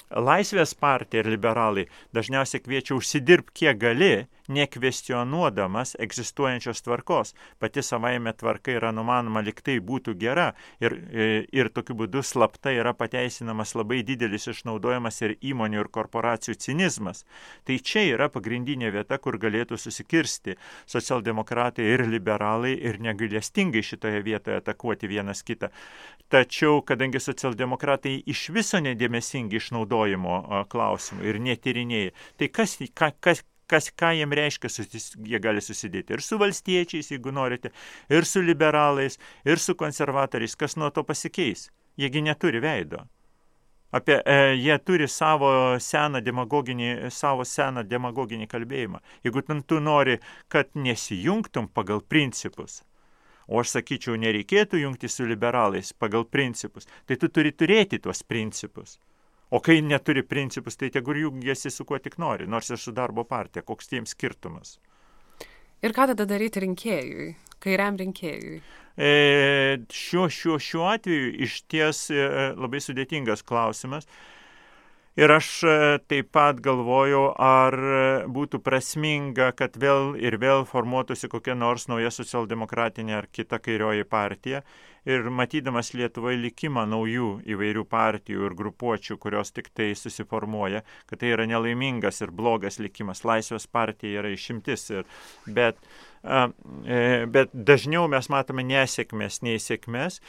Laisvės 0.10 0.74
partija 0.74 1.22
ir 1.22 1.30
liberalai 1.30 1.86
dažniausiai 2.18 2.64
kviečia 2.66 2.96
užsidirbti 2.98 3.60
kiek 3.62 3.78
gali, 3.78 4.14
nekvestionuodamas 4.50 5.96
egzistuojančios 6.00 6.82
tvarkos. 6.82 7.36
Pati 7.60 7.82
savaime 7.82 8.34
tvarka 8.34 8.74
yra 8.74 8.92
numanoma 8.92 9.44
liktai 9.46 9.78
būtų 9.80 10.16
gera 10.18 10.48
ir, 10.82 10.96
e, 11.14 11.28
ir 11.54 11.70
tokiu 11.70 11.96
būdu 12.00 12.24
slapta 12.26 12.74
yra 12.74 12.96
pateisinamas 12.98 13.76
labai 13.78 14.02
didelis 14.04 14.50
išnaudojimas 14.50 15.22
ir 15.22 15.36
įmonių 15.52 15.84
ir 15.84 15.92
korporacijų 15.94 16.58
cinizmas. 16.58 17.26
Tai 17.66 17.78
čia 17.78 18.08
yra 18.16 18.30
pagrindinė 18.34 18.90
vieta, 18.92 19.20
kur 19.22 19.38
galėtų 19.38 19.78
susikirsti 19.78 20.58
socialdemokratai 20.90 21.86
ir 21.86 22.08
liberalai 22.10 22.74
ir 22.74 22.98
negailestingai 23.00 23.86
šitoje 23.86 24.24
vietoje 24.26 24.58
atakuoti 24.58 25.08
vienas 25.08 25.46
kitą. 25.46 25.70
Tačiau, 26.30 26.82
kadangi 26.82 27.22
socialdemokratai 27.22 28.24
iš 28.26 28.50
viso 28.54 28.82
nedėmesingi 28.82 29.62
išnaudojimo 30.00 30.66
klausimų 30.70 31.26
ir 31.28 31.40
netyrinėjai, 31.40 32.14
tai 32.38 32.48
kas, 32.50 32.78
ka, 32.94 33.12
kas, 33.20 33.44
kas, 33.68 33.92
ką 33.92 34.14
jiem 34.16 34.32
reiškia, 34.34 34.70
susis, 34.70 35.16
jie 35.18 35.40
gali 35.40 35.62
susidėti 35.62 36.14
ir 36.14 36.22
su 36.22 36.38
valstiečiais, 36.38 37.12
jeigu 37.12 37.32
norite, 37.32 37.72
ir 38.10 38.26
su 38.26 38.42
liberalais, 38.42 39.20
ir 39.46 39.60
su 39.60 39.76
konservatoriais, 39.76 40.56
kas 40.56 40.78
nuo 40.78 40.90
to 40.90 41.04
pasikeis. 41.04 41.70
Jiegi 41.98 42.22
neturi 42.22 42.60
veido. 42.60 43.06
Apie, 43.92 44.22
e, 44.24 44.56
jie 44.56 44.78
turi 44.86 45.08
savo 45.08 45.80
seną 45.80 46.22
demagoginį, 46.22 47.10
savo 47.10 47.44
seną 47.44 47.84
demagoginį 47.84 48.48
kalbėjimą. 48.48 49.02
Jeigu 49.26 49.42
tu 49.66 49.80
nori, 49.80 50.20
kad 50.48 50.70
nesijungtum 50.76 51.68
pagal 51.68 52.02
principus, 52.02 52.84
o 53.48 53.60
aš 53.60 53.74
sakyčiau, 53.74 54.16
nereikėtų 54.16 54.84
jungti 54.84 55.10
su 55.10 55.26
liberalais 55.26 55.92
pagal 55.94 56.24
principus, 56.26 56.86
tai 57.08 57.18
tu 57.18 57.28
turi 57.28 57.52
turėti 57.52 57.98
tuos 58.00 58.22
principus. 58.24 59.00
O 59.50 59.60
kai 59.66 59.80
neturi 59.82 60.22
principus, 60.22 60.78
tai 60.78 60.92
tegu 60.94 61.16
jungiasi 61.18 61.72
su 61.74 61.86
kuo 61.86 61.98
tik 61.98 62.20
nori, 62.22 62.46
nors 62.48 62.70
ir 62.70 62.78
su 62.78 62.94
darbo 62.94 63.24
partija, 63.26 63.66
koks 63.66 63.90
tiems 63.90 64.14
skirtumas. 64.14 64.78
Ir 65.82 65.96
ką 65.96 66.10
tada 66.12 66.28
daryti 66.30 66.62
rinkėjui, 66.62 67.30
kairiam 67.64 67.98
rinkėjui? 67.98 68.60
E, 69.00 69.12
šiuo, 69.96 70.28
šiuo, 70.30 70.58
šiuo 70.60 70.90
atveju 70.92 71.32
iš 71.46 71.62
ties 71.72 72.10
e, 72.12 72.26
labai 72.60 72.82
sudėtingas 72.84 73.42
klausimas. 73.48 74.06
Ir 75.20 75.32
aš 75.34 75.48
e, 75.64 75.78
taip 76.12 76.30
pat 76.36 76.60
galvoju, 76.64 77.24
ar 77.42 77.80
būtų 78.30 78.60
prasminga, 78.62 79.50
kad 79.58 79.80
vėl 79.80 80.14
ir 80.20 80.38
vėl 80.44 80.68
formuotųsi 80.68 81.32
kokia 81.32 81.56
nors 81.56 81.88
nauja 81.90 82.12
socialdemokratinė 82.14 83.18
ar 83.24 83.30
kita 83.32 83.58
kairioji 83.64 84.06
partija. 84.06 84.62
Ir 85.08 85.30
matydamas 85.32 85.94
Lietuvoje 85.96 86.40
likimą 86.42 86.84
naujų 86.90 87.30
įvairių 87.48 87.86
partijų 87.90 88.50
ir 88.50 88.56
grupuočių, 88.60 89.16
kurios 89.22 89.54
tik 89.56 89.70
tai 89.76 89.94
susiformuoja, 89.96 90.84
kad 91.08 91.22
tai 91.22 91.32
yra 91.36 91.48
nelaimingas 91.48 92.20
ir 92.24 92.34
blogas 92.36 92.80
likimas. 92.84 93.24
Laisvės 93.28 93.68
partija 93.72 94.20
yra 94.20 94.34
išimtis. 94.34 94.90
Ir, 94.92 95.08
bet, 95.48 95.80
e, 96.24 97.26
bet 97.32 97.56
dažniau 97.56 98.10
mes 98.12 98.28
matome 98.30 98.66
nesėkmės, 98.68 99.40
nei 99.46 99.62
sėkmės 99.64 100.20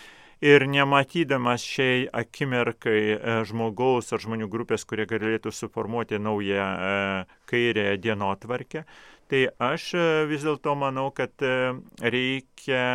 ir 0.41 0.65
nematydamas 0.71 1.67
šiai 1.67 2.07
akimirkai 2.23 3.01
e, 3.17 3.35
žmogaus 3.51 4.15
ar 4.15 4.23
žmonių 4.23 4.49
grupės, 4.53 4.87
kurie 4.87 5.09
galėtų 5.11 5.53
suformuoti 5.53 6.23
naują 6.23 6.71
e, 6.71 6.95
kairę 7.51 7.91
dienotvarkę, 7.99 8.87
tai 9.31 9.45
aš 9.59 9.93
vis 10.31 10.47
dėlto 10.47 10.73
manau, 10.79 11.11
kad 11.15 11.31
reikia 12.03 12.87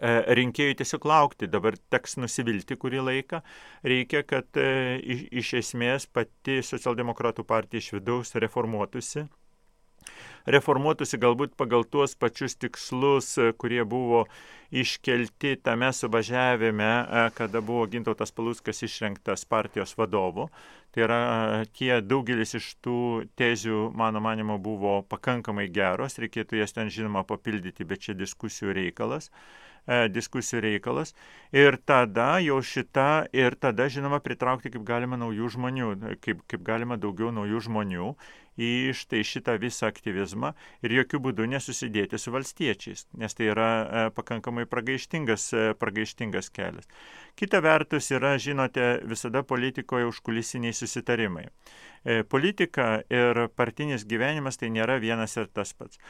rinkėjų 0.00 0.78
tiesiog 0.78 1.08
laukti, 1.10 1.48
dabar 1.50 1.74
teks 1.90 2.18
nusivilti 2.22 2.76
kurį 2.78 3.02
laiką, 3.08 3.42
reikia, 3.82 4.22
kad 4.22 4.58
iš, 4.58 5.24
iš 5.42 5.52
esmės 5.62 6.06
pati 6.06 6.60
socialdemokratų 6.62 7.46
partija 7.48 7.82
iš 7.82 7.92
vidaus 7.98 8.34
reformuotųsi. 8.38 9.26
Reformuotųsi 10.48 11.18
galbūt 11.20 11.56
pagal 11.60 11.84
tuos 11.84 12.14
pačius 12.16 12.54
tikslus, 12.56 13.34
e, 13.36 13.50
kurie 13.60 13.82
buvo 13.84 14.22
iškelti 14.72 15.58
tame 15.64 15.90
suvažiavime, 15.92 16.88
e, 16.88 17.24
kada 17.36 17.60
buvo 17.60 17.84
Gintautas 17.92 18.32
Paluskas 18.32 18.82
išrinktas 18.86 19.44
partijos 19.44 19.92
vadovu. 19.98 20.48
Tai 20.94 21.04
yra 21.04 21.20
e, 21.58 21.66
tie 21.76 22.00
daugelis 22.00 22.56
iš 22.56 22.70
tų 22.84 22.98
tezių, 23.36 23.90
mano 23.92 24.24
manimo, 24.24 24.56
buvo 24.58 25.02
pakankamai 25.02 25.68
geros, 25.68 26.16
reikėtų 26.22 26.62
jas 26.62 26.72
ten 26.72 26.88
žinoma 26.88 27.26
papildyti, 27.28 27.84
bet 27.84 28.08
čia 28.08 28.16
diskusijų 28.16 28.72
reikalas 28.80 29.28
diskusijų 30.12 30.62
reikalas. 30.66 31.14
Ir 31.54 31.78
tada 31.88 32.36
jau 32.44 32.58
šita, 32.64 33.28
ir 33.32 33.56
tada, 33.60 33.88
žinoma, 33.92 34.20
pritraukti 34.24 34.72
kaip 34.74 34.84
galima 34.88 35.16
naujų 35.20 35.54
žmonių, 35.56 35.94
kaip, 36.24 36.44
kaip 36.50 36.66
galima 36.66 36.98
daugiau 37.00 37.32
naujų 37.34 37.64
žmonių 37.68 38.12
į 38.58 38.92
štai 38.96 39.22
šitą 39.26 39.54
visą 39.62 39.88
aktyvizmą 39.92 40.52
ir 40.82 40.94
jokių 40.98 41.20
būdų 41.28 41.46
nesusidėti 41.54 42.18
su 42.18 42.32
valstiečiais, 42.34 43.06
nes 43.18 43.36
tai 43.38 43.50
yra 43.52 43.68
e, 43.70 44.04
pakankamai 44.16 44.66
pragaištingas, 44.70 45.44
e, 45.54 45.66
pragaištingas 45.78 46.50
kelias. 46.54 46.90
Kita 47.38 47.62
vertus 47.62 48.10
yra, 48.10 48.34
žinote, 48.42 48.88
visada 49.06 49.44
politikoje 49.46 50.08
užkulisiniai 50.10 50.74
susitarimai. 50.74 51.46
E, 52.02 52.22
politika 52.22 53.02
ir 53.12 53.44
partinis 53.54 54.06
gyvenimas 54.08 54.58
tai 54.58 54.72
nėra 54.74 54.98
vienas 55.02 55.36
ir 55.38 55.46
tas 55.54 55.72
pats. 55.78 56.00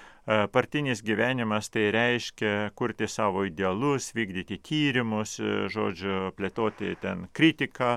Partinis 0.53 1.01
gyvenimas 1.05 1.71
tai 1.73 1.89
reiškia 1.93 2.73
kurti 2.77 3.09
savo 3.09 3.47
idealus, 3.49 4.11
vykdyti 4.17 4.59
tyrimus, 4.61 5.39
žodžiu, 5.73 6.35
plėtoti 6.37 6.93
ten 7.01 7.29
kritiką, 7.33 7.97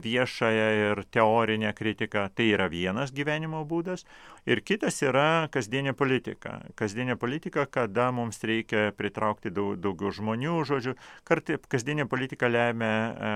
viešąją 0.00 0.68
ir 0.90 1.04
teorinę 1.10 1.72
kritiką. 1.72 2.28
Tai 2.34 2.46
yra 2.56 2.68
vienas 2.68 3.12
gyvenimo 3.14 3.64
būdas. 3.68 4.04
Ir 4.46 4.62
kitas 4.66 5.00
yra 5.02 5.48
kasdienė 5.52 5.94
politika. 5.94 6.60
Kasdienė 6.78 7.16
politika, 7.16 7.66
kada 7.66 8.10
mums 8.12 8.42
reikia 8.42 8.90
pritraukti 8.96 9.52
daug, 9.54 9.76
daugiau 9.78 10.12
žmonių, 10.12 10.56
žodžiu, 10.66 10.96
kartai 11.24 11.58
kasdienė 11.68 12.08
politika 12.10 12.50
lemia 12.50 12.90
e, 12.90 13.34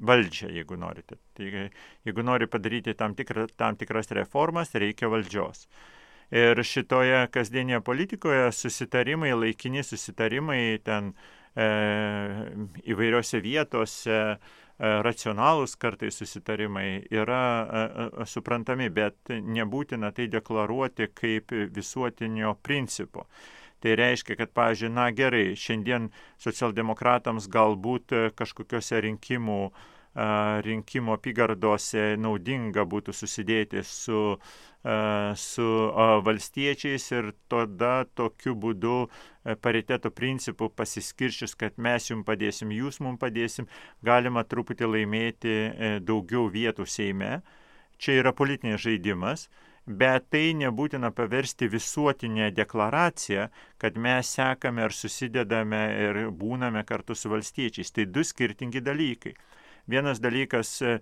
valdžią, 0.00 0.50
jeigu 0.56 0.78
norite. 0.80 1.20
Tai, 1.36 1.68
jeigu 2.08 2.24
nori 2.24 2.48
padaryti 2.48 2.94
tam, 2.94 3.14
tikra, 3.14 3.46
tam 3.56 3.76
tikras 3.76 4.10
reformas, 4.16 4.72
reikia 4.74 5.10
valdžios. 5.12 5.66
Ir 6.30 6.62
šitoje 6.62 7.26
kasdienėje 7.34 7.82
politikoje 7.82 8.48
susitarimai, 8.54 9.34
laikini 9.34 9.82
susitarimai 9.82 10.78
ten 10.86 11.12
e, 11.58 11.66
įvairiose 12.86 13.42
vietose, 13.42 14.20
E, 14.20 14.69
racionalūs 14.80 15.76
kartais 15.80 16.16
susitarimai 16.16 17.02
yra 17.12 17.44
e, 17.60 17.84
e, 18.22 18.26
suprantami, 18.26 18.88
bet 18.88 19.28
nebūtina 19.30 20.12
tai 20.16 20.28
deklaruoti 20.32 21.10
kaip 21.14 21.52
visuotinio 21.76 22.54
principo. 22.62 23.26
Tai 23.80 23.94
reiškia, 23.96 24.36
kad, 24.36 24.50
pavyzdžiui, 24.56 24.92
na 24.92 25.06
gerai, 25.16 25.54
šiandien 25.56 26.10
socialdemokratams 26.40 27.48
galbūt 27.52 28.12
kažkokiuose 28.36 29.00
rinkimų 29.06 29.60
rinkimo 30.14 31.14
apygardose 31.14 32.16
naudinga 32.18 32.82
būtų 32.82 33.14
susidėti 33.14 33.84
su, 33.86 34.36
su 35.42 35.68
valstiečiais 36.26 37.06
ir 37.12 37.32
tada 37.48 38.04
tokiu 38.14 38.56
būdu 38.58 38.96
pariteto 39.62 40.10
principu 40.10 40.68
pasiskirščius, 40.68 41.54
kad 41.54 41.78
mes 41.78 42.10
jums 42.10 42.26
padėsim, 42.26 42.74
jūs 42.74 43.00
mums 43.00 43.20
padėsim, 43.22 43.68
galima 44.02 44.42
truputį 44.42 44.90
laimėti 44.90 45.56
daugiau 46.02 46.48
vietų 46.50 46.86
Seime. 46.86 47.40
Čia 48.00 48.18
yra 48.22 48.32
politinis 48.32 48.80
žaidimas 48.80 49.48
bet 49.86 50.28
tai 50.30 50.52
nebūtina 50.54 51.10
paversti 51.14 51.68
visuotinę 51.70 52.50
deklaraciją, 52.54 53.48
kad 53.78 53.96
mes 53.96 54.28
sekame 54.36 54.84
ar 54.84 54.94
susidedame 54.94 55.80
ir 56.04 56.20
būname 56.30 56.84
kartu 56.86 57.14
su 57.14 57.30
valstiečiais. 57.32 57.90
Tai 57.90 58.06
du 58.06 58.24
skirtingi 58.24 58.80
dalykai. 58.80 59.34
Vienas 59.90 60.20
dalykas 60.22 60.70
e, 60.82 60.98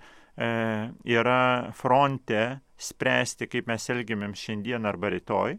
yra 1.05 1.73
fronte 1.77 2.61
spręsti, 2.79 3.49
kaip 3.51 3.69
mes 3.69 3.89
elgiamėm 3.93 4.33
šiandien 4.39 4.89
arba 4.89 5.11
rytoj. 5.13 5.59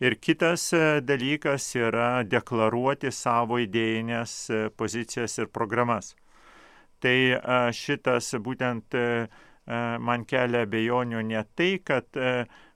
Ir 0.00 0.16
kitas 0.24 0.70
e, 0.74 0.82
dalykas 1.04 1.68
yra 1.78 2.24
deklaruoti 2.26 3.12
savo 3.14 3.60
idėjinės 3.62 4.34
e, 4.50 4.64
pozicijas 4.74 5.38
ir 5.38 5.52
programas. 5.52 6.14
Tai 7.00 7.16
šitas 7.72 8.26
būtent 8.44 8.92
man 10.04 10.24
kelia 10.28 10.66
abejonių 10.66 11.22
ne 11.24 11.40
tai, 11.56 11.70
kad 11.80 12.04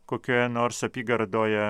kokioje 0.07 0.49
nors 0.53 0.83
apygardoje 0.87 1.65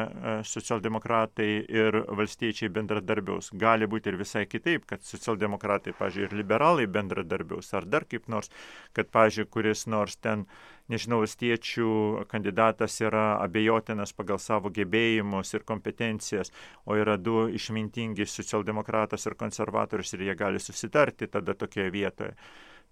socialdemokratai 0.49 1.49
ir 1.70 1.99
valstiečiai 2.18 2.70
bendradarbiaus. 2.74 3.53
Gali 3.61 3.87
būti 3.91 4.11
ir 4.11 4.18
visai 4.20 4.45
kitaip, 4.51 4.87
kad 4.91 5.05
socialdemokratai, 5.07 5.95
pažiūrėjau, 5.99 6.32
ir 6.32 6.39
liberalai 6.43 6.87
bendradarbiaus, 6.91 7.70
ar 7.78 7.87
dar 7.87 8.09
kaip 8.11 8.28
nors, 8.32 8.51
kad, 8.93 9.11
pažiūrėjau, 9.14 9.53
kuris 9.55 9.87
nors 9.91 10.18
ten, 10.18 10.47
nežinau, 10.91 11.22
valstiečių 11.22 12.26
kandidatas 12.30 12.99
yra 13.05 13.39
abejotinas 13.45 14.12
pagal 14.16 14.43
savo 14.43 14.72
gebėjimus 14.74 15.55
ir 15.55 15.64
kompetencijas, 15.68 16.53
o 16.85 16.99
yra 16.99 17.16
du 17.16 17.47
išmintingi 17.49 18.26
socialdemokratas 18.28 19.26
ir 19.30 19.39
konservatorius 19.41 20.14
ir 20.14 20.28
jie 20.28 20.39
gali 20.39 20.61
susitarti 20.61 21.30
tada 21.30 21.55
tokioje 21.55 21.95
vietoje. 21.95 22.37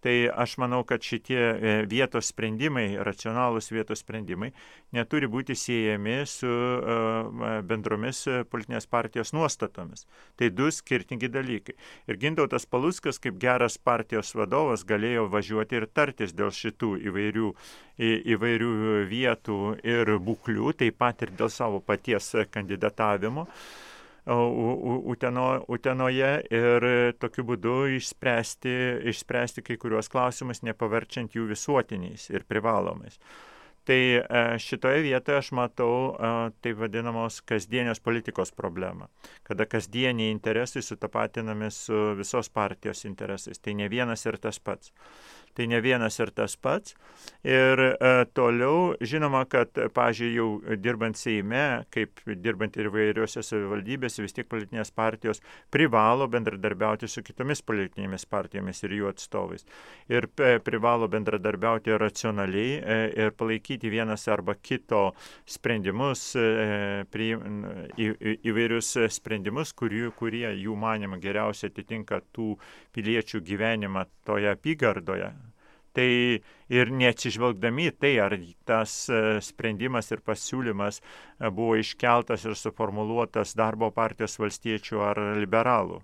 Tai 0.02 0.14
aš 0.44 0.56
manau, 0.58 0.80
kad 0.82 1.04
šitie 1.06 1.38
e, 1.38 1.74
vietos 1.86 2.32
sprendimai, 2.32 2.96
racionalūs 3.06 3.70
vietos 3.70 4.02
sprendimai, 4.02 4.48
neturi 4.96 5.28
būti 5.30 5.54
siejami 5.54 6.16
su 6.26 6.50
e, 6.50 7.52
bendromis 7.68 8.24
politinės 8.50 8.88
partijos 8.90 9.30
nuostatomis. 9.36 10.08
Tai 10.34 10.48
du 10.50 10.66
skirtingi 10.74 11.30
dalykai. 11.30 11.76
Ir 12.10 12.18
Gintautas 12.18 12.66
Paluskas, 12.66 13.22
kaip 13.22 13.38
geras 13.42 13.78
partijos 13.78 14.34
vadovas, 14.34 14.82
galėjo 14.88 15.28
važiuoti 15.30 15.78
ir 15.78 15.86
tartis 15.86 16.34
dėl 16.34 16.50
šitų 16.50 16.96
įvairių, 17.12 17.54
įvairių 18.34 18.74
vietų 19.06 19.60
ir 19.86 20.16
būklių, 20.18 20.74
taip 20.82 20.98
pat 20.98 21.22
ir 21.22 21.34
dėl 21.38 21.50
savo 21.52 21.78
paties 21.78 22.34
kandidatavimo. 22.50 23.46
Uteno, 24.26 25.46
Utenoje 25.66 26.34
ir 26.54 26.84
tokiu 27.18 27.42
būdu 27.48 27.78
išspręsti, 27.96 28.74
išspręsti 29.10 29.64
kai 29.66 29.76
kuriuos 29.82 30.10
klausimus, 30.12 30.62
nepaverčiant 30.62 31.34
jų 31.34 31.48
visuotiniais 31.50 32.28
ir 32.30 32.46
privalomais. 32.46 33.18
Tai 33.84 33.98
e, 33.98 34.22
šitoje 34.62 35.00
vietoje 35.02 35.40
aš 35.40 35.48
matau 35.58 35.94
e, 36.14 36.28
taip 36.62 36.78
vadinamos 36.78 37.40
kasdienės 37.42 37.98
politikos 37.98 38.54
problemą, 38.54 39.08
kada 39.42 39.66
kasdieniai 39.66 40.30
interesai 40.30 40.84
sutapatinami 40.86 41.70
su 41.74 42.12
visos 42.14 42.46
partijos 42.46 43.02
interesais. 43.10 43.58
Tai 43.58 43.74
ne 43.74 43.88
vienas 43.90 44.22
ir 44.26 44.38
tas 44.38 44.62
pats 44.62 44.94
tai 45.56 45.68
ne 45.70 45.80
vienas 45.84 46.18
ir 46.20 46.32
tas 46.34 46.56
pats. 46.56 46.96
Ir 47.42 47.80
e, 47.82 48.10
toliau 48.34 48.94
žinoma, 49.02 49.42
kad, 49.50 49.74
pažiūrėjau, 49.94 50.46
jau 50.62 50.76
dirbant 50.78 51.18
Seime, 51.18 51.84
kaip 51.90 52.20
dirbant 52.38 52.76
ir 52.78 52.88
vairiuose 52.94 53.42
savivaldybėse, 53.42 54.22
vis 54.22 54.36
tiek 54.36 54.46
politinės 54.46 54.92
partijos 54.94 55.42
privalo 55.74 56.28
bendradarbiauti 56.30 57.10
su 57.10 57.24
kitomis 57.26 57.64
politinėmis 57.66 58.26
partijomis 58.30 58.84
ir 58.86 58.94
jų 58.98 59.10
atstovais. 59.10 59.66
Ir 60.12 60.28
e, 60.38 60.54
privalo 60.62 61.08
bendradarbiauti 61.10 61.98
racionaliai 61.98 62.78
e, 62.78 62.98
ir 63.24 63.34
palaikyti 63.34 63.90
vienas 63.90 64.28
arba 64.30 64.54
kito 64.54 65.08
sprendimus, 65.42 66.28
e, 66.38 67.04
prie, 67.10 67.32
į, 67.98 68.10
į, 68.12 68.36
įvairius 68.52 68.94
sprendimus, 69.18 69.74
kurių, 69.74 70.12
kurie 70.18 70.46
jų 70.62 70.78
manima 70.78 71.18
geriausiai 71.22 71.72
atitinka 71.74 72.22
tų 72.30 72.54
piliečių 72.94 73.42
gyvenimą 73.50 74.06
toje 74.26 74.54
apygardoje 74.54 75.32
Tai 75.92 76.08
ir 76.72 76.90
neatsižvelgdami 76.96 77.90
tai, 78.00 78.14
ar 78.24 78.32
tas 78.64 78.94
e, 79.12 79.40
sprendimas 79.44 80.08
ir 80.14 80.22
pasiūlymas 80.24 81.02
e, 81.02 81.50
buvo 81.50 81.76
iškeltas 81.76 82.46
ir 82.48 82.56
suformuoluotas 82.56 83.52
darbo 83.58 83.90
partijos 83.92 84.38
valstiečių 84.40 85.04
ar 85.04 85.20
liberalų. 85.42 86.00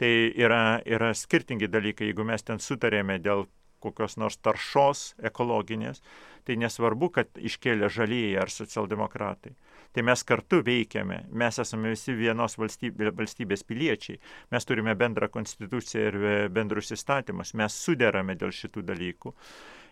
Tai 0.00 0.10
yra, 0.34 0.80
yra 0.82 1.12
skirtingi 1.14 1.68
dalykai, 1.70 2.08
jeigu 2.10 2.26
mes 2.26 2.42
ten 2.42 2.58
sutarėme 2.58 3.20
dėl 3.22 3.46
kokios 3.80 4.18
nors 4.20 4.38
taršos 4.38 5.14
ekologinės, 5.30 6.04
tai 6.44 6.56
nesvarbu, 6.60 7.10
kad 7.18 7.42
iškėlė 7.50 7.90
žalieji 7.92 8.38
ar 8.40 8.52
socialdemokratai 8.52 9.56
tai 9.92 10.04
mes 10.06 10.22
kartu 10.26 10.60
veikiame, 10.66 11.24
mes 11.34 11.58
esame 11.62 11.90
visi 11.94 12.14
vienos 12.14 12.56
valstybės, 12.60 13.12
valstybės 13.18 13.64
piliečiai, 13.66 14.20
mes 14.54 14.66
turime 14.68 14.94
bendrą 14.98 15.28
konstituciją 15.34 16.06
ir 16.10 16.18
e, 16.20 16.34
bendrus 16.54 16.92
įstatymus, 16.94 17.54
mes 17.58 17.78
suderame 17.86 18.36
dėl 18.38 18.54
šitų 18.54 18.84
dalykų. 18.92 19.34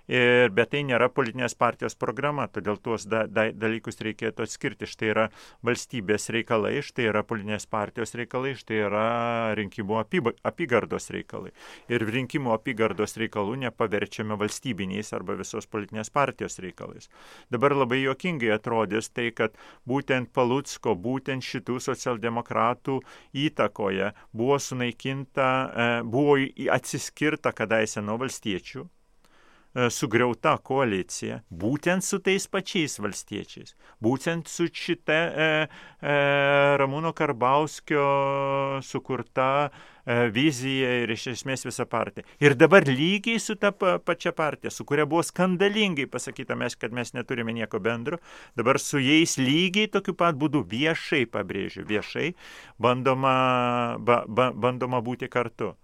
Ir, 0.09 0.49
bet 0.57 0.71
tai 0.73 0.81
nėra 0.89 1.11
politinės 1.13 1.53
partijos 1.59 1.93
programa, 2.01 2.47
todėl 2.49 2.79
tuos 2.81 3.05
da, 3.05 3.27
da, 3.29 3.51
dalykus 3.53 4.01
reikėtų 4.01 4.47
atskirti. 4.47 4.89
Štai 4.89 5.11
yra 5.13 5.27
valstybės 5.69 6.31
reikalai, 6.33 6.79
štai 6.85 7.11
yra 7.11 7.21
politinės 7.29 7.69
partijos 7.69 8.17
reikalai, 8.17 8.55
štai 8.57 8.81
yra 8.87 9.05
rinkimų 9.59 10.01
apygardos 10.49 11.11
reikalai. 11.13 11.53
Ir 11.93 12.07
rinkimų 12.09 12.55
apygardos 12.57 13.19
reikalų 13.21 13.59
nepaverčiame 13.67 14.41
valstybiniais 14.41 15.13
arba 15.13 15.37
visos 15.37 15.69
politinės 15.69 16.09
partijos 16.15 16.57
reikalais. 16.65 17.13
Dabar 17.53 17.77
labai 17.77 18.01
juokingai 18.07 18.55
atrodys 18.57 19.13
tai, 19.13 19.29
kad 19.37 19.61
būtent 19.89 20.33
Palutsko, 20.33 20.97
būtent 20.97 21.45
šitų 21.45 21.83
socialdemokratų 21.85 23.03
įtakoje 23.45 24.15
buvo 24.33 24.57
sunaikinta, 24.57 25.49
e, 25.69 25.91
buvo 26.09 26.39
atsiskirta 26.73 27.53
kadaise 27.53 28.01
nuo 28.01 28.17
valstiečių 28.25 28.89
sugriauta 29.93 30.57
koalicija 30.65 31.43
būtent 31.51 32.05
su 32.05 32.19
tais 32.25 32.47
pačiais 32.51 32.99
valstiečiais, 32.99 33.75
būtent 34.03 34.49
su 34.51 34.67
šita 34.73 35.19
e, 35.19 35.49
e, 36.01 36.17
Ramūno 36.81 37.13
Karbauskio 37.17 38.05
sukurta 38.85 39.69
e, 39.69 40.29
vizija 40.35 40.95
ir 41.03 41.13
iš 41.15 41.29
esmės 41.35 41.67
visa 41.69 41.87
partija. 41.87 42.27
Ir 42.43 42.57
dabar 42.59 42.89
lygiai 42.89 43.39
su 43.43 43.59
ta 43.61 43.73
pačia 43.73 44.33
partija, 44.33 44.73
su 44.75 44.87
kuria 44.89 45.07
buvo 45.07 45.23
skandalingai 45.27 46.09
pasakyta, 46.11 46.57
mes, 46.59 46.77
kad 46.77 46.95
mes 46.95 47.13
neturime 47.15 47.55
nieko 47.55 47.81
bendro, 47.83 48.19
dabar 48.57 48.81
su 48.83 49.03
jais 49.03 49.37
lygiai 49.39 49.91
tokiu 49.93 50.17
pat 50.19 50.39
būdu 50.39 50.65
viešai, 50.69 51.27
pabrėžiu, 51.31 51.85
viešai 51.89 52.33
bandoma, 52.81 53.99
ba, 54.01 54.25
ba, 54.27 54.51
bandoma 54.55 55.05
būti 55.05 55.29
kartu. 55.31 55.75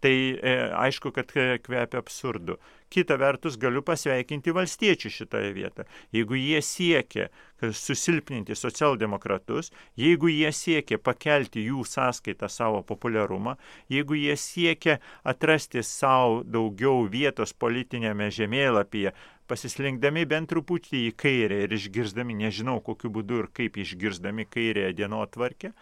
Tai 0.00 0.12
e, 0.12 0.52
aišku, 0.80 1.12
kad 1.12 1.28
kvepia 1.30 2.00
absurdu. 2.00 2.56
Kita 2.90 3.14
vertus, 3.20 3.58
galiu 3.60 3.82
pasveikinti 3.86 4.50
valstiečių 4.56 5.10
šitoje 5.14 5.50
vietoje. 5.54 5.86
Jeigu 6.16 6.38
jie 6.40 6.62
siekia 6.64 7.28
susilpninti 7.60 8.56
socialdemokratus, 8.56 9.70
jeigu 10.00 10.32
jie 10.32 10.50
siekia 10.56 10.98
pakelti 10.98 11.66
jų 11.68 11.84
sąskaitą 11.86 12.48
savo 12.50 12.80
populiarumą, 12.82 13.54
jeigu 13.92 14.16
jie 14.18 14.34
siekia 14.40 14.98
atrasti 15.22 15.84
savo 15.86 16.40
daugiau 16.42 17.04
vietos 17.12 17.52
politinėme 17.52 18.32
žemėlapyje, 18.34 19.12
pasislinkdami 19.50 20.26
bent 20.30 20.50
truputį 20.50 21.06
į 21.08 21.14
kairę 21.18 21.64
ir 21.64 21.74
išgirsdami, 21.74 22.36
nežinau 22.44 22.78
kokiu 22.86 23.10
būdu 23.12 23.44
ir 23.44 23.50
kaip 23.54 23.78
išgirsdami 23.82 24.46
kairėje 24.50 24.94
dienotvarkę, 25.02 25.72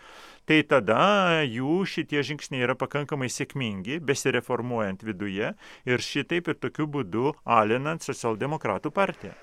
tai 0.49 0.62
tada 0.64 1.42
jų 1.44 1.82
šitie 1.84 2.22
žingsniai 2.24 2.64
yra 2.64 2.76
pakankamai 2.78 3.28
sėkmingi, 3.32 3.99
besireformuojant 4.01 5.05
viduje 5.05 5.53
ir 5.84 6.05
šitaip 6.05 6.49
ir 6.49 6.57
tokiu 6.57 6.88
būdu 6.88 7.34
alinant 7.44 8.05
socialdemokratų 8.07 8.92
partiją. 8.96 9.36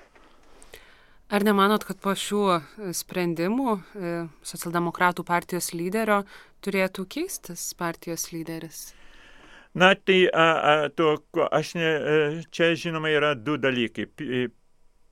Ar 1.26 1.42
nemanot, 1.42 1.82
kad 1.82 1.98
po 1.98 2.12
šių 2.14 2.42
e, 2.54 2.58
sprendimų 2.94 3.72
e, 3.74 4.10
socialdemokratų 4.46 5.24
partijos 5.26 5.72
lyderio 5.74 6.20
turėtų 6.62 7.06
keistis 7.10 7.72
partijos 7.78 8.28
lyderis? 8.30 8.84
Na, 9.74 9.90
tai 9.98 10.20
a, 10.30 10.44
a, 10.46 10.76
to, 10.94 11.16
aš 11.50 11.74
ne, 11.78 11.88
e, 11.88 12.44
čia 12.54 12.70
žinoma 12.78 13.10
yra 13.10 13.34
du 13.34 13.58
dalykai 13.58 14.06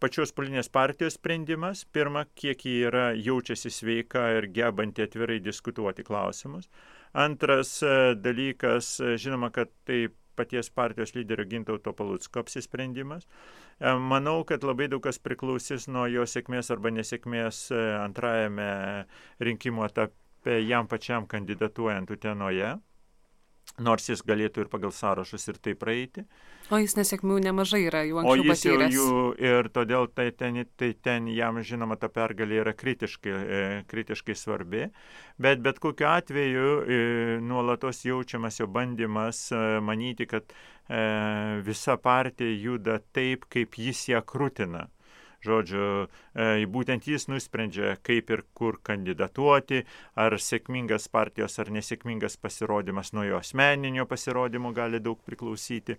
pačios 0.04 0.34
politinės 0.36 0.68
partijos 0.68 1.14
sprendimas, 1.16 1.86
pirma, 1.96 2.26
kiek 2.36 2.60
ji 2.66 2.74
yra 2.90 3.06
jaučiasi 3.16 3.70
sveika 3.72 4.26
ir 4.36 4.50
gebanti 4.52 5.04
atvirai 5.06 5.38
diskutuoti 5.40 6.04
klausimus. 6.04 6.68
Antras 7.16 7.78
e, 7.80 7.94
dalykas, 8.20 8.98
e, 9.00 9.14
žinoma, 9.22 9.48
kad 9.54 9.72
tai 9.88 10.08
paties 10.36 10.68
partijos 10.74 11.14
lyderio 11.16 11.46
Gintauto 11.48 11.94
Palutsko 11.96 12.42
apsisprendimas. 12.44 13.24
E, 13.80 13.94
manau, 14.12 14.42
kad 14.44 14.66
labai 14.66 14.90
daug 14.92 15.00
kas 15.06 15.20
priklausys 15.24 15.88
nuo 15.88 16.04
jo 16.12 16.26
sėkmės 16.28 16.68
arba 16.74 16.92
nesėkmės 16.92 17.68
antrajame 18.02 18.68
rinkimų 19.40 19.88
etape 19.88 20.58
jam 20.66 20.90
pačiam 20.90 21.30
kandidatuojant 21.30 22.12
Utenoje 22.12 22.74
nors 23.82 24.08
jis 24.08 24.22
galėtų 24.22 24.64
ir 24.64 24.68
pagal 24.70 24.92
sąrašus 24.94 25.48
ir 25.50 25.58
tai 25.62 25.74
praeiti. 25.78 26.24
O 26.72 26.78
jis 26.80 26.94
nesėkmių 26.96 27.40
nemažai 27.44 27.82
yra, 27.88 28.04
jau 28.08 28.20
anksčiau 28.22 28.32
O 28.32 28.46
jis 28.48 28.62
jau 28.64 28.74
patyręs. 28.76 28.94
jų 28.94 29.08
ir 29.44 29.68
todėl 29.74 30.06
tai 30.14 30.30
ten, 30.32 30.62
tai 30.80 30.92
ten 30.94 31.26
jam 31.28 31.58
žinoma 31.60 31.98
ta 32.00 32.08
pergalė 32.08 32.62
yra 32.62 32.72
kritiškai, 32.72 33.34
e, 33.34 33.82
kritiškai 33.90 34.36
svarbi, 34.38 34.86
bet 35.36 35.60
bet 35.64 35.82
kokiu 35.82 36.08
atveju 36.08 36.70
e, 36.70 37.00
nuolatos 37.44 38.04
jaučiamas 38.06 38.60
jo 38.60 38.66
bandymas 38.66 39.50
e, 39.52 39.60
manyti, 39.84 40.26
kad 40.30 40.54
e, 40.88 41.60
visa 41.66 41.98
partija 42.00 42.56
juda 42.56 43.00
taip, 43.12 43.44
kaip 43.52 43.76
jis 43.76 44.08
ją 44.14 44.22
krūtina. 44.24 44.86
Žodžiu, 45.44 45.86
e, 46.32 46.64
būtent 46.70 47.04
jis 47.08 47.26
nusprendžia, 47.28 47.96
kaip 48.04 48.30
ir 48.32 48.44
kur 48.56 48.78
kandidatuoti, 48.84 49.82
ar 50.16 50.36
sėkmingas 50.40 51.10
partijos 51.12 51.58
ar 51.60 51.72
nesėkmingas 51.74 52.38
pasirodymas 52.40 53.12
nuo 53.12 53.26
jo 53.28 53.40
asmeninio 53.42 54.06
pasirodymo 54.08 54.72
gali 54.76 55.02
daug 55.04 55.20
priklausyti. 55.26 55.98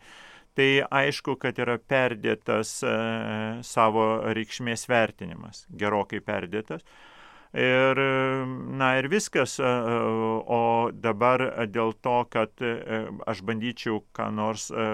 Tai 0.55 0.69
aišku, 0.87 1.35
kad 1.37 1.59
yra 1.59 1.75
perdėtas 1.77 2.77
e, 2.81 2.93
savo 3.67 4.05
reikšmės 4.35 4.87
vertinimas, 4.89 5.65
gerokai 5.69 6.23
perdėtas. 6.23 6.85
Ir, 7.55 7.99
na 8.75 8.87
ir 8.99 9.07
viskas, 9.11 9.59
e, 9.59 9.67
o 9.67 10.89
dabar 10.91 11.43
dėl 11.71 11.93
to, 12.03 12.17
kad 12.31 12.65
aš 13.27 13.43
bandyčiau 13.47 14.01
ką 14.15 14.31
nors 14.35 14.71
e, 14.71 14.89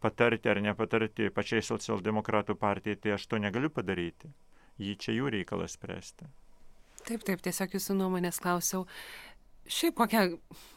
patarti 0.00 0.50
ar 0.50 0.60
nepatarti 0.64 1.30
pačiai 1.34 1.64
socialdemokratų 1.64 2.58
partijai, 2.58 2.98
tai 2.98 3.16
aš 3.16 3.26
to 3.30 3.40
negaliu 3.42 3.70
padaryti. 3.70 4.30
Jį 4.78 4.94
čia 5.02 5.16
jų 5.16 5.32
reikalas 5.34 5.74
spręsti. 5.78 6.28
Taip, 7.08 7.22
taip, 7.24 7.40
tiesiog 7.40 7.72
jūsų 7.76 7.94
nuomonės 7.98 8.40
klausiau. 8.42 8.84
Šiaip 9.68 9.98
kokia, 10.00 10.22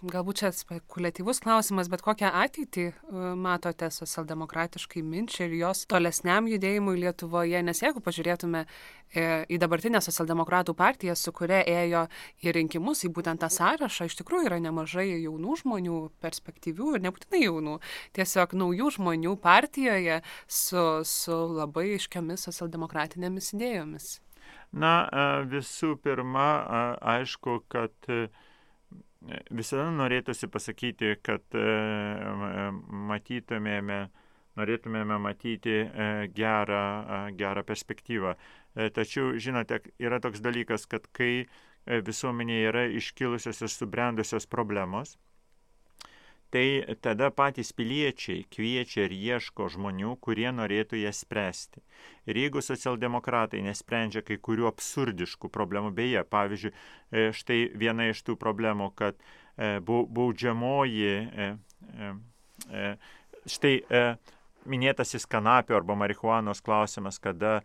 galbūt 0.04 0.42
čia 0.42 0.50
spekuliatyvus 0.52 1.39
klausimas, 1.44 1.88
bet 1.88 2.02
kokią 2.04 2.28
ateitį 2.42 2.84
e, 2.89 2.96
matote 3.39 3.88
socialdemokratiškai 3.94 5.00
minčiai 5.08 5.48
ir 5.48 5.56
jos 5.62 5.86
tolesniam 5.88 6.50
judėjimui 6.52 6.98
Lietuvoje, 7.00 7.62
nes 7.64 7.80
jeigu 7.80 8.04
pažiūrėtume 8.04 8.66
e, 8.66 9.24
į 9.48 9.62
dabartinę 9.64 10.02
socialdemokratų 10.04 10.76
partiją, 10.76 11.16
su 11.16 11.32
kuria 11.32 11.62
ėjo 11.64 12.04
į 12.44 12.56
rinkimus, 12.60 13.06
į 13.08 13.14
būtent 13.16 13.39
tą 13.46 13.48
sąrašą, 13.56 14.10
iš 14.12 14.20
tikrųjų 14.20 14.52
yra 14.52 14.60
nemažai 14.68 15.08
jaunų 15.14 15.62
žmonių, 15.64 16.02
perspektyvių 16.20 16.98
ir 16.98 17.08
nebūtinai 17.08 17.46
jaunų, 17.46 17.80
tiesiog 18.20 18.60
naujų 18.60 18.92
žmonių 19.00 19.38
partijoje 19.39 20.20
su, 20.52 20.86
su 21.08 21.42
labai 21.62 21.94
iškiamis 21.96 22.44
socialdemokratinėmis 22.50 23.54
idėjomis. 23.56 24.14
Na, 24.76 24.96
e, 25.08 25.28
visų 25.56 25.96
pirma, 26.04 26.52
aišku, 27.16 27.62
kad 27.72 28.12
visada 29.53 29.89
norėtųsi 29.93 30.49
pasakyti, 30.51 31.15
kad 31.24 31.43
e, 31.57 31.65
matytumėme, 33.11 33.99
norėtumėme 34.59 35.17
matyti 35.22 35.76
e, 35.84 36.07
gerą, 36.36 36.82
a, 37.17 37.19
gerą 37.38 37.63
perspektyvą. 37.67 38.36
E, 38.76 38.89
Tačiau, 38.95 39.36
žinote, 39.38 39.82
yra 40.01 40.22
toks 40.24 40.41
dalykas, 40.43 40.88
kad 40.89 41.05
kai 41.17 41.34
e, 41.43 42.01
visuomenėje 42.07 42.72
yra 42.72 42.86
iškilusios 43.01 43.61
ir 43.61 43.74
subrendusios 43.74 44.49
problemos, 44.49 45.17
tai 46.52 46.84
tada 46.99 47.30
patys 47.32 47.72
piliečiai 47.72 48.43
kviečia 48.52 49.06
ir 49.08 49.14
ieško 49.16 49.70
žmonių, 49.72 50.18
kurie 50.20 50.49
norėtų 50.52 50.99
jas 50.99 51.22
spręsti. 51.24 51.80
Ir 52.28 52.39
jeigu 52.41 52.60
socialdemokratai 52.66 53.62
nesprendžia 53.64 54.24
kai 54.28 54.36
kurių 54.36 54.68
absurdiškų 54.68 55.47
problemų, 55.47 55.93
beje, 55.95 56.24
pavyzdžiui, 56.28 56.74
e, 56.74 57.30
štai 57.32 57.60
viena 57.80 58.10
iš 58.12 58.24
tų 58.28 58.36
problemų, 58.41 58.91
kad 58.99 59.16
e, 59.16 59.80
bau- 59.80 60.04
baudžiamoji, 60.12 61.14
e, 61.32 62.84
štai 63.47 63.74
minėtasis 64.70 65.26
kanapio 65.26 65.80
arba 65.80 65.95
marihuanos 65.97 66.60
klausimas, 66.62 67.18
kada 67.18 67.62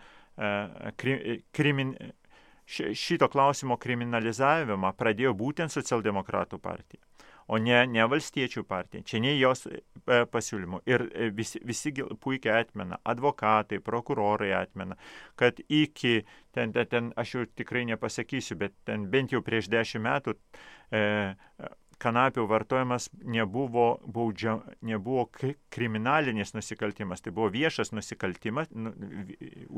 kri, 0.96 1.42
krimin, 1.52 1.92
ši- 2.64 2.94
šito 2.96 3.28
klausimo 3.28 3.76
kriminalizavimą 3.76 4.94
pradėjo 4.96 5.34
būtent 5.36 5.74
socialdemokratų 5.74 6.58
partija 6.60 7.02
o 7.46 7.58
ne, 7.62 7.78
ne 7.86 8.06
valstiečių 8.10 8.64
partija. 8.66 9.04
Čia 9.06 9.20
ne 9.22 9.32
jos 9.36 9.66
e, 9.70 9.80
pasiūlymų. 10.32 10.82
Ir 10.90 11.06
e, 11.06 11.30
visi, 11.34 11.60
visi 11.66 11.92
puikiai 12.22 12.62
atmena, 12.64 12.98
advokatai, 13.06 13.80
prokurorai 13.84 14.52
atmena, 14.58 14.98
kad 15.38 15.60
iki, 15.68 16.20
ten, 16.56 16.74
ten, 16.76 16.90
ten 16.90 17.10
aš 17.16 17.34
jau 17.36 17.46
tikrai 17.62 17.86
nepasakysiu, 17.92 18.58
bet 18.60 18.76
ten 18.88 19.08
bent 19.12 19.34
jau 19.34 19.42
prieš 19.46 19.70
dešimt 19.72 20.06
metų 20.06 20.36
e, 20.90 21.04
kanapių 22.02 22.44
vartojimas 22.48 23.08
nebuvo, 23.24 23.86
baudžia, 24.12 24.58
nebuvo 24.84 25.26
kri- 25.32 25.56
kriminalinis 25.72 26.52
nusikaltimas, 26.56 27.22
tai 27.24 27.32
buvo 27.36 27.48
viešas 27.54 27.92
nusikaltimas, 27.96 28.68
nu, 28.76 28.92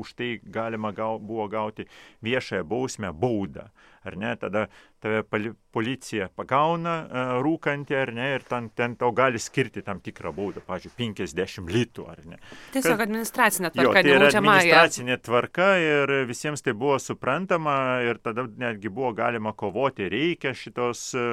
už 0.03 0.13
tai 0.19 0.29
galima 0.43 0.91
gau, 0.95 1.19
buvo 1.19 1.47
gauti 1.51 1.87
viešąją 2.25 2.67
bausmę, 2.67 3.13
baudą, 3.15 3.69
ar 4.03 4.19
ne, 4.19 4.35
tada 4.39 4.67
tave 5.01 5.23
pali, 5.23 5.51
policija 5.73 6.27
pagauna 6.35 6.95
e, 6.99 7.23
rūkantį, 7.45 7.95
ar 7.99 8.11
ne, 8.15 8.27
ir 8.35 8.45
ten, 8.47 8.69
ten 8.75 8.95
tau 8.99 9.11
gali 9.15 9.39
skirti 9.41 9.83
tam 9.85 10.01
tikrą 10.03 10.31
baudą, 10.35 10.63
pavyzdžiui, 10.65 10.93
50 10.97 11.69
litų, 11.73 12.05
ar 12.09 12.23
ne. 12.27 12.39
Tiesiog 12.73 13.03
administracinė 13.05 13.69
Jo, 13.69 13.75
tvarka, 13.75 14.01
tai 14.01 14.13
yra 14.15 14.29
administracinė 14.31 15.17
tvarka 15.25 15.69
ir 15.83 16.13
visiems 16.29 16.65
tai 16.65 16.73
buvo 16.77 16.97
suprantama 17.01 17.75
ir 18.05 18.21
tada 18.23 18.47
netgi 18.49 18.91
buvo 18.93 19.13
galima 19.17 19.53
kovoti, 19.57 20.09
reikia 20.11 20.55
šitos 20.57 21.05
e, 21.13 21.25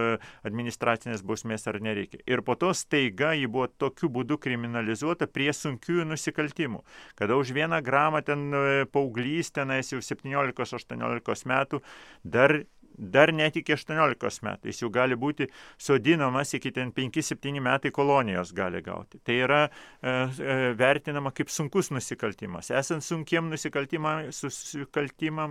administracinės 0.47 1.25
bausmės 1.27 1.67
ar 1.71 1.81
nereikia. 1.85 2.21
Ir 2.29 2.45
po 2.47 2.59
to 2.61 2.73
staiga 2.77 3.33
ji 3.37 3.49
buvo 3.49 3.71
tokiu 3.73 4.13
būdu 4.13 4.39
kriminalizuota 4.43 5.29
prie 5.31 5.49
sunkiųjų 5.57 6.07
nusikaltimų, 6.13 6.85
kada 7.19 7.41
už 7.41 7.55
vieną 7.57 7.81
gramą 7.87 8.23
ten 8.27 8.49
e, 8.53 8.65
paauglys 8.93 9.53
tenais 9.57 9.93
jau 9.95 10.03
17-18 10.05 11.51
metų 11.51 11.83
dar 12.25 12.61
dar 12.99 13.33
net 13.33 13.57
iki 13.61 13.75
18 13.77 14.43
metų. 14.47 14.71
Jis 14.71 14.83
jau 14.83 14.91
gali 14.93 15.17
būti 15.19 15.49
sodinamas 15.81 16.55
iki 16.57 16.73
ten 16.75 16.93
5-7 16.97 17.61
metai 17.63 17.93
kolonijos 17.95 18.53
gali 18.57 18.83
gauti. 18.85 19.21
Tai 19.25 19.37
yra 19.37 19.63
e, 19.67 19.71
e, 20.11 20.57
vertinama 20.79 21.33
kaip 21.37 21.51
sunkus 21.53 21.91
nusikaltimas. 21.95 22.71
Esant 22.75 23.05
sunkiem 23.05 23.51
nusikaltimam, 23.53 24.23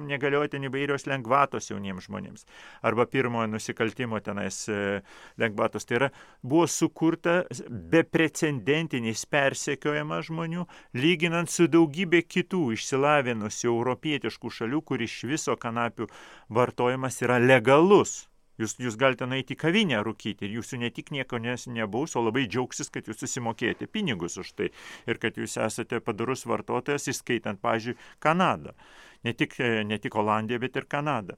negalioja 0.10 0.56
ten 0.56 0.66
įvairios 0.70 1.08
lengvatos 1.10 1.70
jauniems 1.72 2.10
žmonėms. 2.10 2.46
Arba 2.86 3.06
pirmojo 3.10 3.48
nusikaltimo 3.54 4.20
tenais 4.26 4.64
e, 4.70 5.02
lengvatos. 5.42 5.86
Tai 5.86 6.00
yra 6.00 6.12
buvo 6.42 6.66
sukurta 6.70 7.44
beprecedentinis 7.70 9.26
persekiojimas 9.30 10.30
žmonių, 10.30 10.66
lyginant 10.98 11.52
su 11.52 11.70
daugybė 11.72 12.24
kitų 12.26 12.72
išsilavinusių 12.76 13.70
europietiškų 13.72 14.52
šalių, 14.60 14.82
kur 14.86 15.04
iš 15.06 15.22
viso 15.30 15.56
kanapių 15.60 16.08
vartojimas 16.56 17.22
yra 17.26 17.35
legalus. 17.40 18.26
Jūs, 18.56 18.78
jūs 18.80 18.96
galite 18.96 19.28
nueiti 19.28 19.52
į 19.52 19.60
kavinę 19.60 19.98
rūkyti 20.06 20.48
ir 20.48 20.54
jūsų 20.62 20.80
ne 20.80 20.90
tik 20.96 21.10
nieko 21.12 21.42
nes, 21.44 21.66
nebaus, 21.68 22.14
o 22.16 22.24
labai 22.24 22.46
džiaugsis, 22.48 22.88
kad 22.94 23.10
jūs 23.10 23.20
susimokėjate 23.20 23.90
pinigus 23.92 24.38
už 24.40 24.54
tai 24.56 24.70
ir 25.12 25.20
kad 25.20 25.36
jūs 25.36 25.58
esate 25.60 26.00
padarus 26.00 26.46
vartotojas, 26.48 27.10
įskaitant, 27.12 27.60
pažiūrėjau, 27.60 28.00
Kanadą. 28.24 28.72
Ne 29.28 29.36
tik, 29.36 29.58
e, 29.60 29.84
ne 29.84 30.00
tik 30.00 30.16
Olandiją, 30.16 30.62
bet 30.64 30.80
ir 30.80 30.88
Kanadą. 30.88 31.36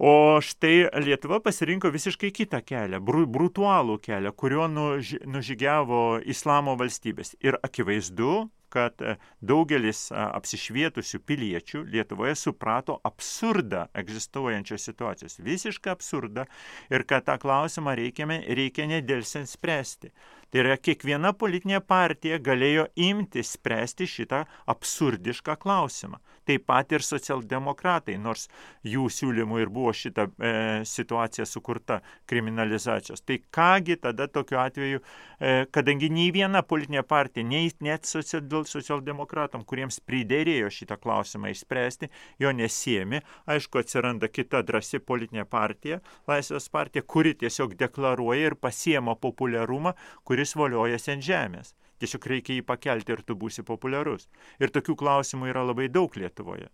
O 0.00 0.40
štai 0.40 0.88
Lietuva 1.04 1.40
pasirinko 1.44 1.90
visiškai 1.92 2.30
kitą 2.32 2.62
kelią, 2.64 3.00
bru, 3.04 3.26
brutualų 3.28 3.98
kelią, 4.04 4.32
kuriuo 4.32 4.68
nužygiavo 4.68 6.20
islamo 6.24 6.76
valstybės. 6.80 7.34
Ir 7.44 7.58
akivaizdu, 7.60 8.46
kad 8.72 9.02
e, 9.02 9.16
daugelis 9.42 10.06
a, 10.12 10.30
apsišvietusių 10.38 11.20
piliečių 11.26 11.84
Lietuvoje 11.90 12.36
suprato 12.38 12.98
absurdą 13.06 13.86
egzistuojančios 14.02 14.88
situacijos, 14.90 15.38
visišką 15.44 15.94
absurdą 15.94 16.46
ir 16.90 17.06
kad 17.08 17.26
tą 17.28 17.38
klausimą 17.42 17.96
reikiame, 17.98 18.42
reikia 18.48 18.88
nedėlsiant 18.90 19.50
spręsti. 19.50 20.12
Tai 20.50 20.64
yra, 20.64 20.74
kiekviena 20.82 21.30
politinė 21.38 21.78
partija 21.86 22.40
galėjo 22.42 22.88
imti 22.98 23.44
spręsti 23.46 24.08
šitą 24.10 24.44
absurdišką 24.72 25.54
klausimą. 25.62 26.18
Taip 26.48 26.64
pat 26.66 26.90
ir 26.96 27.04
socialdemokratai, 27.04 28.16
nors 28.18 28.48
jų 28.82 29.04
siūlymų 29.12 29.60
ir 29.62 29.70
buvo 29.70 29.92
šita 29.94 30.24
e, 30.26 30.52
situacija 30.88 31.44
sukurta 31.46 32.00
kriminalizacijos. 32.26 33.22
Tai 33.22 33.36
kągi 33.54 33.98
tada 34.02 34.26
tokiu 34.26 34.58
atveju, 34.58 35.02
e, 35.38 35.52
kadangi 35.70 36.08
nei 36.10 36.32
viena 36.34 36.64
politinė 36.66 37.04
partija, 37.06 37.46
nei 37.46 37.70
net 37.84 38.08
social, 38.08 38.42
socialdemokratam, 38.66 39.62
kuriems 39.68 40.00
pridėrėjo 40.02 40.72
šitą 40.80 40.98
klausimą 40.98 41.52
išspręsti, 41.54 42.10
jo 42.42 42.50
nesiemi, 42.56 43.22
aišku, 43.46 43.84
atsiranda 43.84 44.26
kita 44.32 44.64
drasi 44.66 44.98
politinė 44.98 45.46
partija, 45.46 46.00
Laisvės 46.30 46.66
partija, 46.72 47.04
kuri 47.06 47.36
tiesiog 47.38 47.76
deklaruoja 47.78 48.50
ir 48.50 48.58
pasiema 48.58 49.14
populiarumą, 49.18 49.94
kuris 50.24 50.39
kuris 50.40 50.54
voliojasi 50.56 51.10
ant 51.12 51.24
žemės. 51.26 51.74
Tiesiog 52.00 52.26
reikia 52.32 52.54
jį 52.56 52.62
pakelti 52.64 53.12
ir 53.12 53.20
tu 53.28 53.36
būsi 53.36 53.60
populiarus. 53.60 54.24
Ir 54.56 54.72
tokių 54.72 54.96
klausimų 55.02 55.52
yra 55.52 55.68
labai 55.68 55.92
daug 55.92 56.16
Lietuvoje 56.16 56.70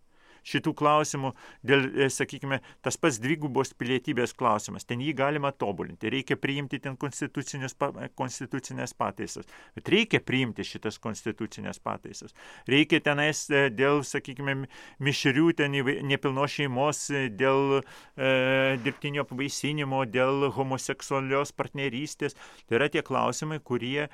šitų 0.46 0.74
klausimų, 0.78 1.32
dėl, 1.66 1.88
e, 1.94 2.08
sakykime, 2.12 2.60
tas 2.84 2.98
pats 3.00 3.18
dvigubos 3.22 3.72
pilietybės 3.78 4.34
klausimas, 4.36 4.86
ten 4.86 5.02
jį 5.02 5.14
galima 5.18 5.52
tobulinti, 5.52 6.10
reikia 6.12 6.38
priimti 6.40 6.80
ten 6.82 6.96
konstitucinės 6.98 8.94
pataisas, 8.98 9.48
bet 9.76 9.90
reikia 9.92 10.20
priimti 10.22 10.66
šitas 10.66 11.00
konstitucinės 11.02 11.80
pataisas. 11.82 12.34
Reikia 12.70 13.00
tenais 13.04 13.46
e, 13.50 13.66
dėl, 13.74 14.02
sakykime, 14.06 14.56
mišrių 15.02 15.50
ten 15.58 15.76
nepilno 16.10 16.46
šeimos, 16.50 17.06
e, 17.10 17.26
dėl 17.30 17.80
e, 17.80 18.78
dirbtinio 18.84 19.26
apvaisinimo, 19.26 20.04
dėl 20.10 20.48
homoseksualios 20.56 21.54
partnerystės. 21.56 22.36
Tai 22.66 22.80
yra 22.80 22.90
tie 22.92 23.02
klausimai, 23.06 23.60
kurie 23.60 24.08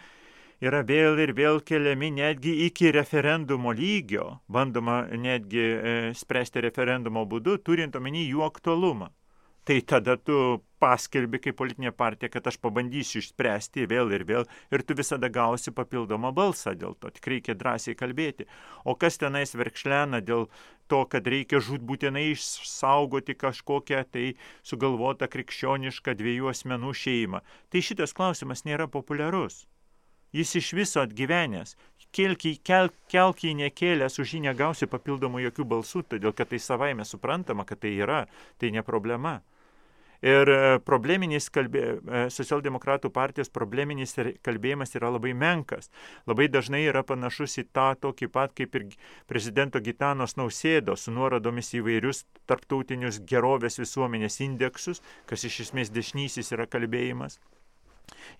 yra 0.62 0.82
vėl 0.86 1.18
ir 1.22 1.32
vėl 1.34 1.58
keliami 1.66 2.12
netgi 2.14 2.52
iki 2.68 2.92
referendumo 2.94 3.72
lygio, 3.74 4.28
bandoma 4.46 5.02
netgi 5.10 5.62
e, 5.62 5.96
spręsti 6.14 6.62
referendumo 6.68 7.24
būdu, 7.26 7.58
turint 7.66 7.98
omeny 7.98 8.28
jų 8.28 8.44
aktualumą. 8.46 9.10
Tai 9.62 9.76
tada 9.86 10.16
tu 10.18 10.36
paskelbi 10.82 11.38
kaip 11.38 11.54
politinė 11.58 11.92
partija, 11.94 12.30
kad 12.34 12.48
aš 12.50 12.56
pabandysiu 12.58 13.20
išspręsti 13.22 13.86
vėl 13.90 14.10
ir 14.10 14.24
vėl 14.26 14.46
ir 14.74 14.82
tu 14.82 14.96
visada 14.98 15.30
gausi 15.30 15.70
papildomą 15.70 16.32
balsą 16.34 16.74
dėl 16.78 16.96
to. 16.98 17.12
Tik 17.14 17.28
reikia 17.30 17.54
drąsiai 17.58 17.94
kalbėti. 17.98 18.48
O 18.82 18.96
kas 18.98 19.20
tenais 19.22 19.54
verkšlena 19.54 20.18
dėl 20.18 20.48
to, 20.90 21.04
kad 21.06 21.30
reikia 21.30 21.62
žūt 21.62 21.86
būtinai 21.86 22.32
išsaugoti 22.32 23.38
kažkokią 23.38 24.02
tai 24.10 24.32
sugalvotą 24.66 25.30
krikščionišką 25.30 26.18
dviejų 26.18 26.50
asmenų 26.50 26.96
šeimą. 27.04 27.46
Tai 27.70 27.86
šitas 27.86 28.18
klausimas 28.18 28.66
nėra 28.66 28.90
populiarus 28.90 29.62
jis 30.32 30.54
iš 30.60 30.72
viso 30.78 31.02
atgyvenęs. 31.04 31.76
Kelk 32.12 32.44
kelk, 32.66 32.96
kelk 33.08 33.44
jį 33.46 33.54
nekėlęs, 33.62 34.18
už 34.20 34.34
jį 34.36 34.42
negausi 34.48 34.88
papildomų 34.90 35.46
jokių 35.46 35.64
balsų, 35.70 36.02
todėl 36.12 36.34
kad 36.36 36.50
tai 36.50 36.60
savaime 36.60 37.06
suprantama, 37.08 37.64
kad 37.64 37.80
tai 37.80 37.94
yra, 37.96 38.26
tai 38.60 38.72
ne 38.74 38.84
problema. 38.84 39.38
Ir 40.22 40.46
e, 40.46 40.58
probleminis 40.86 41.48
kalbė, 41.50 41.82
e, 41.82 42.20
socialdemokratų 42.30 43.10
partijos 43.10 43.50
probleminis 43.50 44.14
kalbėjimas 44.46 44.94
yra 44.94 45.10
labai 45.10 45.32
menkas. 45.34 45.90
Labai 46.30 46.46
dažnai 46.46 46.84
yra 46.86 47.02
panašus 47.02 47.58
į 47.58 47.64
tą 47.74 47.88
tokį 48.04 48.28
pat 48.30 48.54
kaip 48.54 48.78
ir 48.78 48.86
prezidento 49.26 49.82
Gitanos 49.82 50.36
nausėdo 50.38 50.94
su 50.94 51.10
nuorodomis 51.16 51.72
į 51.74 51.82
vairius 51.88 52.22
tarptautinius 52.46 53.18
gerovės 53.26 53.80
visuomenės 53.82 54.38
indeksus, 54.46 55.02
kas 55.26 55.42
iš 55.48 55.64
esmės 55.66 55.90
dešinysis 55.90 56.54
yra 56.54 56.68
kalbėjimas. 56.70 57.40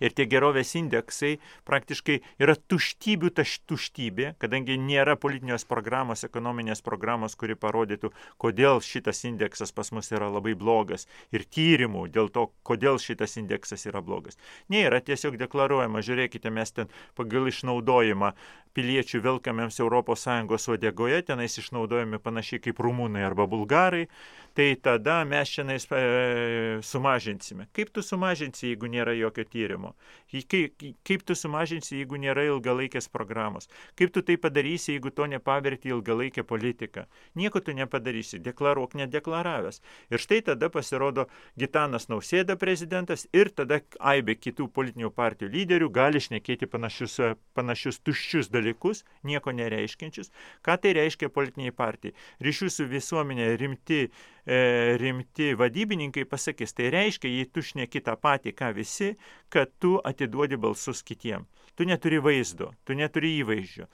Ir 0.01 0.15
tie 0.15 0.25
gerovės 0.29 0.73
indeksai 0.79 1.35
praktiškai 1.67 2.19
yra 2.41 2.55
tuštybių 2.55 3.33
taš 3.37 3.59
tuštybė, 3.69 4.33
kadangi 4.41 4.77
nėra 4.81 5.15
politinės 5.19 5.67
programos, 5.69 6.25
ekonominės 6.27 6.83
programos, 6.85 7.37
kuri 7.39 7.57
parodytų, 7.59 8.13
kodėl 8.41 8.81
šitas 8.83 9.23
indeksas 9.29 9.73
pas 9.75 9.91
mus 9.95 10.11
yra 10.13 10.29
labai 10.31 10.55
blogas 10.57 11.07
ir 11.31 11.45
tyrimų 11.45 12.07
dėl 12.13 12.31
to, 12.33 12.49
kodėl 12.63 12.99
šitas 13.01 13.37
indeksas 13.41 13.85
yra 13.89 14.01
blogas. 14.01 14.39
Nėra 14.73 15.01
tiesiog 15.03 15.37
deklaruojama, 15.41 16.03
žiūrėkite, 16.05 16.51
mes 16.53 16.73
ten 16.73 16.91
pagal 17.17 17.49
išnaudojimą 17.51 18.33
piliečių 18.73 19.21
velkamiems 19.23 19.79
ES 19.79 20.67
odegoje, 20.73 21.21
tenais 21.27 21.57
išnaudojami 21.61 22.19
panašiai 22.23 22.61
kaip 22.63 22.79
rumūnai 22.81 23.23
arba 23.25 23.45
bulgarai, 23.49 24.07
tai 24.53 24.75
tada 24.75 25.23
mes 25.25 25.49
šiandien 25.49 25.79
e, 25.97 26.81
sumažinsime. 26.85 27.65
Kaip 27.73 27.89
tu 27.93 28.03
sumažinsi, 28.05 28.67
jeigu 28.69 28.89
nėra 28.91 29.15
jokio 29.17 29.45
tyrimo? 29.49 29.93
Kaip, 30.29 31.23
tu 31.25 31.35
sumažinsi, 31.37 31.95
jeigu 31.99 32.19
nėra 32.21 32.45
ilgalaikės 32.51 33.09
programos? 33.13 33.69
Kaip 33.97 34.13
tu 34.13 34.21
tai 34.25 34.37
padarysi, 34.37 34.93
jeigu 34.93 35.09
to 35.13 35.25
nepaverti 35.29 35.89
ilgalaikę 35.93 36.45
politiką? 36.45 37.07
Nieko 37.39 37.63
tu 37.65 37.73
nepadarysi, 37.73 38.41
deklaruok 38.45 38.93
nedeklaravęs. 39.01 39.81
Ir 40.13 40.21
štai 40.21 40.43
tada 40.45 40.69
pasirodo 40.73 41.25
Gitanas 41.57 42.05
Nausėda 42.11 42.57
prezidentas 42.61 43.25
ir 43.33 43.49
tada 43.49 43.81
aibė 43.99 44.37
kitų 44.37 44.69
politinių 44.73 45.09
partijų 45.13 45.49
lyderių 45.53 45.89
gali 45.93 46.21
šnekėti 46.21 46.69
panašius, 46.69 47.17
panašius 47.57 48.01
tuščius 48.05 48.53
dalykus, 48.53 49.01
nieko 49.25 49.53
nereiškiančius. 49.55 50.29
Ką 50.61 50.77
tai 50.77 50.93
reiškia 50.99 51.33
politiniai 51.33 51.73
partijai? 51.73 52.13
Ryšių 52.43 52.69
su 52.69 52.89
visuomenė 52.89 53.53
rimti 53.57 54.03
e, 54.45 54.97
rimti 54.99 55.53
vadybininkai 55.59 56.25
pasakys, 56.29 56.75
tai 56.75 56.89
reiškia, 56.93 57.31
jei 57.31 57.49
tu 57.49 57.63
šneki 57.63 58.03
tą 58.05 58.15
patį, 58.19 58.55
ką 58.57 58.73
visi, 58.77 59.13
kad 59.53 59.71
tu 59.79 59.97
atiduodi 60.03 60.59
balsus 60.59 61.03
kitiem. 61.03 61.47
Tu 61.75 61.87
neturi 61.89 62.19
vaizdo, 62.21 62.73
tu 62.85 62.97
neturi 62.97 63.37
įvaizdžio. 63.41 63.87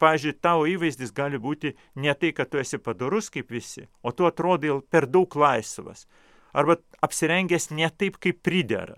Pavyzdžiui, 0.00 0.36
tavo 0.44 0.66
įvaizdis 0.68 1.12
gali 1.16 1.40
būti 1.40 1.72
ne 1.96 2.12
tai, 2.14 2.32
kad 2.36 2.50
tu 2.52 2.60
esi 2.60 2.78
padorus 2.78 3.30
kaip 3.32 3.50
visi, 3.52 3.86
o 4.04 4.12
tu 4.12 4.28
atrodai 4.28 4.74
per 4.92 5.08
daug 5.08 5.32
laisvas. 5.40 6.04
Arba 6.56 6.76
apsirengęs 7.04 7.70
ne 7.76 7.88
taip, 7.92 8.18
kaip 8.20 8.42
pridera. 8.44 8.96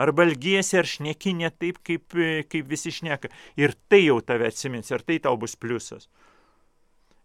Arba 0.00 0.24
elgiesi 0.24 0.78
ar 0.80 0.88
šneki 0.88 1.34
ne 1.36 1.50
taip, 1.52 1.80
kaip, 1.84 2.16
kaip 2.48 2.68
visi 2.68 2.92
šneka. 2.94 3.28
Ir 3.60 3.74
tai 3.88 4.06
jau 4.06 4.20
tave 4.24 4.48
atsimins, 4.48 4.88
ir 4.92 5.04
tai 5.04 5.18
tau 5.20 5.36
bus 5.40 5.56
pliusas. 5.60 6.08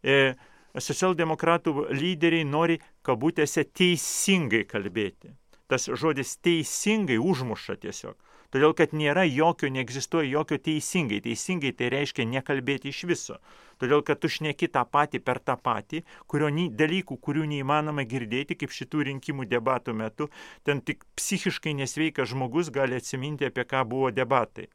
E, 0.04 0.36
socialdemokratų 0.80 1.88
lyderiai 1.96 2.46
nori 2.48 2.80
kabutėse 3.06 3.66
teisingai 3.66 4.66
kalbėti. 4.70 5.34
Tas 5.68 5.90
žodis 5.90 6.38
teisingai 6.46 7.18
užmuša 7.18 7.80
tiesiog. 7.82 8.16
Todėl, 8.54 8.72
kad 8.78 8.94
nėra 8.96 9.26
jokio, 9.26 9.68
neegzistuoja 9.74 10.30
jokio 10.30 10.60
teisingai. 10.64 11.18
Teisingai 11.26 11.74
tai 11.76 11.90
reiškia 11.92 12.24
nekalbėti 12.30 12.92
iš 12.94 13.02
viso. 13.10 13.40
Todėl, 13.82 14.04
kad 14.06 14.22
tu 14.24 14.30
šneki 14.32 14.70
tą 14.72 14.86
patį 14.88 15.20
per 15.26 15.42
tą 15.44 15.58
patį, 15.60 16.04
kurio 16.32 16.48
ny, 16.54 16.70
dalykų, 16.70 17.18
kurių 17.20 17.50
neįmanoma 17.52 18.06
girdėti, 18.08 18.56
kaip 18.56 18.72
šitų 18.72 19.10
rinkimų 19.10 19.50
debatų 19.52 19.98
metu, 20.00 20.30
ten 20.64 20.80
tik 20.80 21.04
psichiškai 21.20 21.76
nesveikas 21.82 22.32
žmogus 22.32 22.72
gali 22.72 22.96
atsiminti, 23.02 23.50
apie 23.50 23.66
ką 23.68 23.84
buvo 23.90 24.14
debatai. 24.16 24.70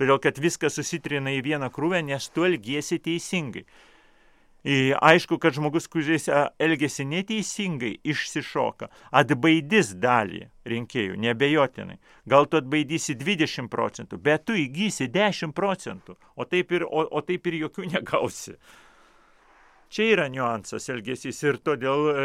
Todėl, 0.00 0.16
kad 0.22 0.40
viskas 0.40 0.78
susitrina 0.78 1.34
į 1.36 1.42
vieną 1.44 1.68
krūvę, 1.74 2.00
nes 2.06 2.30
tu 2.32 2.46
elgiesi 2.48 2.96
teisingai. 3.02 3.66
Aišku, 4.62 5.38
kad 5.42 5.56
žmogus, 5.56 5.88
kuris 5.90 6.28
elgesi 6.62 7.02
neteisingai, 7.04 7.96
išsišoka, 8.06 8.86
atbaidys 9.10 9.90
dalį 9.98 10.44
rinkėjų, 10.70 11.18
nebejotinai. 11.18 11.98
Gal 12.30 12.46
tu 12.46 12.60
atbaidysi 12.60 13.16
20 13.18 13.66
procentų, 13.72 14.20
bet 14.22 14.46
tu 14.46 14.54
įgysi 14.54 15.08
10 15.10 15.50
procentų, 15.56 16.14
o 16.36 16.46
taip 16.46 16.70
ir, 16.78 16.86
o, 16.86 17.02
o 17.10 17.24
taip 17.26 17.50
ir 17.50 17.58
jokių 17.64 17.90
negausi. 17.96 18.54
Čia 19.92 20.06
yra 20.08 20.24
niuansas 20.32 20.86
elgesys 20.88 21.42
ir 21.44 21.58
todėl 21.60 22.06
e, 22.08 22.22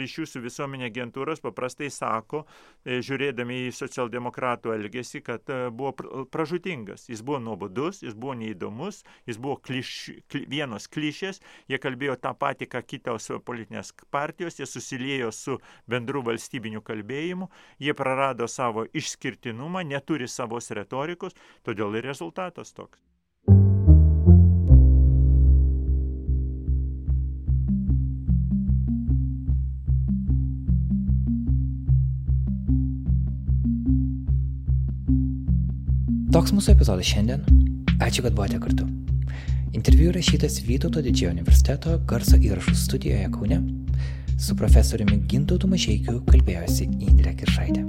ryšių 0.00 0.24
su 0.26 0.40
visuomenė 0.42 0.88
agentūros 0.88 1.38
paprastai 1.44 1.86
sako, 1.94 2.40
e, 2.82 2.96
žiūrėdami 3.06 3.60
į 3.68 3.76
socialdemokratų 3.78 4.72
elgesį, 4.74 5.22
kad 5.28 5.52
e, 5.54 5.60
buvo 5.70 6.24
pražutingas. 6.34 7.06
Jis 7.06 7.22
buvo 7.22 7.38
nuobodus, 7.44 8.02
jis 8.02 8.18
buvo 8.18 8.34
neįdomus, 8.42 9.04
jis 9.30 9.38
buvo 9.38 9.60
kliš, 9.68 9.94
kli, 10.26 10.42
vienos 10.50 10.90
klišės, 10.90 11.38
jie 11.70 11.78
kalbėjo 11.78 12.18
tą 12.26 12.34
patį, 12.42 12.72
ką 12.74 12.82
kitos 12.90 13.30
politinės 13.46 13.94
partijos, 14.10 14.58
jie 14.58 14.66
susiliejo 14.66 15.30
su 15.30 15.60
bendru 15.86 16.26
valstybiniu 16.26 16.82
kalbėjimu, 16.82 17.52
jie 17.78 17.94
prarado 17.94 18.50
savo 18.50 18.82
išskirtinumą, 18.90 19.86
neturi 19.86 20.26
savos 20.26 20.74
retorikos, 20.74 21.38
todėl 21.62 22.00
ir 22.00 22.10
rezultatas 22.10 22.74
toks. 22.74 22.98
Toks 36.36 36.52
mūsų 36.52 36.74
epizodas 36.74 37.08
šiandien. 37.08 37.46
Ačiū, 38.04 38.20
kad 38.20 38.34
buvote 38.36 38.58
kartu. 38.60 38.84
Interviu 39.72 40.10
rašytas 40.12 40.58
Vytauto 40.66 41.00
didžiojo 41.00 41.30
universiteto 41.32 41.94
garso 42.04 42.36
įrašų 42.36 42.74
studijoje 42.76 43.30
Kaune. 43.32 43.56
Su 44.36 44.52
profesoriumi 44.58 45.16
Gintautu 45.30 45.70
Mažiekiu 45.72 46.18
kalbėjosi 46.28 46.90
Indrė 47.06 47.32
Kiršaitė. 47.40 47.86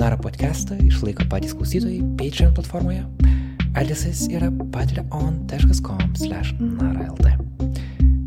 Nara 0.00 0.16
podcastą 0.16 0.78
išlaiko 0.86 1.28
patys 1.28 1.52
klausytojai 1.58 2.00
Patreon 2.16 2.56
platformoje. 2.56 3.04
Adresas 3.76 4.24
yra 4.32 4.48
patreon.com 4.72 6.16
slash 6.16 6.56
naralt. 6.56 7.20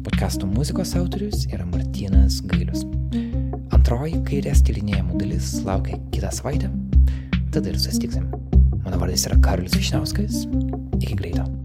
Podcastų 0.05 0.53
muzikos 0.53 0.93
autorius 1.01 1.47
yra 1.49 1.65
Martinas 1.73 2.43
Gailius. 2.45 2.85
Antroji 3.73 4.21
kairės 4.29 4.61
tyrinėjimų 4.69 5.17
dalis 5.25 5.55
laukia 5.65 5.97
kitą 6.13 6.29
savaitę. 6.29 6.69
Tada 7.49 7.73
ir 7.73 7.81
susitiksim. 7.81 8.29
Mano 8.83 8.97
vardas 8.97 9.25
yra 9.29 9.37
Karolis 9.41 9.77
Višniauskas. 9.77 10.45
Iki 11.01 11.15
greito. 11.15 11.60